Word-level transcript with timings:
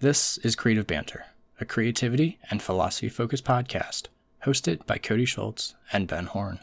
This 0.00 0.36
is 0.38 0.56
Creative 0.56 0.86
Banter, 0.86 1.24
a 1.58 1.64
creativity 1.64 2.38
and 2.50 2.60
philosophy 2.60 3.08
focused 3.08 3.46
podcast 3.46 4.08
hosted 4.44 4.84
by 4.84 4.98
Cody 4.98 5.24
Schultz 5.24 5.74
and 5.90 6.06
Ben 6.06 6.26
Horne. 6.26 6.58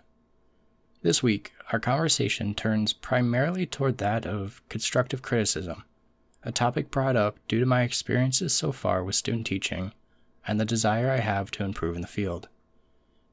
This 1.01 1.23
week, 1.23 1.51
our 1.71 1.79
conversation 1.79 2.53
turns 2.53 2.93
primarily 2.93 3.65
toward 3.65 3.97
that 3.97 4.27
of 4.27 4.61
constructive 4.69 5.23
criticism, 5.23 5.83
a 6.43 6.51
topic 6.51 6.91
brought 6.91 7.15
up 7.15 7.39
due 7.47 7.59
to 7.59 7.65
my 7.65 7.81
experiences 7.81 8.53
so 8.53 8.71
far 8.71 9.03
with 9.03 9.15
student 9.15 9.47
teaching 9.47 9.93
and 10.47 10.59
the 10.59 10.63
desire 10.63 11.09
I 11.09 11.17
have 11.17 11.49
to 11.51 11.63
improve 11.63 11.95
in 11.95 12.03
the 12.03 12.07
field. 12.07 12.49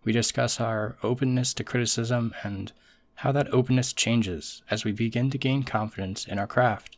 We 0.02 0.12
discuss 0.12 0.58
our 0.58 0.96
openness 1.02 1.52
to 1.52 1.62
criticism 1.62 2.32
and 2.42 2.72
how 3.16 3.32
that 3.32 3.52
openness 3.52 3.92
changes 3.92 4.62
as 4.70 4.82
we 4.82 4.92
begin 4.92 5.28
to 5.28 5.36
gain 5.36 5.62
confidence 5.62 6.26
in 6.26 6.38
our 6.38 6.46
craft 6.46 6.96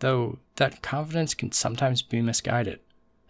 though 0.00 0.38
that 0.56 0.82
confidence 0.82 1.34
can 1.34 1.52
sometimes 1.52 2.02
be 2.02 2.20
misguided 2.20 2.80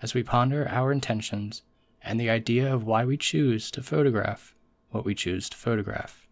as 0.02 0.14
we 0.14 0.22
ponder 0.22 0.68
our 0.68 0.92
intentions 0.92 1.62
and 2.02 2.20
the 2.20 2.30
idea 2.30 2.72
of 2.72 2.84
why 2.84 3.04
we 3.04 3.16
choose 3.16 3.70
to 3.70 3.82
photograph 3.82 4.54
what 4.94 5.04
we 5.04 5.14
choose 5.14 5.48
to 5.48 5.56
photograph. 5.56 6.26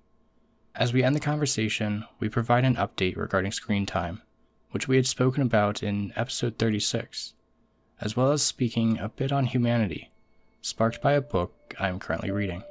As 0.75 0.93
we 0.93 1.03
end 1.03 1.17
the 1.17 1.21
conversation, 1.21 2.05
we 2.21 2.29
provide 2.29 2.65
an 2.65 2.77
update 2.77 3.17
regarding 3.17 3.51
screen 3.51 3.87
time, 3.87 4.23
which 4.71 4.87
we 4.87 4.97
had 4.97 5.07
spoken 5.07 5.43
about 5.43 5.83
in 5.83 6.13
episode 6.15 6.59
36, 6.59 7.35
as 8.01 8.17
well 8.17 8.31
as 8.31 8.43
speaking 8.43 8.99
a 8.99 9.09
bit 9.09 9.33
on 9.33 9.47
humanity, 9.47 10.13
sparked 10.61 11.03
by 11.03 11.13
a 11.13 11.21
book 11.21 11.75
I 11.81 11.89
am 11.89 11.99
currently 11.99 12.31
reading. 12.31 12.63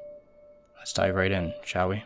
Let's 0.77 0.93
dive 0.93 1.13
right 1.13 1.31
in, 1.31 1.53
shall 1.63 1.89
we? 1.89 2.03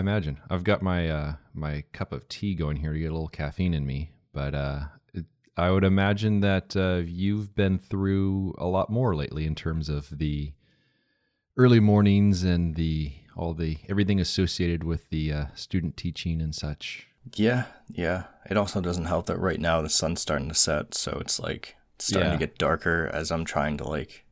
I, 0.00 0.10
imagine. 0.10 0.40
I've 0.48 0.64
got 0.64 0.80
my 0.80 1.10
uh, 1.10 1.34
my 1.52 1.84
cup 1.92 2.12
of 2.12 2.26
tea 2.28 2.54
going 2.54 2.78
here 2.78 2.94
to 2.94 2.98
get 2.98 3.10
a 3.10 3.12
little 3.12 3.28
caffeine 3.28 3.74
in 3.74 3.86
me, 3.86 4.12
but 4.32 4.54
uh, 4.54 4.84
it, 5.12 5.26
I 5.58 5.70
would 5.70 5.84
imagine 5.84 6.40
that 6.40 6.74
uh, 6.74 7.02
you've 7.04 7.54
been 7.54 7.78
through 7.78 8.54
a 8.56 8.66
lot 8.66 8.88
more 8.88 9.14
lately 9.14 9.44
in 9.44 9.54
terms 9.54 9.90
of 9.90 10.18
the 10.18 10.54
early 11.58 11.80
mornings 11.80 12.44
and 12.44 12.76
the 12.76 13.12
all 13.36 13.52
the 13.52 13.76
everything 13.90 14.20
associated 14.20 14.84
with 14.84 15.10
the 15.10 15.32
uh, 15.32 15.44
student 15.54 15.98
teaching 15.98 16.40
and 16.40 16.54
such. 16.54 17.06
Yeah, 17.34 17.64
yeah. 17.90 18.24
It 18.48 18.56
also 18.56 18.80
doesn't 18.80 19.04
help 19.04 19.26
that 19.26 19.38
right 19.38 19.60
now 19.60 19.82
the 19.82 19.90
sun's 19.90 20.22
starting 20.22 20.48
to 20.48 20.54
set, 20.54 20.94
so 20.94 21.18
it's 21.20 21.38
like 21.38 21.76
it's 21.96 22.06
starting 22.06 22.30
yeah. 22.30 22.38
to 22.38 22.46
get 22.46 22.56
darker 22.56 23.10
as 23.12 23.30
I'm 23.30 23.44
trying 23.44 23.76
to 23.76 23.84
like. 23.86 24.24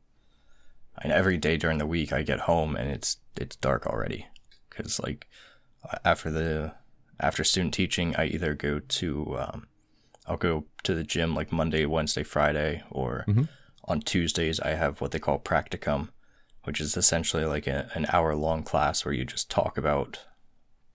And 1.01 1.13
every 1.13 1.37
day 1.37 1.57
during 1.57 1.77
the 1.77 1.85
week 1.85 2.11
I 2.11 2.23
get 2.23 2.41
home 2.41 2.75
and 2.75 2.89
it's 2.89 3.17
it's 3.37 3.55
dark 3.55 3.85
already 3.85 4.25
because 4.69 4.99
like 4.99 5.27
after 6.03 6.29
the 6.31 6.73
after 7.19 7.43
student 7.43 7.73
teaching, 7.73 8.15
I 8.15 8.25
either 8.25 8.53
go 8.53 8.79
to 8.79 9.37
um, 9.37 9.67
I'll 10.25 10.37
go 10.37 10.65
to 10.83 10.93
the 10.93 11.03
gym 11.03 11.35
like 11.35 11.51
Monday, 11.51 11.85
Wednesday, 11.85 12.23
Friday, 12.23 12.83
or 12.91 13.25
mm-hmm. 13.27 13.43
on 13.85 14.01
Tuesdays 14.01 14.59
I 14.59 14.71
have 14.71 15.01
what 15.01 15.11
they 15.11 15.19
call 15.19 15.39
practicum, 15.39 16.09
which 16.63 16.79
is 16.79 16.95
essentially 16.95 17.45
like 17.45 17.67
a, 17.67 17.89
an 17.95 18.05
hour 18.13 18.35
long 18.35 18.63
class 18.63 19.03
where 19.03 19.13
you 19.13 19.25
just 19.25 19.49
talk 19.49 19.77
about 19.77 20.19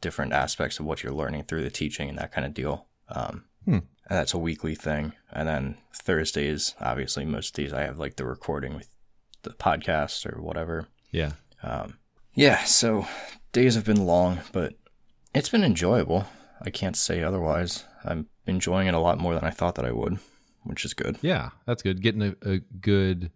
different 0.00 0.32
aspects 0.32 0.78
of 0.78 0.86
what 0.86 1.02
you're 1.02 1.12
learning 1.12 1.44
through 1.44 1.64
the 1.64 1.70
teaching 1.70 2.08
and 2.08 2.18
that 2.18 2.32
kind 2.32 2.46
of 2.46 2.54
deal. 2.54 2.86
Um, 3.08 3.44
hmm. 3.64 3.78
And 4.06 4.18
that's 4.18 4.34
a 4.34 4.38
weekly 4.38 4.74
thing. 4.74 5.14
And 5.32 5.48
then 5.48 5.78
Thursdays, 5.94 6.74
obviously, 6.80 7.24
most 7.24 7.54
days 7.54 7.72
I 7.72 7.82
have 7.82 7.98
like 7.98 8.16
the 8.16 8.26
recording 8.26 8.74
with 8.74 8.90
the 9.42 9.50
podcast 9.50 10.30
or 10.30 10.42
whatever. 10.42 10.88
Yeah. 11.10 11.32
Um, 11.62 11.98
yeah. 12.34 12.64
So 12.64 13.06
days 13.52 13.74
have 13.74 13.84
been 13.84 14.04
long, 14.04 14.40
but 14.52 14.74
it's 15.34 15.48
been 15.48 15.64
enjoyable. 15.64 16.26
I 16.60 16.70
can't 16.70 16.96
say 16.96 17.22
otherwise. 17.22 17.84
I'm 18.04 18.26
enjoying 18.46 18.86
it 18.88 18.94
a 18.94 19.00
lot 19.00 19.18
more 19.18 19.34
than 19.34 19.44
I 19.44 19.50
thought 19.50 19.74
that 19.76 19.84
I 19.84 19.92
would, 19.92 20.18
which 20.62 20.84
is 20.84 20.94
good. 20.94 21.18
Yeah, 21.22 21.50
that's 21.66 21.82
good. 21.82 22.02
Getting 22.02 22.22
a, 22.22 22.34
a 22.42 22.58
good 22.58 23.30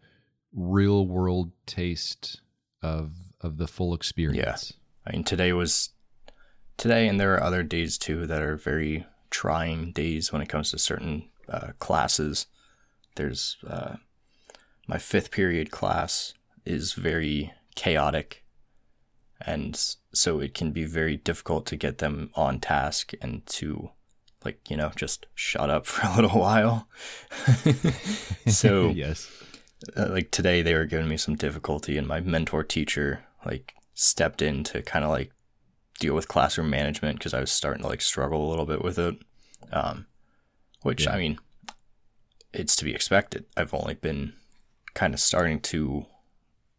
real 0.52 1.06
world 1.06 1.52
taste 1.66 2.40
of 2.82 3.12
of 3.40 3.58
the 3.58 3.66
full 3.66 3.94
experience. 3.94 4.72
Yeah. 4.74 5.10
I 5.10 5.12
mean 5.12 5.24
today 5.24 5.52
was 5.52 5.90
today 6.76 7.08
and 7.08 7.20
there 7.20 7.34
are 7.34 7.42
other 7.42 7.62
days 7.62 7.98
too 7.98 8.26
that 8.26 8.42
are 8.42 8.56
very 8.56 9.06
trying 9.30 9.92
days 9.92 10.32
when 10.32 10.42
it 10.42 10.48
comes 10.48 10.70
to 10.70 10.78
certain 10.78 11.28
uh, 11.48 11.72
classes. 11.78 12.46
There's 13.16 13.56
uh, 13.66 13.96
my 14.86 14.98
fifth 14.98 15.30
period 15.30 15.70
class 15.70 16.34
is 16.64 16.92
very 16.92 17.52
chaotic 17.74 18.44
and 19.40 19.96
so 20.12 20.40
it 20.40 20.54
can 20.54 20.72
be 20.72 20.84
very 20.84 21.16
difficult 21.16 21.66
to 21.66 21.76
get 21.76 21.98
them 21.98 22.30
on 22.34 22.60
task 22.60 23.12
and 23.20 23.46
to 23.46 23.90
like 24.44 24.70
you 24.70 24.76
know 24.76 24.90
just 24.96 25.26
shut 25.34 25.70
up 25.70 25.86
for 25.90 26.06
a 26.06 26.14
little 26.14 26.38
while. 26.38 26.88
So 28.46 28.88
yes. 28.88 29.30
uh, 29.96 30.08
like 30.08 30.30
today 30.30 30.62
they 30.62 30.74
were 30.74 30.86
giving 30.86 31.08
me 31.08 31.18
some 31.18 31.36
difficulty 31.36 31.98
and 31.98 32.06
my 32.06 32.20
mentor 32.20 32.64
teacher 32.64 33.24
like 33.44 33.74
stepped 33.94 34.40
in 34.40 34.64
to 34.64 34.80
kind 34.82 35.04
of 35.04 35.10
like 35.10 35.32
deal 36.00 36.14
with 36.14 36.28
classroom 36.28 36.70
management 36.70 37.18
because 37.18 37.34
i 37.34 37.40
was 37.40 37.50
starting 37.50 37.82
to 37.82 37.88
like 37.88 38.00
struggle 38.00 38.48
a 38.48 38.48
little 38.48 38.64
bit 38.64 38.82
with 38.82 38.98
it. 38.98 39.16
Um, 39.72 40.06
which 40.82 41.04
yeah. 41.04 41.12
i 41.12 41.18
mean 41.18 41.38
it's 42.52 42.76
to 42.76 42.84
be 42.84 42.94
expected. 42.94 43.44
I've 43.56 43.74
only 43.74 43.94
been 43.94 44.32
kind 44.94 45.14
of 45.14 45.20
starting 45.20 45.60
to 45.60 46.06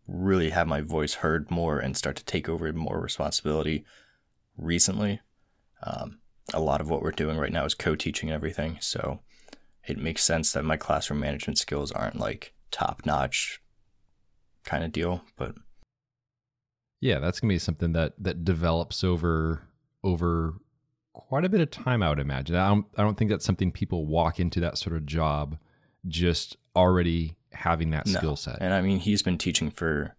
really 0.10 0.50
have 0.50 0.68
my 0.68 0.82
voice 0.82 1.16
heard 1.16 1.52
more 1.52 1.80
and 1.80 1.96
start 1.96 2.16
to 2.18 2.26
take 2.26 2.50
over 2.50 2.72
more 2.74 3.00
responsibility 3.00 3.86
recently. 4.58 5.22
Um, 5.84 6.20
a 6.54 6.60
lot 6.60 6.82
of 6.82 6.90
what 6.90 7.02
we're 7.02 7.12
doing 7.12 7.38
right 7.38 7.52
now 7.52 7.66
is 7.66 7.74
co-teaching 7.74 8.30
and 8.30 8.36
everything, 8.36 8.78
so 8.82 9.20
it 9.88 9.98
makes 9.98 10.24
sense 10.24 10.52
that 10.54 10.66
my 10.66 10.78
classroom 10.78 11.20
management 11.20 11.58
skills 11.58 11.92
aren't 11.92 12.20
like 12.20 12.54
top 12.72 13.06
notch 13.06 13.62
kind 14.64 14.84
of 14.84 14.92
deal, 14.92 15.24
but 15.38 15.56
yeah, 17.02 17.20
that's 17.20 17.40
gonna 17.40 17.54
be 17.54 17.60
something 17.60 17.94
that 17.94 18.14
that 18.20 18.44
develops 18.44 19.04
over 19.04 19.62
over 20.04 20.56
quite 21.14 21.46
a 21.46 21.50
bit 21.50 21.62
of 21.62 21.72
time. 21.72 22.04
I 22.04 22.10
would 22.10 22.20
imagine. 22.20 22.56
I 22.56 22.68
don't 22.70 22.86
I 22.98 23.04
don't 23.04 23.18
think 23.18 23.32
that's 23.32 23.46
something 23.46 23.72
people 23.72 24.06
walk 24.06 24.40
into 24.40 24.60
that 24.60 24.78
sort 24.78 24.96
of 24.96 25.06
job 25.06 25.58
just 26.08 26.58
already 26.76 27.36
having 27.60 27.92
that 27.92 28.08
no. 28.08 28.18
skill 28.18 28.36
set. 28.36 28.58
And 28.62 28.74
I 28.74 28.82
mean, 28.82 29.00
he's 29.00 29.22
been 29.22 29.38
teaching 29.38 29.70
for 29.70 30.16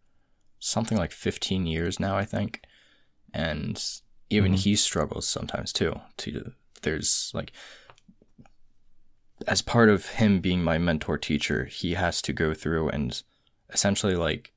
something 0.58 0.98
like 0.98 1.12
15 1.12 1.66
years 1.66 1.98
now, 1.98 2.16
I 2.16 2.24
think. 2.24 2.62
And 3.32 3.82
even 4.28 4.52
mm-hmm. 4.52 4.60
he 4.60 4.76
struggles 4.76 5.26
sometimes 5.26 5.72
too. 5.72 5.94
To 6.18 6.52
there's 6.82 7.30
like 7.34 7.52
as 9.46 9.62
part 9.62 9.88
of 9.88 10.06
him 10.06 10.40
being 10.40 10.62
my 10.62 10.78
mentor 10.78 11.16
teacher, 11.16 11.64
he 11.64 11.94
has 11.94 12.20
to 12.22 12.32
go 12.32 12.52
through 12.52 12.90
and 12.90 13.22
essentially 13.70 14.14
like 14.14 14.52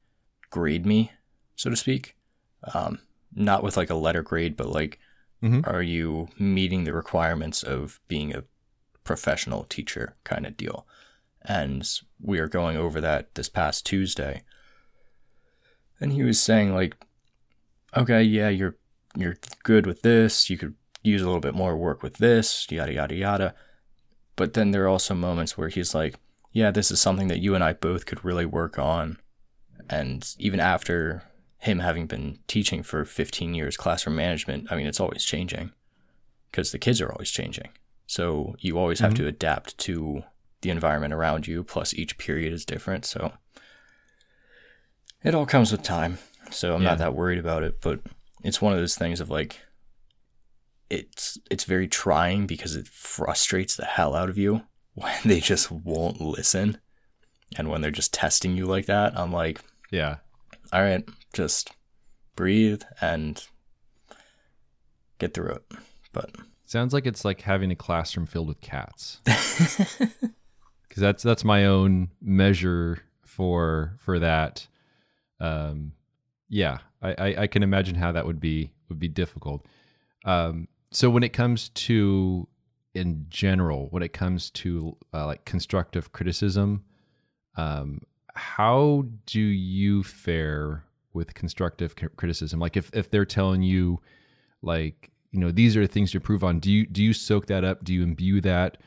grade 0.49 0.85
me, 0.85 1.11
so 1.55 1.69
to 1.69 1.75
speak. 1.75 2.15
Um, 2.73 2.99
not 3.33 3.63
with 3.63 3.77
like 3.77 3.89
a 3.89 3.95
letter 3.95 4.21
grade, 4.21 4.55
but 4.57 4.69
like, 4.69 4.99
mm-hmm. 5.41 5.61
are 5.63 5.81
you 5.81 6.27
meeting 6.37 6.83
the 6.83 6.93
requirements 6.93 7.63
of 7.63 7.99
being 8.07 8.33
a 8.33 8.43
professional 9.03 9.63
teacher 9.63 10.15
kind 10.23 10.45
of 10.45 10.57
deal? 10.57 10.85
And 11.45 11.87
we 12.21 12.39
are 12.39 12.47
going 12.47 12.77
over 12.77 13.01
that 13.01 13.35
this 13.35 13.49
past 13.49 13.85
Tuesday. 13.85 14.43
And 15.99 16.13
he 16.13 16.23
was 16.23 16.41
saying 16.41 16.73
like, 16.73 16.95
okay, 17.95 18.23
yeah, 18.23 18.49
you're 18.49 18.75
you're 19.15 19.37
good 19.63 19.85
with 19.85 20.01
this. 20.01 20.49
You 20.49 20.57
could 20.57 20.75
use 21.03 21.21
a 21.21 21.25
little 21.25 21.41
bit 21.41 21.53
more 21.53 21.77
work 21.77 22.01
with 22.01 22.17
this, 22.17 22.67
yada 22.69 22.93
yada 22.93 23.15
yada. 23.15 23.55
But 24.35 24.53
then 24.53 24.71
there 24.71 24.83
are 24.83 24.89
also 24.89 25.13
moments 25.13 25.57
where 25.57 25.69
he's 25.69 25.93
like, 25.93 26.15
yeah, 26.51 26.71
this 26.71 26.91
is 26.91 26.99
something 26.99 27.27
that 27.27 27.39
you 27.39 27.55
and 27.55 27.63
I 27.63 27.73
both 27.73 28.05
could 28.05 28.23
really 28.25 28.45
work 28.45 28.79
on. 28.79 29.17
And 29.89 30.27
even 30.39 30.59
after 30.59 31.23
him 31.57 31.79
having 31.79 32.07
been 32.07 32.39
teaching 32.47 32.83
for 32.83 33.05
15 33.05 33.53
years 33.53 33.77
classroom 33.77 34.15
management, 34.15 34.71
I 34.71 34.75
mean, 34.75 34.87
it's 34.87 34.99
always 34.99 35.23
changing 35.23 35.71
because 36.49 36.71
the 36.71 36.79
kids 36.79 37.01
are 37.01 37.11
always 37.11 37.29
changing. 37.29 37.69
So 38.05 38.55
you 38.59 38.77
always 38.77 38.99
have 38.99 39.13
mm-hmm. 39.13 39.23
to 39.23 39.29
adapt 39.29 39.77
to 39.79 40.23
the 40.63 40.71
environment 40.71 41.13
around 41.13 41.47
you, 41.47 41.63
plus 41.63 41.93
each 41.93 42.17
period 42.17 42.51
is 42.51 42.65
different. 42.65 43.05
So 43.05 43.33
it 45.23 45.35
all 45.35 45.45
comes 45.45 45.71
with 45.71 45.83
time. 45.83 46.17
So 46.49 46.75
I'm 46.75 46.81
yeah. 46.81 46.89
not 46.89 46.97
that 46.97 47.15
worried 47.15 47.39
about 47.39 47.63
it, 47.63 47.79
but 47.81 47.99
it's 48.43 48.61
one 48.61 48.73
of 48.73 48.79
those 48.79 48.95
things 48.95 49.21
of 49.21 49.29
like 49.29 49.59
it's 50.89 51.37
it's 51.49 51.63
very 51.63 51.87
trying 51.87 52.45
because 52.45 52.75
it 52.75 52.87
frustrates 52.87 53.75
the 53.75 53.85
hell 53.85 54.15
out 54.15 54.29
of 54.29 54.37
you 54.37 54.61
when 54.93 55.13
they 55.25 55.39
just 55.39 55.71
won't 55.71 56.21
listen 56.21 56.77
and 57.57 57.69
when 57.69 57.81
they're 57.81 57.91
just 57.91 58.13
testing 58.13 58.55
you 58.55 58.65
like 58.65 58.87
that. 58.87 59.17
I'm 59.17 59.31
like, 59.31 59.61
yeah. 59.91 60.17
All 60.71 60.81
right, 60.81 61.07
just 61.33 61.71
breathe 62.35 62.81
and 62.99 63.43
get 65.19 65.33
through 65.33 65.51
it. 65.51 65.63
But 66.11 66.35
sounds 66.65 66.93
like 66.93 67.05
it's 67.05 67.23
like 67.23 67.41
having 67.41 67.71
a 67.71 67.75
classroom 67.75 68.25
filled 68.25 68.47
with 68.47 68.61
cats. 68.61 69.19
Because 70.93 71.01
that's 71.01 71.23
that's 71.23 71.43
my 71.43 71.65
own 71.65 72.09
measure 72.21 72.99
for 73.23 73.95
for 73.97 74.19
that. 74.19 74.67
Um, 75.39 75.93
yeah, 76.49 76.77
I, 77.01 77.15
I, 77.17 77.35
I 77.41 77.47
can 77.47 77.63
imagine 77.63 77.95
how 77.95 78.11
that 78.11 78.27
would 78.27 78.39
be 78.39 78.73
would 78.89 78.99
be 78.99 79.07
difficult. 79.07 79.65
Um, 80.23 80.67
so 80.91 81.09
when 81.09 81.23
it 81.23 81.33
comes 81.33 81.69
to 81.69 82.47
in 82.93 83.25
general, 83.27 83.87
when 83.89 84.03
it 84.03 84.13
comes 84.13 84.51
to 84.51 84.95
uh, 85.11 85.25
like 85.25 85.45
constructive 85.45 86.11
criticism, 86.11 86.83
um, 87.57 88.01
how 88.35 89.05
do 89.25 89.41
you 89.41 90.03
fare 90.03 90.83
with 91.11 91.33
constructive 91.33 91.95
criticism? 92.17 92.59
Like 92.59 92.77
if 92.77 92.91
if 92.93 93.09
they're 93.09 93.25
telling 93.25 93.63
you, 93.63 93.99
like 94.61 95.09
you 95.31 95.39
know 95.39 95.49
these 95.49 95.75
are 95.75 95.81
the 95.81 95.87
things 95.87 96.11
to 96.11 96.17
improve 96.17 96.43
on, 96.43 96.59
do 96.59 96.71
you 96.71 96.85
do 96.85 97.01
you 97.01 97.13
soak 97.13 97.47
that 97.47 97.63
up? 97.63 97.83
Do 97.83 97.95
you 97.95 98.03
imbue 98.03 98.41
that? 98.41 98.77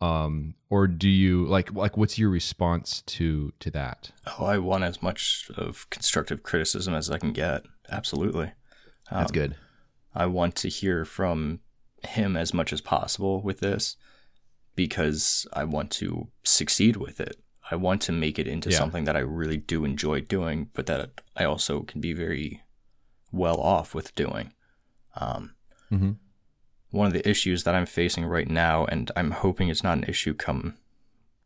Um 0.00 0.54
or 0.70 0.86
do 0.86 1.08
you 1.08 1.46
like 1.46 1.72
like 1.72 1.96
what's 1.96 2.18
your 2.18 2.30
response 2.30 3.02
to 3.02 3.52
to 3.60 3.70
that? 3.70 4.10
Oh 4.38 4.44
i 4.44 4.58
want 4.58 4.84
as 4.84 5.02
much 5.02 5.50
of 5.56 5.88
constructive 5.90 6.42
criticism 6.42 6.94
as 6.94 7.10
i 7.10 7.18
can 7.18 7.32
get. 7.32 7.62
Absolutely. 7.90 8.52
Um, 9.10 9.20
that's 9.20 9.32
good. 9.32 9.56
I 10.14 10.26
want 10.26 10.54
to 10.56 10.68
hear 10.68 11.04
from 11.04 11.60
him 12.02 12.36
as 12.36 12.52
much 12.54 12.72
as 12.72 12.80
possible 12.80 13.42
with 13.42 13.60
this 13.60 13.96
because 14.76 15.46
i 15.52 15.64
want 15.64 15.90
to 15.92 16.28
succeed 16.42 16.96
with 16.96 17.20
it. 17.20 17.36
I 17.70 17.76
want 17.76 18.02
to 18.02 18.12
make 18.12 18.38
it 18.38 18.46
into 18.46 18.70
yeah. 18.70 18.78
something 18.78 19.04
that 19.04 19.16
i 19.16 19.20
really 19.20 19.56
do 19.56 19.84
enjoy 19.84 20.20
doing 20.20 20.70
but 20.74 20.86
that 20.86 21.22
i 21.36 21.44
also 21.44 21.82
can 21.82 22.00
be 22.00 22.12
very 22.12 22.62
well 23.32 23.60
off 23.60 23.94
with 23.94 24.14
doing. 24.14 24.52
Um, 25.16 25.54
mm-hmm 25.90 26.12
one 26.94 27.08
of 27.08 27.12
the 27.12 27.28
issues 27.28 27.64
that 27.64 27.74
I'm 27.74 27.86
facing 27.86 28.24
right 28.24 28.48
now, 28.48 28.84
and 28.84 29.10
I'm 29.16 29.32
hoping 29.32 29.68
it's 29.68 29.82
not 29.82 29.98
an 29.98 30.04
issue 30.04 30.32
come 30.32 30.76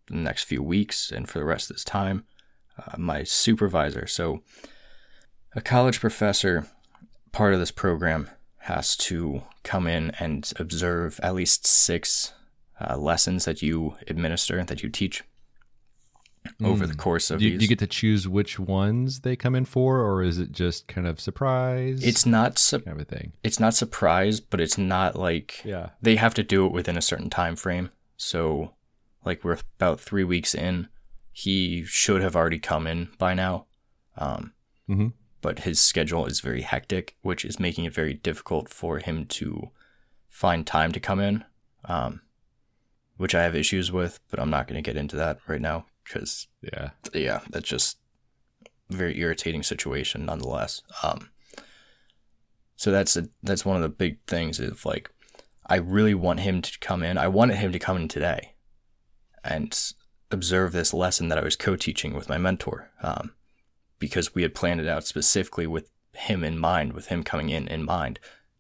the 0.09 0.17
next 0.17 0.45
few 0.45 0.63
weeks 0.63 1.11
and 1.11 1.29
for 1.29 1.39
the 1.39 1.45
rest 1.45 1.71
of 1.71 1.77
this 1.77 1.85
time. 1.85 2.25
Uh, 2.79 2.97
my 2.99 3.25
supervisor, 3.25 4.07
so 4.07 4.43
a 5.57 5.61
college 5.61 6.01
professor, 6.01 6.69
part 7.33 7.55
of 7.55 7.61
this 7.61 7.71
program, 7.71 8.29
has 8.59 8.95
to 8.97 9.43
come 9.63 9.87
in 9.87 10.13
and 10.21 10.53
observe 10.57 11.19
at 11.23 11.35
least 11.35 11.67
six 11.67 12.35
uh, 12.81 12.97
lessons 12.97 13.47
that 13.47 13.63
you 13.63 13.97
administer, 14.07 14.63
that 14.63 14.83
you 14.83 14.91
teach 14.91 15.25
over 16.63 16.87
the 16.87 16.93
hmm. 16.93 16.99
course 16.99 17.31
of 17.31 17.39
do 17.39 17.47
you, 17.47 17.51
these. 17.53 17.59
Do 17.61 17.65
you 17.65 17.69
get 17.69 17.79
to 17.81 17.87
choose 17.87 18.29
which 18.29 18.59
ones 18.59 19.21
they 19.21 19.37
come 19.37 19.55
in 19.55 19.65
for, 19.65 20.01
or 20.01 20.23
is 20.23 20.39
it 20.39 20.53
just 20.53 20.89
kind 20.89 21.07
of 21.07 21.21
surprise? 21.21 22.05
It's 22.05 22.27
not 22.27 22.59
su- 22.59 22.81
kind 22.81 23.01
of 23.01 23.03
a 23.03 23.05
thing. 23.05 23.33
It's 23.43 23.61
not 23.61 23.75
surprise, 23.75 24.41
but 24.41 24.61
it's 24.61 24.79
not 24.79 25.17
like 25.17 25.65
yeah. 25.65 25.91
They 26.03 26.17
have 26.17 26.35
to 26.35 26.43
do 26.43 26.67
it 26.67 26.73
within 26.73 26.97
a 26.97 27.03
certain 27.03 27.31
time 27.31 27.57
frame. 27.57 27.91
So, 28.17 28.75
like 29.25 29.45
we're 29.45 29.59
about 29.79 30.01
three 30.01 30.25
weeks 30.25 30.55
in, 30.55 30.89
he 31.33 31.85
should 31.85 32.23
have 32.23 32.37
already 32.37 32.59
come 32.59 32.87
in 32.87 33.09
by 33.19 33.35
now. 33.35 33.67
Um, 34.17 34.53
mm-hmm. 34.89 35.09
But 35.41 35.61
his 35.61 35.81
schedule 35.81 36.27
is 36.27 36.41
very 36.41 36.63
hectic, 36.63 37.17
which 37.23 37.45
is 37.45 37.61
making 37.61 37.85
it 37.85 37.95
very 37.95 38.15
difficult 38.15 38.69
for 38.69 38.99
him 38.99 39.27
to 39.27 39.71
find 40.29 40.67
time 40.67 40.93
to 40.93 41.01
come 41.01 41.21
in. 41.21 41.45
Um, 41.85 42.23
which 43.19 43.35
I 43.35 43.43
have 43.43 43.55
issues 43.55 43.93
with, 43.93 44.21
but 44.31 44.41
I'm 44.41 44.51
not 44.51 44.69
going 44.69 44.83
to 44.83 44.89
get 44.89 44.97
into 44.97 45.17
that 45.17 45.39
right 45.47 45.61
now 45.61 45.85
because 46.09 46.49
yeah, 46.63 46.91
yeah, 47.15 47.41
that's 47.51 47.69
just 47.69 47.99
a 48.91 48.97
very 48.97 49.19
irritating 49.21 49.63
situation 49.63 50.25
nonetheless. 50.27 50.83
Um, 51.03 51.31
so 52.77 52.91
that's 52.91 53.17
a, 53.17 53.29
that's 53.43 53.65
one 53.65 53.77
of 53.77 53.83
the 53.83 53.89
big 53.89 54.19
things 54.27 54.59
is 54.61 54.87
like 54.87 55.11
I 55.67 55.77
really 55.77 56.15
want 56.15 56.41
him 56.41 56.63
to 56.63 56.79
come 56.81 57.03
in. 57.03 57.19
I 57.19 57.29
wanted 57.29 57.57
him 57.57 57.73
to 57.73 57.79
come 57.79 57.97
in 57.97 58.09
today 58.09 58.55
and 59.45 59.79
observe 60.31 60.73
this 60.73 60.95
lesson 60.95 61.29
that 61.29 61.39
I 61.39 61.45
was 61.45 61.57
co-teaching 61.57 62.15
with 62.15 62.29
my 62.29 62.39
mentor 62.39 62.91
um, 63.03 63.33
because 63.99 64.35
we 64.35 64.43
had 64.43 64.55
planned 64.55 64.81
it 64.81 64.89
out 64.89 65.05
specifically 65.05 65.67
with 65.67 65.91
him 66.15 66.43
in 66.43 66.59
mind, 66.59 66.93
with 66.95 67.09
him 67.09 67.23
coming 67.23 67.51
in 67.51 67.69
in 67.69 67.85
mind. 67.85 68.19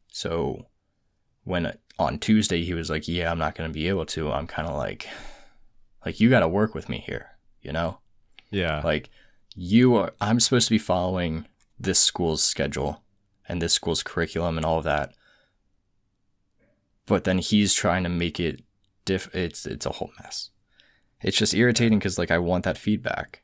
So 0.08 0.66
when 1.44 1.76
on 1.98 2.18
Tuesday 2.18 2.62
he 2.64 2.74
was 2.74 2.90
like, 2.90 3.08
"Yeah, 3.08 3.30
I'm 3.30 3.38
not 3.38 3.54
going 3.54 3.70
to 3.70 3.74
be 3.74 3.88
able 3.88 4.06
to," 4.06 4.30
I'm 4.32 4.46
kind 4.46 4.68
of 4.68 4.76
like, 4.76 5.08
like 6.04 6.20
you 6.20 6.28
got 6.28 6.40
to 6.40 6.48
work 6.48 6.74
with 6.74 6.88
me 6.88 6.98
here 6.98 7.37
you 7.62 7.72
know? 7.72 7.98
Yeah. 8.50 8.80
Like 8.84 9.10
you 9.54 9.96
are 9.96 10.12
I'm 10.20 10.40
supposed 10.40 10.68
to 10.68 10.74
be 10.74 10.78
following 10.78 11.46
this 11.78 11.98
school's 11.98 12.42
schedule 12.42 13.02
and 13.48 13.62
this 13.62 13.72
school's 13.72 14.02
curriculum 14.02 14.56
and 14.56 14.64
all 14.64 14.78
of 14.78 14.84
that. 14.84 15.14
But 17.06 17.24
then 17.24 17.38
he's 17.38 17.72
trying 17.74 18.02
to 18.04 18.08
make 18.08 18.38
it 18.38 18.62
diff 19.04 19.34
it's 19.34 19.66
it's 19.66 19.86
a 19.86 19.90
whole 19.90 20.12
mess. 20.22 20.50
It's 21.22 21.36
just 21.36 21.54
irritating 21.54 22.00
cuz 22.00 22.18
like 22.18 22.30
I 22.30 22.38
want 22.38 22.64
that 22.64 22.78
feedback. 22.78 23.42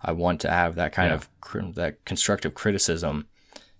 I 0.00 0.12
want 0.12 0.40
to 0.42 0.50
have 0.50 0.76
that 0.76 0.92
kind 0.92 1.10
yeah. 1.10 1.60
of 1.60 1.74
that 1.74 2.04
constructive 2.04 2.54
criticism 2.54 3.26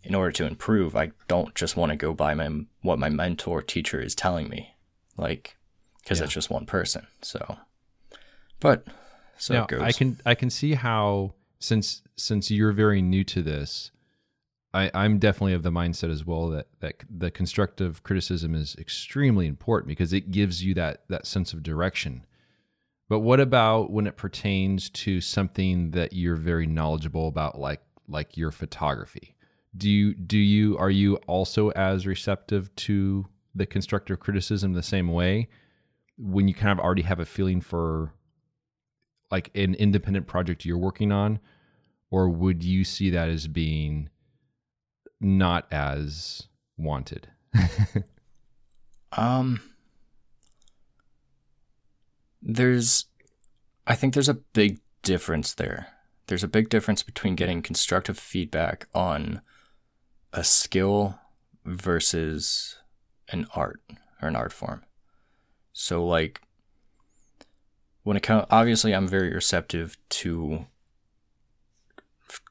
in 0.02 0.14
order 0.14 0.32
to 0.32 0.46
improve. 0.46 0.96
I 0.96 1.12
don't 1.28 1.54
just 1.54 1.76
want 1.76 1.90
to 1.90 1.96
go 1.96 2.12
by 2.12 2.34
my 2.34 2.48
what 2.82 2.98
my 2.98 3.08
mentor 3.08 3.62
teacher 3.62 4.00
is 4.00 4.14
telling 4.14 4.48
me. 4.48 4.74
Like 5.16 5.56
cuz 6.04 6.18
yeah. 6.18 6.24
it's 6.24 6.34
just 6.34 6.50
one 6.50 6.66
person. 6.66 7.06
So 7.22 7.58
but 8.60 8.86
so 9.38 9.54
now, 9.54 9.66
I 9.80 9.92
can 9.92 10.18
I 10.26 10.34
can 10.34 10.50
see 10.50 10.74
how 10.74 11.34
since 11.58 12.02
since 12.16 12.50
you're 12.50 12.72
very 12.72 13.02
new 13.02 13.24
to 13.24 13.42
this, 13.42 13.90
I, 14.74 14.90
I'm 14.94 15.18
definitely 15.18 15.54
of 15.54 15.62
the 15.62 15.70
mindset 15.70 16.10
as 16.10 16.26
well 16.26 16.48
that 16.50 16.66
that 16.80 16.96
the 17.08 17.30
constructive 17.30 18.02
criticism 18.02 18.54
is 18.54 18.76
extremely 18.78 19.46
important 19.46 19.88
because 19.88 20.12
it 20.12 20.30
gives 20.30 20.64
you 20.64 20.74
that 20.74 21.02
that 21.08 21.26
sense 21.26 21.52
of 21.52 21.62
direction. 21.62 22.26
But 23.08 23.20
what 23.20 23.40
about 23.40 23.90
when 23.90 24.06
it 24.06 24.16
pertains 24.16 24.90
to 24.90 25.22
something 25.22 25.92
that 25.92 26.12
you're 26.12 26.36
very 26.36 26.66
knowledgeable 26.66 27.28
about, 27.28 27.58
like 27.58 27.80
like 28.06 28.36
your 28.36 28.50
photography? 28.50 29.34
Do 29.76 29.88
you 29.88 30.14
do 30.14 30.38
you 30.38 30.76
are 30.78 30.90
you 30.90 31.16
also 31.26 31.70
as 31.70 32.06
receptive 32.06 32.74
to 32.76 33.26
the 33.54 33.66
constructive 33.66 34.20
criticism 34.20 34.74
the 34.74 34.82
same 34.82 35.08
way 35.08 35.48
when 36.16 36.48
you 36.48 36.54
kind 36.54 36.78
of 36.78 36.84
already 36.84 37.02
have 37.02 37.20
a 37.20 37.24
feeling 37.24 37.60
for 37.60 38.12
like 39.30 39.50
an 39.54 39.74
independent 39.74 40.26
project 40.26 40.64
you're 40.64 40.78
working 40.78 41.12
on 41.12 41.38
or 42.10 42.28
would 42.28 42.62
you 42.62 42.84
see 42.84 43.10
that 43.10 43.28
as 43.28 43.46
being 43.46 44.08
not 45.20 45.66
as 45.72 46.48
wanted? 46.76 47.28
Um 49.12 49.62
there's 52.42 53.06
i 53.86 53.94
think 53.94 54.12
there's 54.12 54.28
a 54.28 54.34
big 54.34 54.78
difference 55.02 55.54
there. 55.54 55.88
There's 56.26 56.44
a 56.44 56.48
big 56.48 56.68
difference 56.68 57.02
between 57.02 57.34
getting 57.34 57.62
constructive 57.62 58.18
feedback 58.18 58.86
on 58.94 59.40
a 60.32 60.44
skill 60.44 61.18
versus 61.64 62.76
an 63.30 63.46
art 63.54 63.80
or 64.20 64.28
an 64.28 64.36
art 64.36 64.52
form. 64.52 64.84
So 65.72 66.04
like 66.04 66.42
when 68.08 68.16
it 68.16 68.22
comes, 68.22 68.46
obviously, 68.50 68.94
I'm 68.94 69.06
very 69.06 69.34
receptive 69.34 69.98
to 70.08 70.64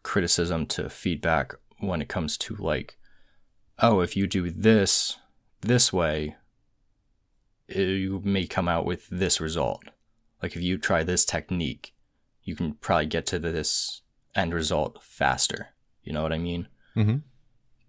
criticism, 0.03 0.67
to 0.67 0.87
feedback 0.87 1.55
when 1.79 1.99
it 1.99 2.07
comes 2.07 2.37
to 2.37 2.55
like, 2.57 2.99
oh, 3.79 4.01
if 4.01 4.15
you 4.15 4.27
do 4.27 4.51
this 4.51 5.17
this 5.61 5.91
way, 5.91 6.35
you 7.67 8.21
may 8.23 8.45
come 8.45 8.67
out 8.67 8.85
with 8.85 9.07
this 9.09 9.41
result. 9.41 9.81
Like 10.43 10.55
if 10.55 10.61
you 10.61 10.77
try 10.77 11.01
this 11.01 11.25
technique, 11.25 11.95
you 12.43 12.55
can 12.55 12.73
probably 12.73 13.07
get 13.07 13.25
to 13.25 13.39
this 13.39 14.03
end 14.35 14.53
result 14.53 15.01
faster. 15.01 15.69
You 16.03 16.13
know 16.13 16.21
what 16.21 16.33
I 16.33 16.37
mean? 16.37 16.67
Mm-hmm. 16.95 17.17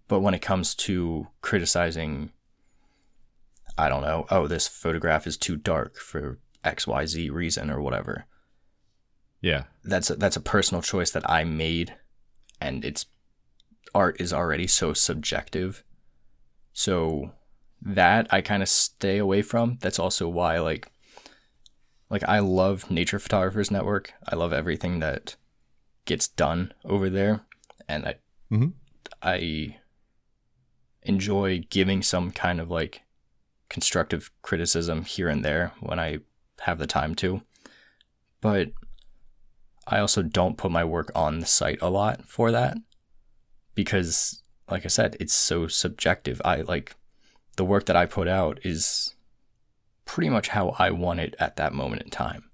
But 0.08 0.20
when 0.20 0.32
it 0.32 0.40
comes 0.40 0.74
to 0.76 1.28
criticizing, 1.42 2.32
I 3.76 3.90
don't 3.90 4.00
know, 4.00 4.24
oh, 4.30 4.46
this 4.46 4.66
photograph 4.66 5.26
is 5.26 5.36
too 5.36 5.58
dark 5.58 5.98
for 5.98 6.38
XYZ 6.64 7.30
reason 7.30 7.70
or 7.70 7.80
whatever. 7.80 8.26
Yeah. 9.40 9.64
That's 9.84 10.10
a, 10.10 10.16
that's 10.16 10.36
a 10.36 10.40
personal 10.40 10.82
choice 10.82 11.10
that 11.10 11.28
I 11.28 11.44
made 11.44 11.94
and 12.60 12.84
it's 12.84 13.06
art 13.94 14.20
is 14.20 14.32
already 14.32 14.66
so 14.66 14.92
subjective. 14.92 15.84
So 16.72 17.32
that 17.82 18.26
I 18.30 18.40
kind 18.40 18.62
of 18.62 18.68
stay 18.68 19.18
away 19.18 19.42
from. 19.42 19.78
That's 19.80 19.98
also 19.98 20.28
why 20.28 20.58
like 20.58 20.88
like 22.10 22.24
I 22.24 22.38
love 22.38 22.90
Nature 22.90 23.18
Photographers 23.18 23.70
Network. 23.70 24.12
I 24.26 24.34
love 24.34 24.52
everything 24.52 25.00
that 25.00 25.36
gets 26.04 26.26
done 26.26 26.72
over 26.84 27.10
there 27.10 27.42
and 27.88 28.06
I 28.06 28.14
mm-hmm. 28.50 28.68
I 29.22 29.76
enjoy 31.02 31.64
giving 31.70 32.02
some 32.02 32.30
kind 32.30 32.60
of 32.60 32.70
like 32.70 33.02
constructive 33.68 34.30
criticism 34.42 35.04
here 35.04 35.28
and 35.28 35.44
there 35.44 35.72
when 35.80 35.98
I 35.98 36.20
have 36.60 36.78
the 36.78 36.86
time 36.86 37.14
to. 37.16 37.42
But 38.40 38.70
I 39.86 39.98
also 39.98 40.22
don't 40.22 40.58
put 40.58 40.70
my 40.70 40.84
work 40.84 41.10
on 41.14 41.40
the 41.40 41.46
site 41.46 41.78
a 41.80 41.88
lot 41.88 42.24
for 42.26 42.50
that 42.52 42.76
because 43.74 44.42
like 44.70 44.84
I 44.84 44.88
said, 44.88 45.16
it's 45.18 45.34
so 45.34 45.66
subjective. 45.66 46.40
I 46.44 46.62
like 46.62 46.94
the 47.56 47.64
work 47.64 47.86
that 47.86 47.96
I 47.96 48.06
put 48.06 48.28
out 48.28 48.60
is 48.64 49.14
pretty 50.04 50.30
much 50.30 50.48
how 50.48 50.74
I 50.78 50.90
want 50.90 51.20
it 51.20 51.34
at 51.38 51.56
that 51.56 51.72
moment 51.72 52.02
in 52.02 52.10
time. 52.10 52.50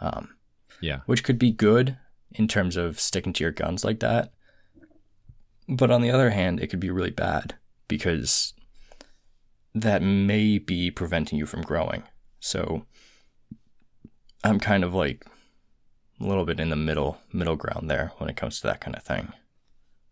Um, 0.00 0.36
yeah. 0.80 1.00
Which 1.06 1.24
could 1.24 1.38
be 1.38 1.50
good 1.50 1.96
in 2.32 2.48
terms 2.48 2.76
of 2.76 2.98
sticking 2.98 3.32
to 3.34 3.44
your 3.44 3.52
guns 3.52 3.84
like 3.84 4.00
that. 4.00 4.32
But 5.68 5.90
on 5.90 6.02
the 6.02 6.10
other 6.10 6.30
hand, 6.30 6.60
it 6.60 6.68
could 6.68 6.80
be 6.80 6.90
really 6.90 7.10
bad 7.10 7.54
because 7.86 8.54
that 9.74 10.02
may 10.02 10.58
be 10.58 10.90
preventing 10.90 11.38
you 11.38 11.46
from 11.46 11.62
growing. 11.62 12.02
So 12.40 12.86
I'm 14.44 14.58
kind 14.58 14.84
of 14.84 14.94
like 14.94 15.26
a 16.20 16.24
little 16.24 16.44
bit 16.44 16.60
in 16.60 16.70
the 16.70 16.76
middle 16.76 17.18
middle 17.32 17.56
ground 17.56 17.90
there 17.90 18.12
when 18.18 18.28
it 18.28 18.36
comes 18.36 18.60
to 18.60 18.66
that 18.68 18.80
kind 18.80 18.96
of 18.96 19.02
thing. 19.02 19.32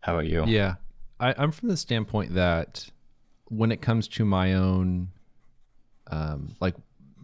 How 0.01 0.15
about 0.15 0.27
you? 0.27 0.45
Yeah. 0.47 0.77
I, 1.19 1.35
I'm 1.37 1.51
from 1.53 1.69
the 1.69 1.77
standpoint 1.77 2.35
that 2.35 2.89
when 3.47 3.71
it 3.73 3.83
comes 3.83 4.09
to 4.09 4.25
my 4.25 4.55
own 4.55 5.09
um, 6.11 6.57
like 6.61 6.75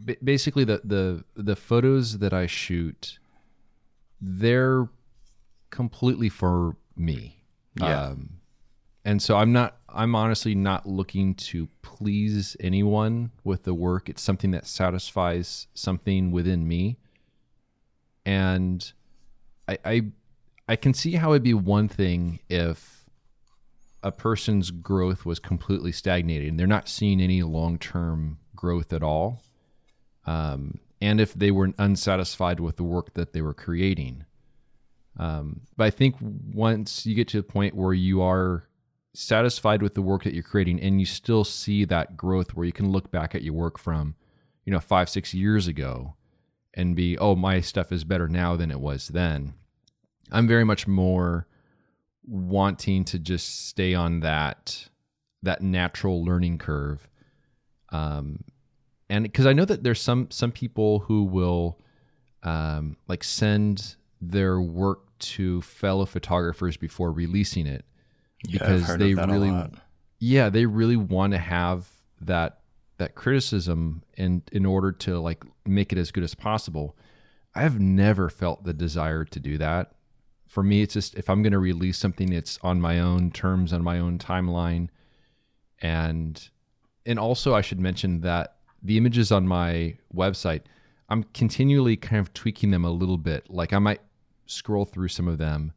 b- 0.05 0.19
basically 0.23 0.65
the, 0.65 0.81
the 0.85 1.25
the 1.35 1.57
photos 1.57 2.19
that 2.19 2.33
I 2.33 2.47
shoot, 2.47 3.19
they're 4.21 4.89
completely 5.71 6.29
for 6.29 6.77
me. 6.97 7.43
Yeah. 7.81 8.09
Um, 8.09 8.41
and 9.05 9.23
so 9.23 9.37
I'm 9.37 9.53
not. 9.53 9.77
I'm 9.97 10.15
honestly 10.15 10.55
not 10.55 10.87
looking 10.87 11.35
to 11.35 11.69
please 11.83 12.57
anyone 12.61 13.31
with 13.43 13.65
the 13.65 13.75
work. 13.75 14.09
It's 14.09 14.23
something 14.23 14.50
that 14.50 14.67
satisfies 14.67 15.67
something 15.75 16.31
within 16.31 16.69
me, 16.69 16.99
and 18.25 18.93
I 19.67 19.79
I, 19.85 20.03
I 20.69 20.76
can 20.76 20.95
see 20.95 21.12
how 21.12 21.33
it'd 21.33 21.43
be 21.43 21.55
one 21.55 21.88
thing 21.88 22.41
if 22.49 22.97
a 24.03 24.12
person's 24.12 24.71
growth 24.71 25.25
was 25.25 25.41
completely 25.41 25.91
stagnated 25.91 26.49
and 26.49 26.61
they're 26.61 26.67
not 26.67 26.88
seeing 26.88 27.21
any 27.21 27.43
long 27.43 27.79
term 27.79 28.38
growth 28.55 28.93
at 28.93 29.03
all. 29.03 29.43
Um, 30.26 30.79
and 31.00 31.21
if 31.21 31.35
they 31.35 31.50
were 31.50 31.73
unsatisfied 31.79 32.61
with 32.61 32.76
the 32.76 32.85
work 32.85 33.15
that 33.15 33.33
they 33.33 33.43
were 33.43 33.55
creating. 33.55 34.25
Um, 35.19 35.62
but 35.76 35.85
I 35.85 35.91
think 35.91 36.17
once 36.21 37.07
you 37.07 37.15
get 37.15 37.29
to 37.29 37.38
the 37.38 37.43
point 37.43 37.75
where 37.75 37.95
you 37.95 38.23
are 38.23 38.65
satisfied 39.17 39.83
with 39.83 39.95
the 39.95 40.03
work 40.03 40.25
that 40.25 40.35
you're 40.35 40.43
creating 40.43 40.81
and 40.81 41.01
you 41.01 41.07
still 41.07 41.45
see 41.45 41.85
that 41.85 42.17
growth 42.17 42.55
where 42.55 42.67
you 42.67 42.73
can 42.73 42.91
look 42.91 43.11
back 43.11 43.35
at 43.35 43.43
your 43.43 43.55
work 43.55 43.79
from, 43.79 44.15
you 44.65 44.73
know, 44.73 44.81
five, 44.81 45.09
six 45.09 45.35
years 45.35 45.67
ago 45.67 46.15
and 46.75 46.95
be, 46.95 47.17
oh, 47.19 47.35
my 47.35 47.61
stuff 47.61 47.91
is 47.91 48.05
better 48.05 48.29
now 48.29 48.57
than 48.57 48.71
it 48.71 48.81
was 48.81 49.09
then. 49.09 49.55
I'm 50.31 50.47
very 50.47 50.65
much 50.65 50.87
more 50.87 51.47
wanting 52.25 53.05
to 53.05 53.19
just 53.19 53.69
stay 53.69 53.95
on 53.95 54.21
that 54.21 54.89
that 55.43 55.63
natural 55.63 56.25
learning 56.25 56.59
curve 56.59 57.09
um, 57.91 58.43
and 59.09 59.23
because 59.25 59.47
I 59.47 59.53
know 59.53 59.65
that 59.65 59.83
there's 59.83 60.01
some 60.01 60.31
some 60.31 60.53
people 60.53 61.01
who 61.01 61.25
will 61.25 61.79
um, 62.43 62.97
like 63.07 63.23
send 63.23 63.97
their 64.21 64.61
work 64.61 65.17
to 65.19 65.63
fellow 65.63 66.07
photographers 66.07 66.77
before 66.77 67.13
releasing 67.13 67.67
it 67.67 67.85
because 68.47 68.88
yeah, 68.88 68.97
they 68.97 69.15
really 69.15 69.71
yeah 70.19 70.49
they 70.49 70.67
really 70.67 70.97
want 70.97 71.33
to 71.33 71.38
have 71.38 71.88
that 72.21 72.61
that 72.99 73.15
criticism 73.15 74.03
in 74.17 74.43
in 74.53 74.65
order 74.65 74.93
to 74.93 75.19
like 75.19 75.45
make 75.67 75.93
it 75.93 75.99
as 75.99 76.11
good 76.11 76.25
as 76.25 76.35
possible. 76.35 76.97
I 77.55 77.62
have 77.62 77.81
never 77.81 78.29
felt 78.29 78.65
the 78.65 78.75
desire 78.75 79.25
to 79.25 79.41
do 79.41 79.59
that. 79.59 79.93
For 80.47 80.62
me, 80.62 80.83
it's 80.83 80.95
just 80.95 81.15
if 81.15 81.29
I'm 81.29 81.43
going 81.43 81.53
to 81.53 81.59
release 81.59 81.99
something, 81.99 82.33
it's 82.33 82.59
on 82.62 82.81
my 82.81 83.00
own 83.00 83.31
terms, 83.31 83.73
on 83.73 83.83
my 83.83 83.99
own 83.99 84.19
timeline, 84.19 84.88
and 85.81 86.49
and 87.05 87.19
also 87.19 87.55
I 87.55 87.61
should 87.61 87.81
mention 87.81 88.21
that 88.23 88.57
the 88.83 88.97
images 88.97 89.33
on 89.33 89.49
my 89.49 89.97
website, 90.15 90.62
I'm 91.09 91.25
continually 91.35 91.97
kind 91.97 92.21
of 92.21 92.33
tweaking 92.33 92.71
them 92.71 92.85
a 92.85 92.91
little 92.91 93.19
bit. 93.19 93.50
Like 93.50 93.73
I 93.73 93.79
might 93.79 94.00
scroll 94.47 94.85
through 94.85 95.09
some 95.09 95.29
of 95.29 95.38
them 95.38 95.73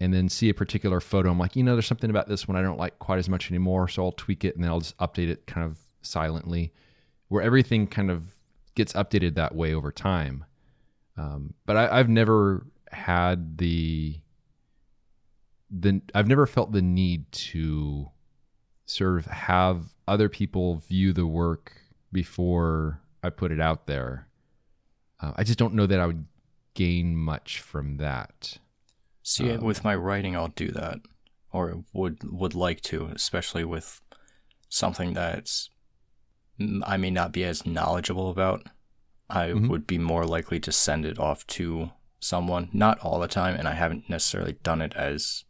and 0.00 0.14
then 0.14 0.28
see 0.28 0.48
a 0.48 0.54
particular 0.54 1.00
photo. 1.00 1.30
I'm 1.30 1.38
like, 1.38 1.56
you 1.56 1.62
know, 1.62 1.74
there's 1.74 1.86
something 1.86 2.10
about 2.10 2.28
this 2.28 2.46
one 2.46 2.56
I 2.56 2.62
don't 2.62 2.78
like 2.78 2.98
quite 2.98 3.18
as 3.18 3.28
much 3.28 3.50
anymore. 3.50 3.88
So 3.88 4.04
I'll 4.04 4.12
tweak 4.12 4.44
it 4.44 4.54
and 4.54 4.62
then 4.62 4.70
I'll 4.70 4.80
just 4.80 4.96
update 4.98 5.28
it 5.28 5.46
kind 5.46 5.66
of 5.66 5.78
silently, 6.02 6.72
where 7.28 7.42
everything 7.42 7.86
kind 7.86 8.10
of 8.10 8.34
gets 8.74 8.92
updated 8.92 9.34
that 9.34 9.54
way 9.54 9.74
over 9.74 9.90
time. 9.90 10.44
Um, 11.16 11.54
but 11.66 11.76
I, 11.76 11.98
I've 11.98 12.08
never 12.08 12.66
had 12.92 13.58
the 13.58 14.20
the 15.70 16.00
I've 16.14 16.28
never 16.28 16.46
felt 16.46 16.72
the 16.72 16.80
need 16.80 17.30
to 17.32 18.10
sort 18.86 19.18
of 19.18 19.26
have 19.26 19.94
other 20.06 20.28
people 20.28 20.76
view 20.76 21.12
the 21.12 21.26
work 21.26 21.72
before 22.12 23.00
I 23.22 23.30
put 23.30 23.52
it 23.52 23.60
out 23.60 23.86
there. 23.86 24.28
Uh, 25.20 25.32
I 25.36 25.44
just 25.44 25.58
don't 25.58 25.74
know 25.74 25.86
that 25.86 26.00
I 26.00 26.06
would 26.06 26.24
gain 26.74 27.16
much 27.16 27.60
from 27.60 27.96
that. 27.98 28.58
See, 29.28 29.52
um, 29.52 29.62
with 29.62 29.84
my 29.84 29.94
writing, 29.94 30.34
I'll 30.34 30.48
do 30.48 30.68
that, 30.68 31.00
or 31.52 31.84
would 31.92 32.20
would 32.24 32.54
like 32.54 32.80
to, 32.84 33.10
especially 33.14 33.62
with 33.62 34.00
something 34.70 35.12
that's 35.12 35.68
I 36.58 36.96
may 36.96 37.10
not 37.10 37.30
be 37.30 37.44
as 37.44 37.66
knowledgeable 37.66 38.30
about. 38.30 38.70
I 39.28 39.48
mm-hmm. 39.48 39.68
would 39.68 39.86
be 39.86 39.98
more 39.98 40.24
likely 40.24 40.58
to 40.60 40.72
send 40.72 41.04
it 41.04 41.18
off 41.18 41.46
to 41.48 41.90
someone, 42.18 42.70
not 42.72 43.00
all 43.00 43.20
the 43.20 43.28
time, 43.28 43.54
and 43.54 43.68
I 43.68 43.74
haven't 43.74 44.08
necessarily 44.08 44.54
done 44.62 44.80
it 44.80 44.94
as 44.94 45.44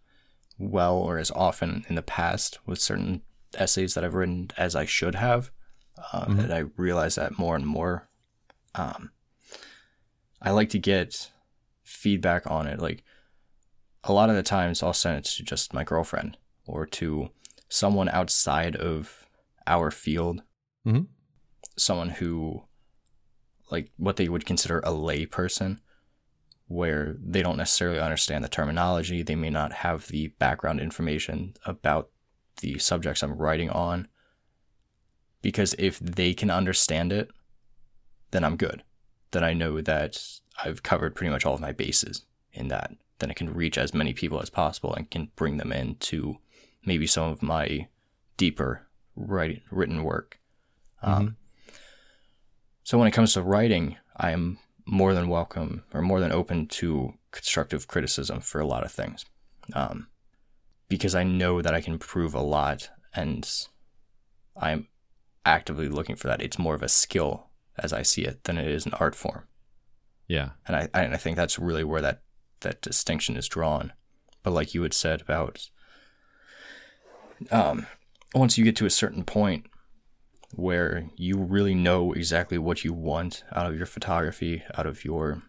well 0.58 0.97
or 0.97 1.18
as 1.18 1.30
often 1.30 1.85
in 1.88 1.94
the 1.94 2.02
past 2.02 2.58
with 2.66 2.80
certain 2.80 3.23
essays 3.54 3.94
that 3.94 4.02
I've 4.02 4.14
written 4.14 4.50
as 4.56 4.75
I 4.75 4.87
should 4.87 5.14
have. 5.14 5.52
Uh, 6.12 6.23
mm-hmm. 6.23 6.40
And 6.40 6.52
I 6.52 6.64
realize 6.76 7.14
that 7.14 7.38
more 7.38 7.54
and 7.54 7.64
more. 7.64 8.08
Um, 8.75 9.12
I 10.42 10.50
like 10.50 10.70
to 10.70 10.80
get 10.80 11.30
feedback 11.85 12.50
on 12.50 12.66
it. 12.66 12.80
Like 12.80 13.04
a 14.05 14.12
lot 14.12 14.31
of 14.31 14.37
the 14.37 14.43
times, 14.43 14.83
I'll 14.83 14.93
send 14.93 15.19
it 15.19 15.25
to 15.25 15.43
just 15.43 15.75
my 15.75 15.85
girlfriend 15.85 16.37
or 16.67 16.87
to 16.87 17.31
someone 17.69 18.09
outside 18.09 18.76
of 18.76 19.26
our 19.67 19.90
field, 19.90 20.43
mm-hmm. 20.87 21.02
someone 21.76 22.11
who, 22.11 22.64
like, 23.71 23.90
what 23.97 24.17
they 24.17 24.28
would 24.28 24.47
consider 24.47 24.81
a 24.81 24.93
lay 24.93 25.26
person, 25.26 25.81
where 26.67 27.17
they 27.21 27.43
don't 27.43 27.57
necessarily 27.57 27.99
understand 27.99 28.45
the 28.45 28.49
terminology. 28.49 29.23
They 29.23 29.35
may 29.35 29.50
not 29.50 29.73
have 29.73 30.09
the 30.09 30.28
background 30.38 30.81
information 30.81 31.55
about 31.64 32.11
the 32.61 32.78
subjects 32.78 33.23
I'm 33.23 33.37
writing 33.37 33.71
on 33.71 34.09
because 35.43 35.75
if 35.78 35.99
they 35.99 36.35
can 36.35 36.50
understand 36.50 37.12
it, 37.12 37.31
then 38.31 38.45
I'm 38.45 38.57
good. 38.57 38.83
Then 39.31 39.45
I 39.45 39.52
know 39.52 39.81
that 39.81 40.23
I've 40.62 40.83
covered 40.83 41.14
pretty 41.14 41.31
much 41.31 41.47
all 41.47 41.55
of 41.55 41.61
my 41.61 41.73
bases 41.73 42.25
in 42.52 42.69
that. 42.69 42.93
Then 43.19 43.31
I 43.31 43.35
can 43.35 43.53
reach 43.53 43.79
as 43.79 43.95
many 43.95 44.13
people 44.13 44.41
as 44.41 44.51
possible 44.51 44.95
and 44.95 45.11
can 45.11 45.31
bring 45.35 45.57
them 45.57 45.73
into 45.73 46.39
maybe 46.85 47.07
some 47.07 47.31
of 47.31 47.43
my 47.43 47.89
deeper 48.37 48.87
write, 49.17 49.63
written 49.71 50.05
work. 50.05 50.39
Um, 51.03 51.13
mm-hmm. 51.13 51.21
Um, 51.21 51.37
so 52.85 52.97
when 52.97 53.09
it 53.09 53.13
comes 53.13 53.35
to 53.35 53.43
writing, 53.43 53.97
I 54.17 54.31
am 54.31 54.59
more 54.87 55.13
than 55.13 55.29
welcome 55.29 55.85
or 55.93 56.01
more 56.01 56.21
than 56.21 56.33
open 56.33 56.67
to 56.67 57.13
constructive 57.31 57.87
criticism 57.87 58.41
for 58.41 58.61
a 58.61 58.67
lot 58.67 58.85
of 58.85 58.91
things. 58.91 59.27
Um, 59.75 60.09
because 60.89 61.15
I 61.15 61.23
know 61.23 61.61
that 61.61 61.75
I 61.75 61.83
can 61.83 61.93
improve 61.93 62.35
a 62.35 62.41
lot 62.41 62.89
and 63.15 63.47
I'm 64.57 64.89
actively 65.45 65.89
looking 65.89 66.17
for 66.17 66.29
that. 66.29 66.41
It's 66.41 66.59
more 66.59 66.75
of 66.75 66.83
a 66.83 66.89
skill 66.89 67.49
as 67.77 67.93
I 67.93 68.03
see 68.03 68.23
it 68.23 68.45
than 68.45 68.57
it 68.57 68.67
is 68.67 68.87
an 68.87 68.95
art 68.95 69.15
form. 69.15 69.45
Yeah. 70.27 70.51
And 70.67 70.77
I, 70.77 70.89
and 70.95 71.13
I 71.13 71.17
think 71.19 71.37
that's 71.37 71.59
really 71.59 71.85
where 71.85 72.03
that, 72.03 72.23
that 72.61 72.83
distinction 72.83 73.37
is 73.37 73.49
drawn. 73.49 73.93
But 74.43 74.53
like 74.53 74.75
you 74.75 74.83
had 74.83 74.95
said 74.95 75.21
about, 75.21 75.69
um, 77.50 77.87
once 78.35 78.59
you 78.59 78.65
get 78.65 78.77
to 78.77 78.87
a 78.87 78.91
certain 78.91 79.25
point 79.25 79.67
where 80.55 81.09
you 81.17 81.38
really 81.38 81.75
know 81.75 82.12
exactly 82.12 82.59
what 82.59 82.85
you 82.85 82.93
want 82.93 83.45
out 83.53 83.67
of 83.67 83.77
your 83.77 83.87
photography, 83.87 84.62
out 84.75 84.87
of 84.87 85.05
your 85.05 85.43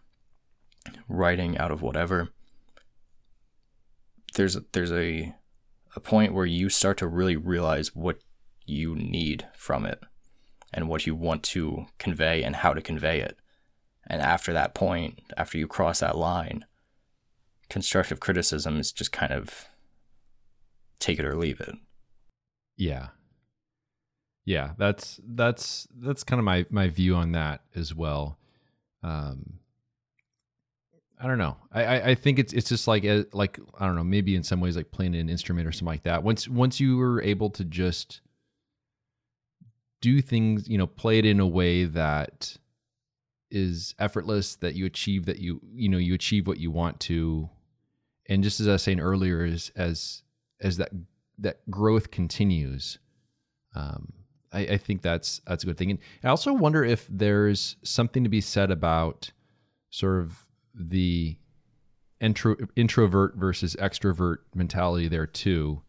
writing, 1.08 1.56
out 1.58 1.70
of 1.70 1.82
whatever, 1.82 2.28
there's 4.34 4.56
there's 4.72 4.92
a 4.92 5.34
a 5.96 6.00
point 6.00 6.34
where 6.34 6.46
you 6.46 6.68
start 6.68 6.98
to 6.98 7.08
really 7.08 7.36
realize 7.36 7.94
what 7.94 8.20
you 8.64 8.94
need 8.94 9.46
from 9.54 9.84
it 9.84 10.00
and 10.72 10.88
what 10.88 11.06
you 11.06 11.14
want 11.14 11.42
to 11.42 11.86
convey 11.98 12.42
and 12.42 12.56
how 12.56 12.72
to 12.72 12.80
convey 12.80 13.20
it. 13.20 13.36
And 14.06 14.22
after 14.22 14.52
that 14.52 14.74
point, 14.74 15.20
after 15.36 15.58
you 15.58 15.66
cross 15.66 16.00
that 16.00 16.16
line, 16.16 16.64
constructive 17.70 18.20
criticism 18.20 18.78
is 18.78 18.92
just 18.92 19.12
kind 19.12 19.32
of 19.32 19.66
take 20.98 21.18
it 21.18 21.24
or 21.24 21.36
leave 21.36 21.60
it. 21.60 21.74
Yeah. 22.76 23.08
Yeah, 24.44 24.72
that's 24.78 25.20
that's 25.24 25.86
that's 25.98 26.24
kind 26.24 26.38
of 26.38 26.44
my 26.44 26.66
my 26.70 26.88
view 26.88 27.14
on 27.14 27.32
that 27.32 27.62
as 27.74 27.94
well. 27.94 28.38
Um 29.02 29.60
I 31.22 31.26
don't 31.26 31.38
know. 31.38 31.56
I, 31.70 32.00
I 32.00 32.14
think 32.14 32.38
it's 32.38 32.54
it's 32.54 32.70
just 32.70 32.88
like 32.88 33.04
a, 33.04 33.26
like 33.34 33.60
I 33.78 33.84
don't 33.84 33.94
know. 33.94 34.04
Maybe 34.04 34.34
in 34.34 34.42
some 34.42 34.60
ways 34.60 34.74
like 34.74 34.90
playing 34.90 35.14
an 35.14 35.28
instrument 35.28 35.68
or 35.68 35.72
something 35.72 35.86
like 35.86 36.04
that. 36.04 36.22
Once 36.22 36.48
once 36.48 36.80
you 36.80 36.96
were 36.96 37.20
able 37.20 37.50
to 37.50 37.64
just 37.64 38.22
do 40.00 40.22
things, 40.22 40.66
you 40.66 40.78
know, 40.78 40.86
play 40.86 41.18
it 41.18 41.26
in 41.26 41.38
a 41.38 41.46
way 41.46 41.84
that 41.84 42.56
is 43.50 43.94
effortless, 43.98 44.56
that 44.56 44.74
you 44.74 44.86
achieve 44.86 45.26
that 45.26 45.38
you 45.40 45.60
you 45.74 45.90
know 45.90 45.98
you 45.98 46.14
achieve 46.14 46.46
what 46.46 46.58
you 46.58 46.70
want 46.70 46.98
to, 47.00 47.50
and 48.30 48.44
just 48.44 48.60
as 48.60 48.68
I 48.68 48.72
was 48.72 48.82
saying 48.82 49.00
earlier, 49.00 49.44
is 49.44 49.72
as 49.74 50.22
as 50.60 50.76
that 50.76 50.90
that 51.38 51.68
growth 51.68 52.12
continues, 52.12 52.98
um, 53.74 54.12
I, 54.52 54.60
I 54.60 54.76
think 54.78 55.02
that's 55.02 55.40
that's 55.46 55.64
a 55.64 55.66
good 55.66 55.76
thing. 55.76 55.90
And 55.90 55.98
I 56.22 56.28
also 56.28 56.52
wonder 56.52 56.84
if 56.84 57.06
there's 57.10 57.76
something 57.82 58.22
to 58.22 58.30
be 58.30 58.40
said 58.40 58.70
about 58.70 59.32
sort 59.90 60.20
of 60.20 60.46
the 60.72 61.36
intro, 62.20 62.56
introvert 62.76 63.34
versus 63.34 63.74
extrovert 63.80 64.36
mentality 64.54 65.08
there 65.08 65.26
too, 65.26 65.82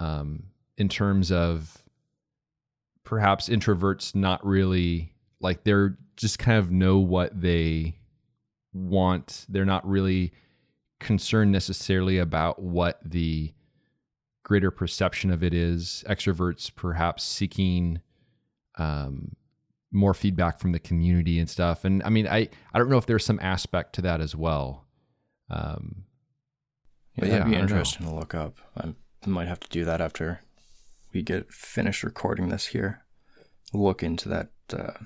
um, 0.00 0.46
in 0.76 0.88
terms 0.88 1.30
of 1.30 1.84
perhaps 3.04 3.48
introverts 3.48 4.12
not 4.12 4.44
really 4.44 5.14
like 5.40 5.62
they're 5.62 5.96
just 6.16 6.40
kind 6.40 6.58
of 6.58 6.72
know 6.72 6.98
what 6.98 7.40
they 7.40 7.94
want. 8.72 9.46
They're 9.48 9.64
not 9.64 9.88
really 9.88 10.32
concerned 11.00 11.52
necessarily 11.52 12.18
about 12.18 12.60
what 12.60 12.98
the 13.04 13.52
greater 14.42 14.70
perception 14.70 15.30
of 15.30 15.42
it 15.42 15.54
is. 15.54 16.04
Extroverts 16.08 16.74
perhaps 16.74 17.24
seeking 17.24 18.00
um, 18.76 19.36
more 19.90 20.14
feedback 20.14 20.58
from 20.58 20.72
the 20.72 20.78
community 20.78 21.38
and 21.38 21.48
stuff. 21.48 21.84
And 21.84 22.02
I 22.02 22.10
mean, 22.10 22.26
I 22.26 22.48
I 22.72 22.78
don't 22.78 22.88
know 22.90 22.98
if 22.98 23.06
there's 23.06 23.24
some 23.24 23.40
aspect 23.40 23.94
to 23.94 24.02
that 24.02 24.20
as 24.20 24.34
well. 24.34 24.86
Um, 25.50 26.04
yeah, 27.16 27.26
that'd 27.26 27.46
yeah, 27.46 27.50
be 27.50 27.56
interesting 27.56 28.06
know. 28.06 28.12
to 28.12 28.18
look 28.18 28.34
up. 28.34 28.58
I 28.76 28.94
might 29.26 29.48
have 29.48 29.60
to 29.60 29.68
do 29.68 29.84
that 29.84 30.00
after 30.00 30.40
we 31.12 31.22
get 31.22 31.52
finished 31.52 32.02
recording 32.02 32.48
this 32.48 32.68
here. 32.68 33.04
Look 33.72 34.02
into 34.02 34.28
that. 34.28 34.50
Uh, 34.72 35.04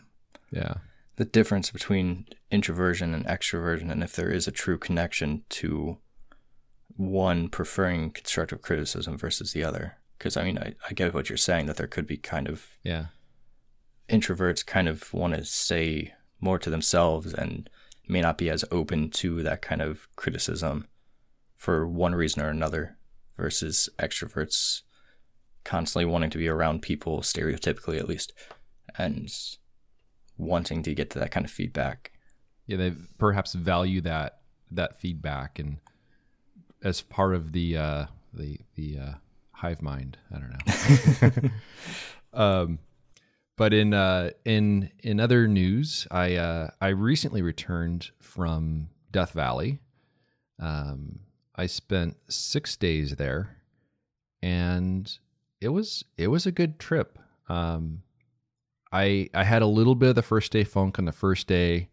yeah. 0.50 0.74
The 1.18 1.24
difference 1.24 1.72
between 1.72 2.26
introversion 2.50 3.12
and 3.12 3.26
extroversion, 3.26 3.90
and 3.90 4.04
if 4.04 4.14
there 4.14 4.30
is 4.30 4.46
a 4.46 4.52
true 4.52 4.78
connection 4.78 5.42
to 5.50 5.98
one 6.96 7.48
preferring 7.48 8.12
constructive 8.12 8.62
criticism 8.62 9.18
versus 9.18 9.52
the 9.52 9.64
other. 9.64 9.96
Because 10.16 10.36
I 10.36 10.44
mean, 10.44 10.58
I, 10.58 10.74
I 10.88 10.92
get 10.92 11.14
what 11.14 11.28
you're 11.28 11.36
saying 11.36 11.66
that 11.66 11.76
there 11.76 11.88
could 11.88 12.06
be 12.06 12.16
kind 12.16 12.48
of 12.48 12.66
yeah 12.84 13.06
introverts 14.08 14.64
kind 14.64 14.88
of 14.88 15.12
want 15.12 15.34
to 15.34 15.44
stay 15.44 16.14
more 16.40 16.58
to 16.58 16.70
themselves 16.70 17.34
and 17.34 17.68
may 18.08 18.20
not 18.20 18.38
be 18.38 18.48
as 18.48 18.64
open 18.70 19.10
to 19.10 19.42
that 19.42 19.60
kind 19.60 19.82
of 19.82 20.08
criticism 20.14 20.86
for 21.56 21.86
one 21.86 22.14
reason 22.14 22.42
or 22.42 22.48
another 22.48 22.96
versus 23.36 23.88
extroverts 23.98 24.82
constantly 25.64 26.06
wanting 26.06 26.30
to 26.30 26.38
be 26.38 26.48
around 26.48 26.80
people 26.80 27.20
stereotypically 27.20 27.98
at 27.98 28.08
least 28.08 28.32
and 28.96 29.30
wanting 30.38 30.82
to 30.82 30.94
get 30.94 31.10
to 31.10 31.18
that 31.18 31.30
kind 31.30 31.44
of 31.44 31.52
feedback 31.52 32.12
yeah 32.66 32.76
they 32.76 32.92
perhaps 33.18 33.52
value 33.54 34.00
that 34.00 34.38
that 34.70 34.98
feedback 34.98 35.58
and 35.58 35.78
as 36.82 37.02
part 37.02 37.34
of 37.34 37.52
the 37.52 37.76
uh 37.76 38.06
the 38.32 38.58
the 38.74 38.98
uh 38.98 39.14
hive 39.52 39.82
mind 39.82 40.16
i 40.34 40.38
don't 40.38 41.42
know 41.42 41.50
um 42.32 42.78
but 43.58 43.74
in 43.74 43.92
uh, 43.92 44.30
in 44.44 44.90
in 45.00 45.18
other 45.18 45.48
news, 45.48 46.06
I 46.12 46.36
uh, 46.36 46.70
I 46.80 46.88
recently 46.88 47.42
returned 47.42 48.12
from 48.20 48.88
Death 49.10 49.32
Valley. 49.32 49.80
Um, 50.60 51.18
I 51.56 51.66
spent 51.66 52.16
six 52.28 52.76
days 52.76 53.16
there, 53.16 53.56
and 54.40 55.12
it 55.60 55.70
was 55.70 56.04
it 56.16 56.28
was 56.28 56.46
a 56.46 56.52
good 56.52 56.78
trip. 56.78 57.18
Um, 57.48 58.02
I 58.92 59.28
I 59.34 59.44
had 59.44 59.62
a 59.62 59.66
little 59.66 59.94
bit 59.94 60.10
of 60.10 60.14
the 60.14 60.22
first 60.22 60.52
day 60.52 60.64
funk 60.64 60.98
on 60.98 61.04
the 61.04 61.12
first 61.12 61.46
day, 61.46 61.88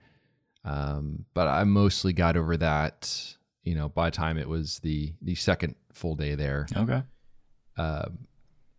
um, 0.63 1.25
but 1.33 1.47
I 1.47 1.63
mostly 1.63 2.13
got 2.13 2.37
over 2.37 2.57
that. 2.57 3.35
You 3.63 3.75
know, 3.75 3.89
by 3.89 4.09
the 4.09 4.15
time 4.15 4.37
it 4.37 4.47
was 4.47 4.79
the 4.79 5.13
the 5.21 5.35
second 5.35 5.75
full 5.93 6.15
day 6.15 6.35
there. 6.35 6.67
Okay. 6.75 7.01
Um, 7.77 8.27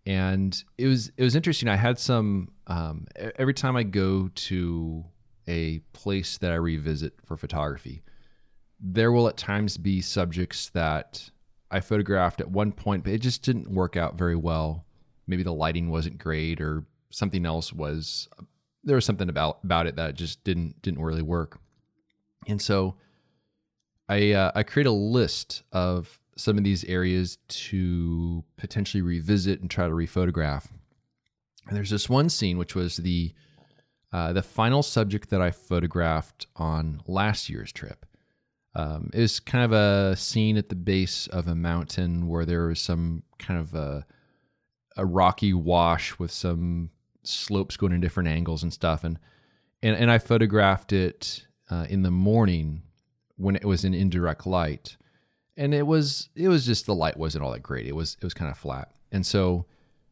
and 0.07 0.65
it 0.79 0.87
was 0.87 1.11
it 1.17 1.23
was 1.25 1.35
interesting. 1.35 1.69
I 1.69 1.77
had 1.77 1.99
some 1.99 2.53
um, 2.67 3.07
every 3.37 3.55
time 3.55 3.77
I 3.77 3.83
go 3.83 4.29
to 4.29 5.05
a 5.49 5.81
place 5.93 6.39
that 6.39 6.53
I 6.53 6.57
revisit 6.57 7.15
for 7.25 7.37
photography, 7.37 8.03
there 8.81 9.11
will 9.11 9.29
at 9.29 9.37
times 9.37 9.77
be 9.77 10.01
subjects 10.01 10.71
that 10.71 11.31
I 11.71 11.81
photographed 11.81 12.41
at 12.41 12.51
one 12.51 12.73
point, 12.73 13.05
but 13.05 13.13
it 13.13 13.21
just 13.21 13.43
didn't 13.43 13.71
work 13.71 13.97
out 13.97 14.17
very 14.17 14.37
well. 14.37 14.85
Maybe 15.27 15.43
the 15.43 15.53
lighting 15.53 15.91
wasn't 15.91 16.19
great, 16.19 16.61
or 16.61 16.85
something 17.17 17.47
else 17.47 17.73
was. 17.73 18.29
There 18.85 18.95
was 18.95 19.07
something 19.07 19.29
about 19.29 19.59
about 19.65 19.87
it 19.87 19.97
that 19.97 20.15
just 20.15 20.45
didn't 20.45 20.81
didn't 20.83 21.03
really 21.03 21.23
work, 21.23 21.59
and 22.47 22.61
so 22.61 22.97
I 24.09 24.33
uh, 24.33 24.53
I 24.55 24.63
create 24.63 24.87
a 24.87 24.93
list 24.93 25.63
of 25.73 26.21
some 26.37 26.59
of 26.59 26.65
these 26.65 26.85
areas 26.85 27.39
to 27.49 28.45
potentially 28.59 29.01
revisit 29.01 29.61
and 29.61 29.71
try 29.71 29.87
to 29.87 29.93
rephotograph. 29.93 30.67
And 31.67 31.77
there's 31.77 31.91
this 31.91 32.09
one 32.09 32.29
scene 32.29 32.59
which 32.59 32.75
was 32.75 32.99
the 32.99 33.33
uh, 34.13 34.33
the 34.33 34.43
final 34.43 34.83
subject 34.83 35.31
that 35.31 35.41
I 35.41 35.51
photographed 35.51 36.47
on 36.55 37.01
last 37.07 37.49
year's 37.49 37.73
trip. 37.73 38.07
Um, 38.75 39.11
it 39.15 39.21
was 39.21 39.41
kind 39.41 39.65
of 39.65 39.73
a 39.73 40.17
scene 40.17 40.59
at 40.59 40.69
the 40.69 40.77
base 40.77 41.27
of 41.29 41.49
a 41.49 41.55
mountain 41.55 42.29
where 42.29 42.45
there 42.45 42.67
was 42.67 42.81
some 42.81 43.23
kind 43.39 43.59
of 43.59 43.75
a 43.75 44.07
a 44.99 45.05
rocky 45.05 45.53
wash 45.53 46.19
with 46.19 46.31
some 46.31 46.91
slopes 47.29 47.77
going 47.77 47.93
in 47.93 48.01
different 48.01 48.29
angles 48.29 48.63
and 48.63 48.73
stuff, 48.73 49.05
and 49.05 49.19
and 49.83 49.97
and 49.97 50.11
I 50.11 50.19
photographed 50.19 50.93
it 50.93 51.47
uh, 51.71 51.87
in 51.89 52.03
the 52.03 52.11
morning 52.11 52.83
when 53.37 53.57
it 53.57 53.65
was 53.65 53.85
in 53.85 53.95
indirect 53.95 54.47
light. 54.47 54.97
And 55.57 55.73
it 55.73 55.87
was 55.87 56.29
it 56.35 56.49
was 56.49 56.67
just 56.67 56.87
the 56.87 56.95
light 56.95 57.17
wasn't 57.17 57.45
all 57.45 57.53
that 57.53 57.63
great. 57.63 57.87
It 57.87 57.95
was 57.95 58.17
it 58.21 58.25
was 58.25 58.35
kind 58.35 58.51
of 58.51 58.59
flat, 58.59 58.93
and 59.11 59.25
so 59.25 59.67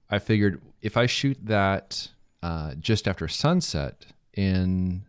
I 0.08 0.18
figured 0.18 0.60
if 0.80 0.96
I 0.96 1.06
shoot 1.06 1.38
that 1.44 2.08
uh, 2.42 2.74
just 2.74 3.08
after 3.08 3.28
sunset 3.28 4.06
in 4.32 5.04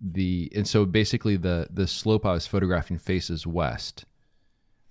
the 0.00 0.50
and 0.54 0.68
so 0.68 0.84
basically 0.84 1.36
the 1.36 1.68
the 1.70 1.86
slope 1.86 2.26
I 2.26 2.32
was 2.32 2.46
photographing 2.46 2.98
faces 2.98 3.46
west, 3.46 4.04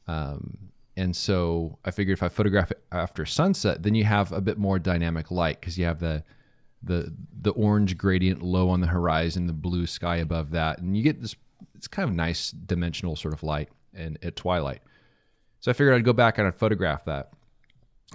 um, 0.08 0.65
and 0.98 1.16
so 1.16 1.78
I 1.84 1.92
figured 1.92 2.18
if 2.18 2.24
I 2.24 2.30
photograph 2.30 2.72
it 2.72 2.82
after 2.92 3.26
sunset, 3.26 3.84
then 3.84 3.96
you 3.96 4.06
have 4.06 4.32
a 4.32 4.42
bit 4.42 4.58
more 4.58 4.80
dynamic 4.80 5.30
light 5.30 5.60
because 5.60 5.78
you 5.78 5.86
have 5.86 6.00
the 6.00 6.24
the 6.82 7.14
the 7.42 7.52
orange 7.52 7.98
gradient 7.98 8.42
low 8.42 8.70
on 8.70 8.82
the 8.82 8.88
horizon, 8.88 9.48
the 9.48 9.54
blue 9.54 9.88
sky 9.88 10.18
above 10.18 10.52
that, 10.52 10.80
and 10.80 10.96
you 10.96 11.04
get 11.04 11.22
this. 11.22 11.36
It's 11.74 11.88
kind 11.88 12.08
of 12.08 12.16
nice 12.16 12.52
dimensional 12.52 13.16
sort 13.16 13.34
of 13.34 13.44
light 13.44 13.70
and 13.94 14.18
at 14.24 14.36
twilight. 14.36 14.82
So 15.60 15.72
I 15.72 15.74
figured 15.74 15.96
I'd 15.96 16.06
go 16.06 16.14
back 16.14 16.38
and 16.38 16.48
I'd 16.48 16.56
photograph 16.56 17.06
that. 17.06 17.32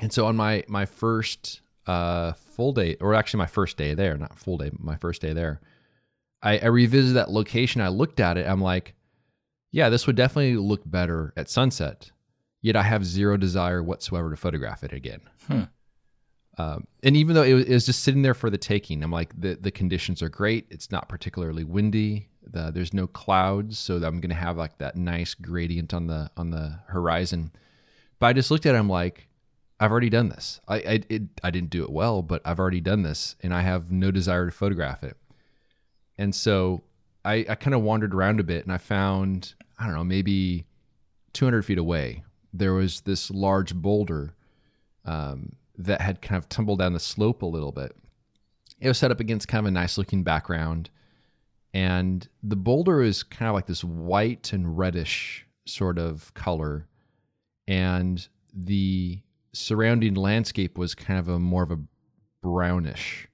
And 0.00 0.12
so 0.12 0.26
on 0.26 0.36
my 0.36 0.64
my 0.68 0.86
first 0.86 1.60
uh, 1.86 2.32
full 2.32 2.72
day, 2.72 2.96
or 3.00 3.14
actually 3.14 3.38
my 3.38 3.46
first 3.46 3.76
day 3.76 3.94
there, 3.94 4.16
not 4.16 4.38
full 4.38 4.56
day, 4.56 4.70
my 4.78 4.96
first 4.96 5.20
day 5.20 5.32
there, 5.32 5.60
I, 6.42 6.58
I 6.58 6.66
revisited 6.66 7.16
that 7.16 7.30
location. 7.30 7.80
I 7.80 7.88
looked 7.88 8.20
at 8.20 8.38
it. 8.38 8.46
I'm 8.46 8.60
like, 8.60 8.94
yeah, 9.72 9.88
this 9.88 10.06
would 10.06 10.16
definitely 10.16 10.56
look 10.56 10.82
better 10.88 11.32
at 11.36 11.50
sunset. 11.50 12.10
Yet 12.62 12.76
I 12.76 12.82
have 12.82 13.04
zero 13.04 13.36
desire 13.36 13.82
whatsoever 13.82 14.30
to 14.30 14.36
photograph 14.36 14.84
it 14.84 14.92
again. 14.92 15.20
Hmm. 15.46 15.62
Um, 16.58 16.86
and 17.02 17.16
even 17.16 17.34
though 17.34 17.42
it 17.42 17.54
was, 17.54 17.64
it 17.64 17.72
was, 17.72 17.86
just 17.86 18.02
sitting 18.02 18.22
there 18.22 18.34
for 18.34 18.50
the 18.50 18.58
taking, 18.58 19.02
I'm 19.02 19.10
like, 19.10 19.38
the, 19.40 19.54
the 19.54 19.70
conditions 19.70 20.20
are 20.20 20.28
great. 20.28 20.66
It's 20.68 20.90
not 20.90 21.08
particularly 21.08 21.64
windy. 21.64 22.28
The, 22.42 22.70
there's 22.70 22.92
no 22.92 23.06
clouds, 23.06 23.78
so 23.78 23.96
I'm 23.96 24.20
going 24.20 24.28
to 24.28 24.34
have 24.34 24.58
like 24.58 24.76
that 24.78 24.96
nice 24.96 25.32
gradient 25.32 25.94
on 25.94 26.06
the 26.06 26.30
on 26.36 26.50
the 26.50 26.80
horizon. 26.88 27.52
But 28.18 28.26
I 28.26 28.32
just 28.34 28.50
looked 28.50 28.66
at 28.66 28.74
it. 28.74 28.78
I'm 28.78 28.90
like, 28.90 29.28
I've 29.78 29.90
already 29.90 30.10
done 30.10 30.28
this. 30.28 30.60
I 30.68 30.76
I, 30.76 31.00
it, 31.08 31.22
I 31.42 31.50
didn't 31.50 31.70
do 31.70 31.82
it 31.82 31.90
well, 31.90 32.20
but 32.20 32.42
I've 32.44 32.58
already 32.58 32.80
done 32.80 33.02
this, 33.02 33.36
and 33.42 33.54
I 33.54 33.62
have 33.62 33.90
no 33.90 34.10
desire 34.10 34.46
to 34.46 34.52
photograph 34.52 35.02
it. 35.02 35.16
And 36.18 36.34
so 36.34 36.82
I, 37.24 37.46
I 37.48 37.54
kind 37.54 37.74
of 37.74 37.82
wandered 37.82 38.14
around 38.14 38.40
a 38.40 38.44
bit, 38.44 38.64
and 38.64 38.72
I 38.72 38.78
found 38.78 39.54
I 39.78 39.86
don't 39.86 39.94
know 39.94 40.04
maybe 40.04 40.66
200 41.32 41.64
feet 41.64 41.78
away 41.78 42.24
there 42.52 42.74
was 42.74 43.02
this 43.02 43.30
large 43.30 43.74
boulder 43.74 44.34
um, 45.04 45.56
that 45.76 46.00
had 46.00 46.20
kind 46.20 46.38
of 46.38 46.48
tumbled 46.48 46.78
down 46.78 46.92
the 46.92 47.00
slope 47.00 47.42
a 47.42 47.46
little 47.46 47.72
bit. 47.72 47.96
It 48.80 48.88
was 48.88 48.98
set 48.98 49.10
up 49.10 49.20
against 49.20 49.48
kind 49.48 49.66
of 49.66 49.68
a 49.68 49.72
nice 49.72 49.98
looking 49.98 50.22
background. 50.22 50.90
And 51.72 52.26
the 52.42 52.56
boulder 52.56 53.02
is 53.02 53.22
kind 53.22 53.48
of 53.48 53.54
like 53.54 53.66
this 53.66 53.84
white 53.84 54.52
and 54.52 54.76
reddish 54.76 55.46
sort 55.66 55.98
of 55.98 56.34
color. 56.34 56.88
And 57.68 58.26
the 58.52 59.20
surrounding 59.52 60.14
landscape 60.14 60.76
was 60.76 60.94
kind 60.94 61.18
of 61.18 61.28
a 61.28 61.38
more 61.38 61.62
of 61.62 61.70
a 61.70 61.78
brownish. 62.42 63.28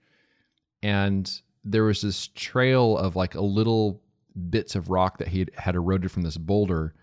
And 0.83 1.31
there 1.65 1.85
was 1.85 2.03
this 2.03 2.29
trail 2.29 2.97
of 2.97 3.17
like 3.17 3.35
a 3.35 3.41
little 3.41 4.03
bits 4.51 4.75
of 4.75 4.91
rock 4.91 5.19
that 5.19 5.29
he 5.29 5.41
had, 5.41 5.51
had 5.57 5.75
eroded 5.75 6.11
from 6.11 6.23
this 6.23 6.37
boulder, 6.37 6.95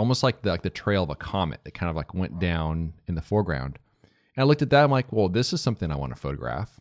almost 0.00 0.22
like 0.22 0.40
the, 0.40 0.48
like 0.48 0.62
the 0.62 0.70
trail 0.70 1.02
of 1.02 1.10
a 1.10 1.14
comet 1.14 1.60
that 1.64 1.74
kind 1.74 1.90
of 1.90 1.94
like 1.94 2.14
went 2.14 2.38
down 2.38 2.94
in 3.06 3.14
the 3.14 3.20
foreground. 3.20 3.78
And 4.34 4.42
I 4.42 4.46
looked 4.46 4.62
at 4.62 4.70
that. 4.70 4.82
I'm 4.82 4.90
like, 4.90 5.12
well, 5.12 5.28
this 5.28 5.52
is 5.52 5.60
something 5.60 5.92
I 5.92 5.96
want 5.96 6.14
to 6.14 6.20
photograph. 6.20 6.80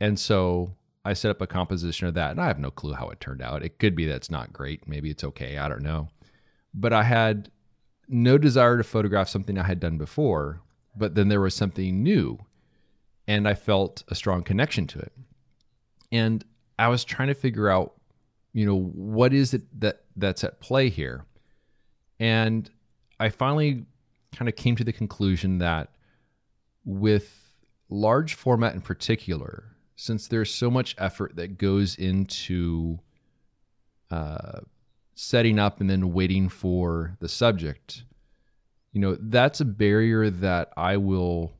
And 0.00 0.18
so 0.18 0.74
I 1.04 1.12
set 1.12 1.30
up 1.30 1.42
a 1.42 1.46
composition 1.46 2.06
of 2.06 2.14
that, 2.14 2.30
and 2.30 2.40
I 2.40 2.46
have 2.46 2.58
no 2.58 2.70
clue 2.70 2.94
how 2.94 3.10
it 3.10 3.20
turned 3.20 3.42
out. 3.42 3.62
It 3.62 3.78
could 3.78 3.94
be 3.94 4.06
that 4.06 4.16
it's 4.16 4.30
not 4.30 4.54
great. 4.54 4.88
Maybe 4.88 5.10
it's 5.10 5.22
okay. 5.22 5.58
I 5.58 5.68
don't 5.68 5.82
know. 5.82 6.08
But 6.72 6.94
I 6.94 7.02
had 7.02 7.50
no 8.08 8.38
desire 8.38 8.78
to 8.78 8.84
photograph 8.84 9.28
something 9.28 9.58
I 9.58 9.66
had 9.66 9.78
done 9.78 9.98
before, 9.98 10.62
but 10.96 11.14
then 11.14 11.28
there 11.28 11.42
was 11.42 11.54
something 11.54 12.02
new, 12.02 12.38
and 13.28 13.46
I 13.46 13.54
felt 13.54 14.02
a 14.08 14.14
strong 14.14 14.42
connection 14.42 14.86
to 14.88 14.98
it. 14.98 15.12
And 16.10 16.42
I 16.78 16.88
was 16.88 17.04
trying 17.04 17.28
to 17.28 17.34
figure 17.34 17.68
out, 17.68 17.94
you 18.54 18.64
know, 18.64 18.78
what 18.78 19.34
is 19.34 19.52
it 19.52 19.62
that 19.80 20.04
that's 20.16 20.42
at 20.42 20.60
play 20.60 20.88
here? 20.88 21.26
And 22.20 22.70
I 23.18 23.30
finally 23.30 23.86
kind 24.36 24.48
of 24.48 24.54
came 24.54 24.76
to 24.76 24.84
the 24.84 24.92
conclusion 24.92 25.58
that 25.58 25.88
with 26.84 27.54
large 27.88 28.34
format 28.34 28.74
in 28.74 28.82
particular, 28.82 29.64
since 29.96 30.28
there's 30.28 30.54
so 30.54 30.70
much 30.70 30.94
effort 30.98 31.34
that 31.36 31.58
goes 31.58 31.96
into 31.96 33.00
uh, 34.10 34.60
setting 35.14 35.58
up 35.58 35.80
and 35.80 35.88
then 35.88 36.12
waiting 36.12 36.48
for 36.48 37.16
the 37.20 37.28
subject, 37.28 38.04
you 38.92 39.00
know, 39.00 39.16
that's 39.18 39.60
a 39.60 39.64
barrier 39.64 40.30
that 40.30 40.72
I 40.76 40.96
will 40.98 41.52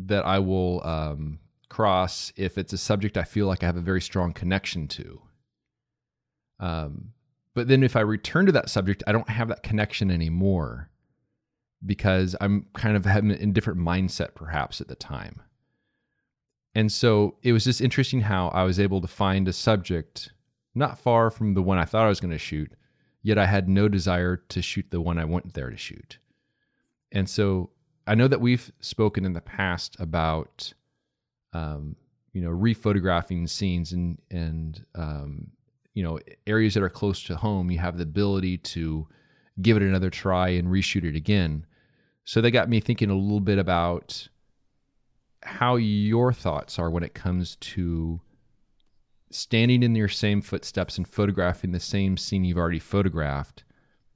that 0.00 0.24
I 0.24 0.38
will 0.38 0.86
um, 0.86 1.40
cross 1.68 2.32
if 2.36 2.56
it's 2.56 2.72
a 2.72 2.78
subject 2.78 3.16
I 3.16 3.24
feel 3.24 3.48
like 3.48 3.64
I 3.64 3.66
have 3.66 3.76
a 3.76 3.80
very 3.80 4.00
strong 4.00 4.32
connection 4.32 4.86
to. 4.88 5.22
Um, 6.60 7.12
but 7.54 7.68
then 7.68 7.82
if 7.82 7.96
I 7.96 8.00
return 8.00 8.46
to 8.46 8.52
that 8.52 8.70
subject, 8.70 9.02
I 9.06 9.12
don't 9.12 9.28
have 9.28 9.48
that 9.48 9.62
connection 9.62 10.10
anymore 10.10 10.90
because 11.84 12.36
I'm 12.40 12.66
kind 12.74 12.96
of 12.96 13.04
having 13.04 13.30
a 13.30 13.46
different 13.46 13.78
mindset 13.78 14.34
perhaps 14.34 14.80
at 14.80 14.88
the 14.88 14.96
time. 14.96 15.42
And 16.74 16.92
so 16.92 17.36
it 17.42 17.52
was 17.52 17.64
just 17.64 17.80
interesting 17.80 18.20
how 18.22 18.48
I 18.48 18.62
was 18.62 18.78
able 18.78 19.00
to 19.00 19.08
find 19.08 19.48
a 19.48 19.52
subject 19.52 20.32
not 20.74 20.98
far 20.98 21.30
from 21.30 21.54
the 21.54 21.62
one 21.62 21.78
I 21.78 21.84
thought 21.84 22.04
I 22.04 22.08
was 22.08 22.20
going 22.20 22.32
to 22.32 22.38
shoot, 22.38 22.72
yet 23.22 23.38
I 23.38 23.46
had 23.46 23.68
no 23.68 23.88
desire 23.88 24.36
to 24.36 24.62
shoot 24.62 24.86
the 24.90 25.00
one 25.00 25.18
I 25.18 25.24
went 25.24 25.54
there 25.54 25.70
to 25.70 25.76
shoot. 25.76 26.18
And 27.10 27.28
so 27.28 27.70
I 28.06 28.14
know 28.14 28.28
that 28.28 28.40
we've 28.40 28.70
spoken 28.80 29.24
in 29.24 29.32
the 29.32 29.40
past 29.40 29.96
about, 29.98 30.72
um, 31.52 31.96
you 32.32 32.42
know, 32.42 32.50
rephotographing 32.50 33.48
scenes 33.48 33.92
and 33.92 34.18
and 34.30 34.84
um, 34.94 35.48
you 35.98 36.04
know 36.04 36.20
areas 36.46 36.74
that 36.74 36.82
are 36.84 36.88
close 36.88 37.24
to 37.24 37.34
home. 37.34 37.72
You 37.72 37.78
have 37.80 37.96
the 37.96 38.04
ability 38.04 38.58
to 38.58 39.08
give 39.60 39.76
it 39.76 39.82
another 39.82 40.10
try 40.10 40.50
and 40.50 40.68
reshoot 40.68 41.02
it 41.02 41.16
again. 41.16 41.66
So 42.24 42.40
that 42.40 42.52
got 42.52 42.68
me 42.68 42.78
thinking 42.78 43.10
a 43.10 43.16
little 43.16 43.40
bit 43.40 43.58
about 43.58 44.28
how 45.42 45.74
your 45.74 46.32
thoughts 46.32 46.78
are 46.78 46.88
when 46.88 47.02
it 47.02 47.14
comes 47.14 47.56
to 47.56 48.20
standing 49.32 49.82
in 49.82 49.96
your 49.96 50.08
same 50.08 50.40
footsteps 50.40 50.98
and 50.98 51.08
photographing 51.08 51.72
the 51.72 51.80
same 51.80 52.16
scene 52.16 52.44
you've 52.44 52.58
already 52.58 52.78
photographed, 52.78 53.64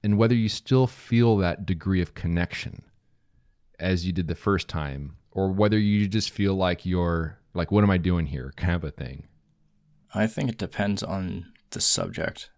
and 0.05 0.16
whether 0.16 0.37
you 0.37 0.49
still 0.49 0.87
feel 0.87 1.37
that 1.38 1.66
degree 1.66 2.01
of 2.01 2.14
connection 2.14 2.85
as 3.81 4.07
you 4.07 4.12
did 4.12 4.29
the 4.29 4.37
first 4.37 4.68
time, 4.68 5.16
or 5.33 5.51
whether 5.51 5.81
you 5.81 6.07
just 6.07 6.31
feel 6.31 6.55
like 6.55 6.87
you're 6.87 7.40
like, 7.55 7.73
what 7.73 7.83
am 7.83 7.90
I 7.90 7.99
doing 7.99 8.27
here? 8.27 8.53
kind 8.55 8.77
of 8.77 8.85
a 8.85 8.92
thing. 8.92 9.27
I 10.14 10.29
think 10.29 10.49
it 10.49 10.59
depends 10.59 11.03
on 11.03 11.53
the 11.73 11.81
subject 11.81 12.51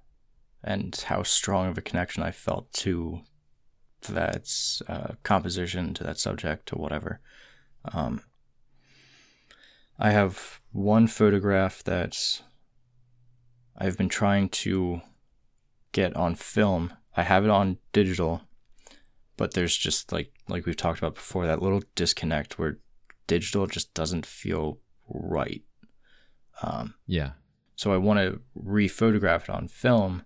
and 0.62 0.94
how 1.07 1.22
strong 1.22 1.68
of 1.68 1.79
a 1.79 1.83
connection 1.83 2.22
I 2.22 2.31
felt 2.31 2.72
to 2.74 3.20
that 4.09 4.50
uh, 4.88 5.14
composition, 5.22 5.94
to 5.94 6.05
that 6.05 6.18
subject, 6.18 6.66
to 6.66 6.77
whatever. 6.77 7.20
Um, 7.85 8.22
I 9.98 10.11
have 10.11 10.61
one 10.72 11.07
photograph 11.07 11.85
that 11.85 12.42
I've 13.77 13.98
been 13.98 14.09
trying 14.09 14.48
to 14.50 15.00
get 15.92 16.14
on 16.16 16.35
film. 16.35 16.92
I 17.16 17.22
have 17.22 17.44
it 17.44 17.50
on 17.50 17.79
digital, 17.92 18.42
but 19.37 19.55
there's 19.55 19.77
just 19.77 20.12
like 20.12 20.33
like 20.48 20.66
we've 20.66 20.77
talked 20.77 20.98
about 20.98 21.14
before 21.14 21.46
that 21.46 21.62
little 21.62 21.83
disconnect 21.94 22.59
where 22.59 22.79
digital 23.27 23.66
just 23.66 23.94
doesn't 23.94 24.27
feel 24.27 24.79
right. 25.09 25.62
Um, 26.62 26.94
yeah. 27.07 27.33
So 27.76 27.92
I 27.92 27.96
want 27.96 28.20
to 28.20 28.40
rephotograph 28.56 29.44
it 29.44 29.50
on 29.50 29.68
film, 29.68 30.24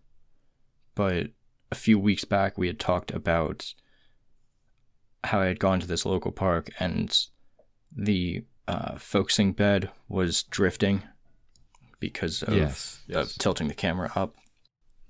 but 0.94 1.28
a 1.70 1.74
few 1.74 1.98
weeks 1.98 2.24
back, 2.24 2.58
we 2.58 2.66
had 2.66 2.78
talked 2.78 3.10
about 3.10 3.74
how 5.24 5.40
I 5.40 5.46
had 5.46 5.58
gone 5.58 5.80
to 5.80 5.86
this 5.86 6.06
local 6.06 6.32
park 6.32 6.70
and 6.78 7.16
the 7.94 8.44
uh, 8.66 8.98
focusing 8.98 9.52
bed 9.52 9.90
was 10.08 10.42
drifting 10.44 11.02
because 12.00 12.42
of, 12.42 12.54
yes, 12.54 13.02
yes. 13.06 13.32
of, 13.32 13.38
tilting 13.38 13.68
the 13.68 13.74
camera 13.74 14.12
up. 14.14 14.36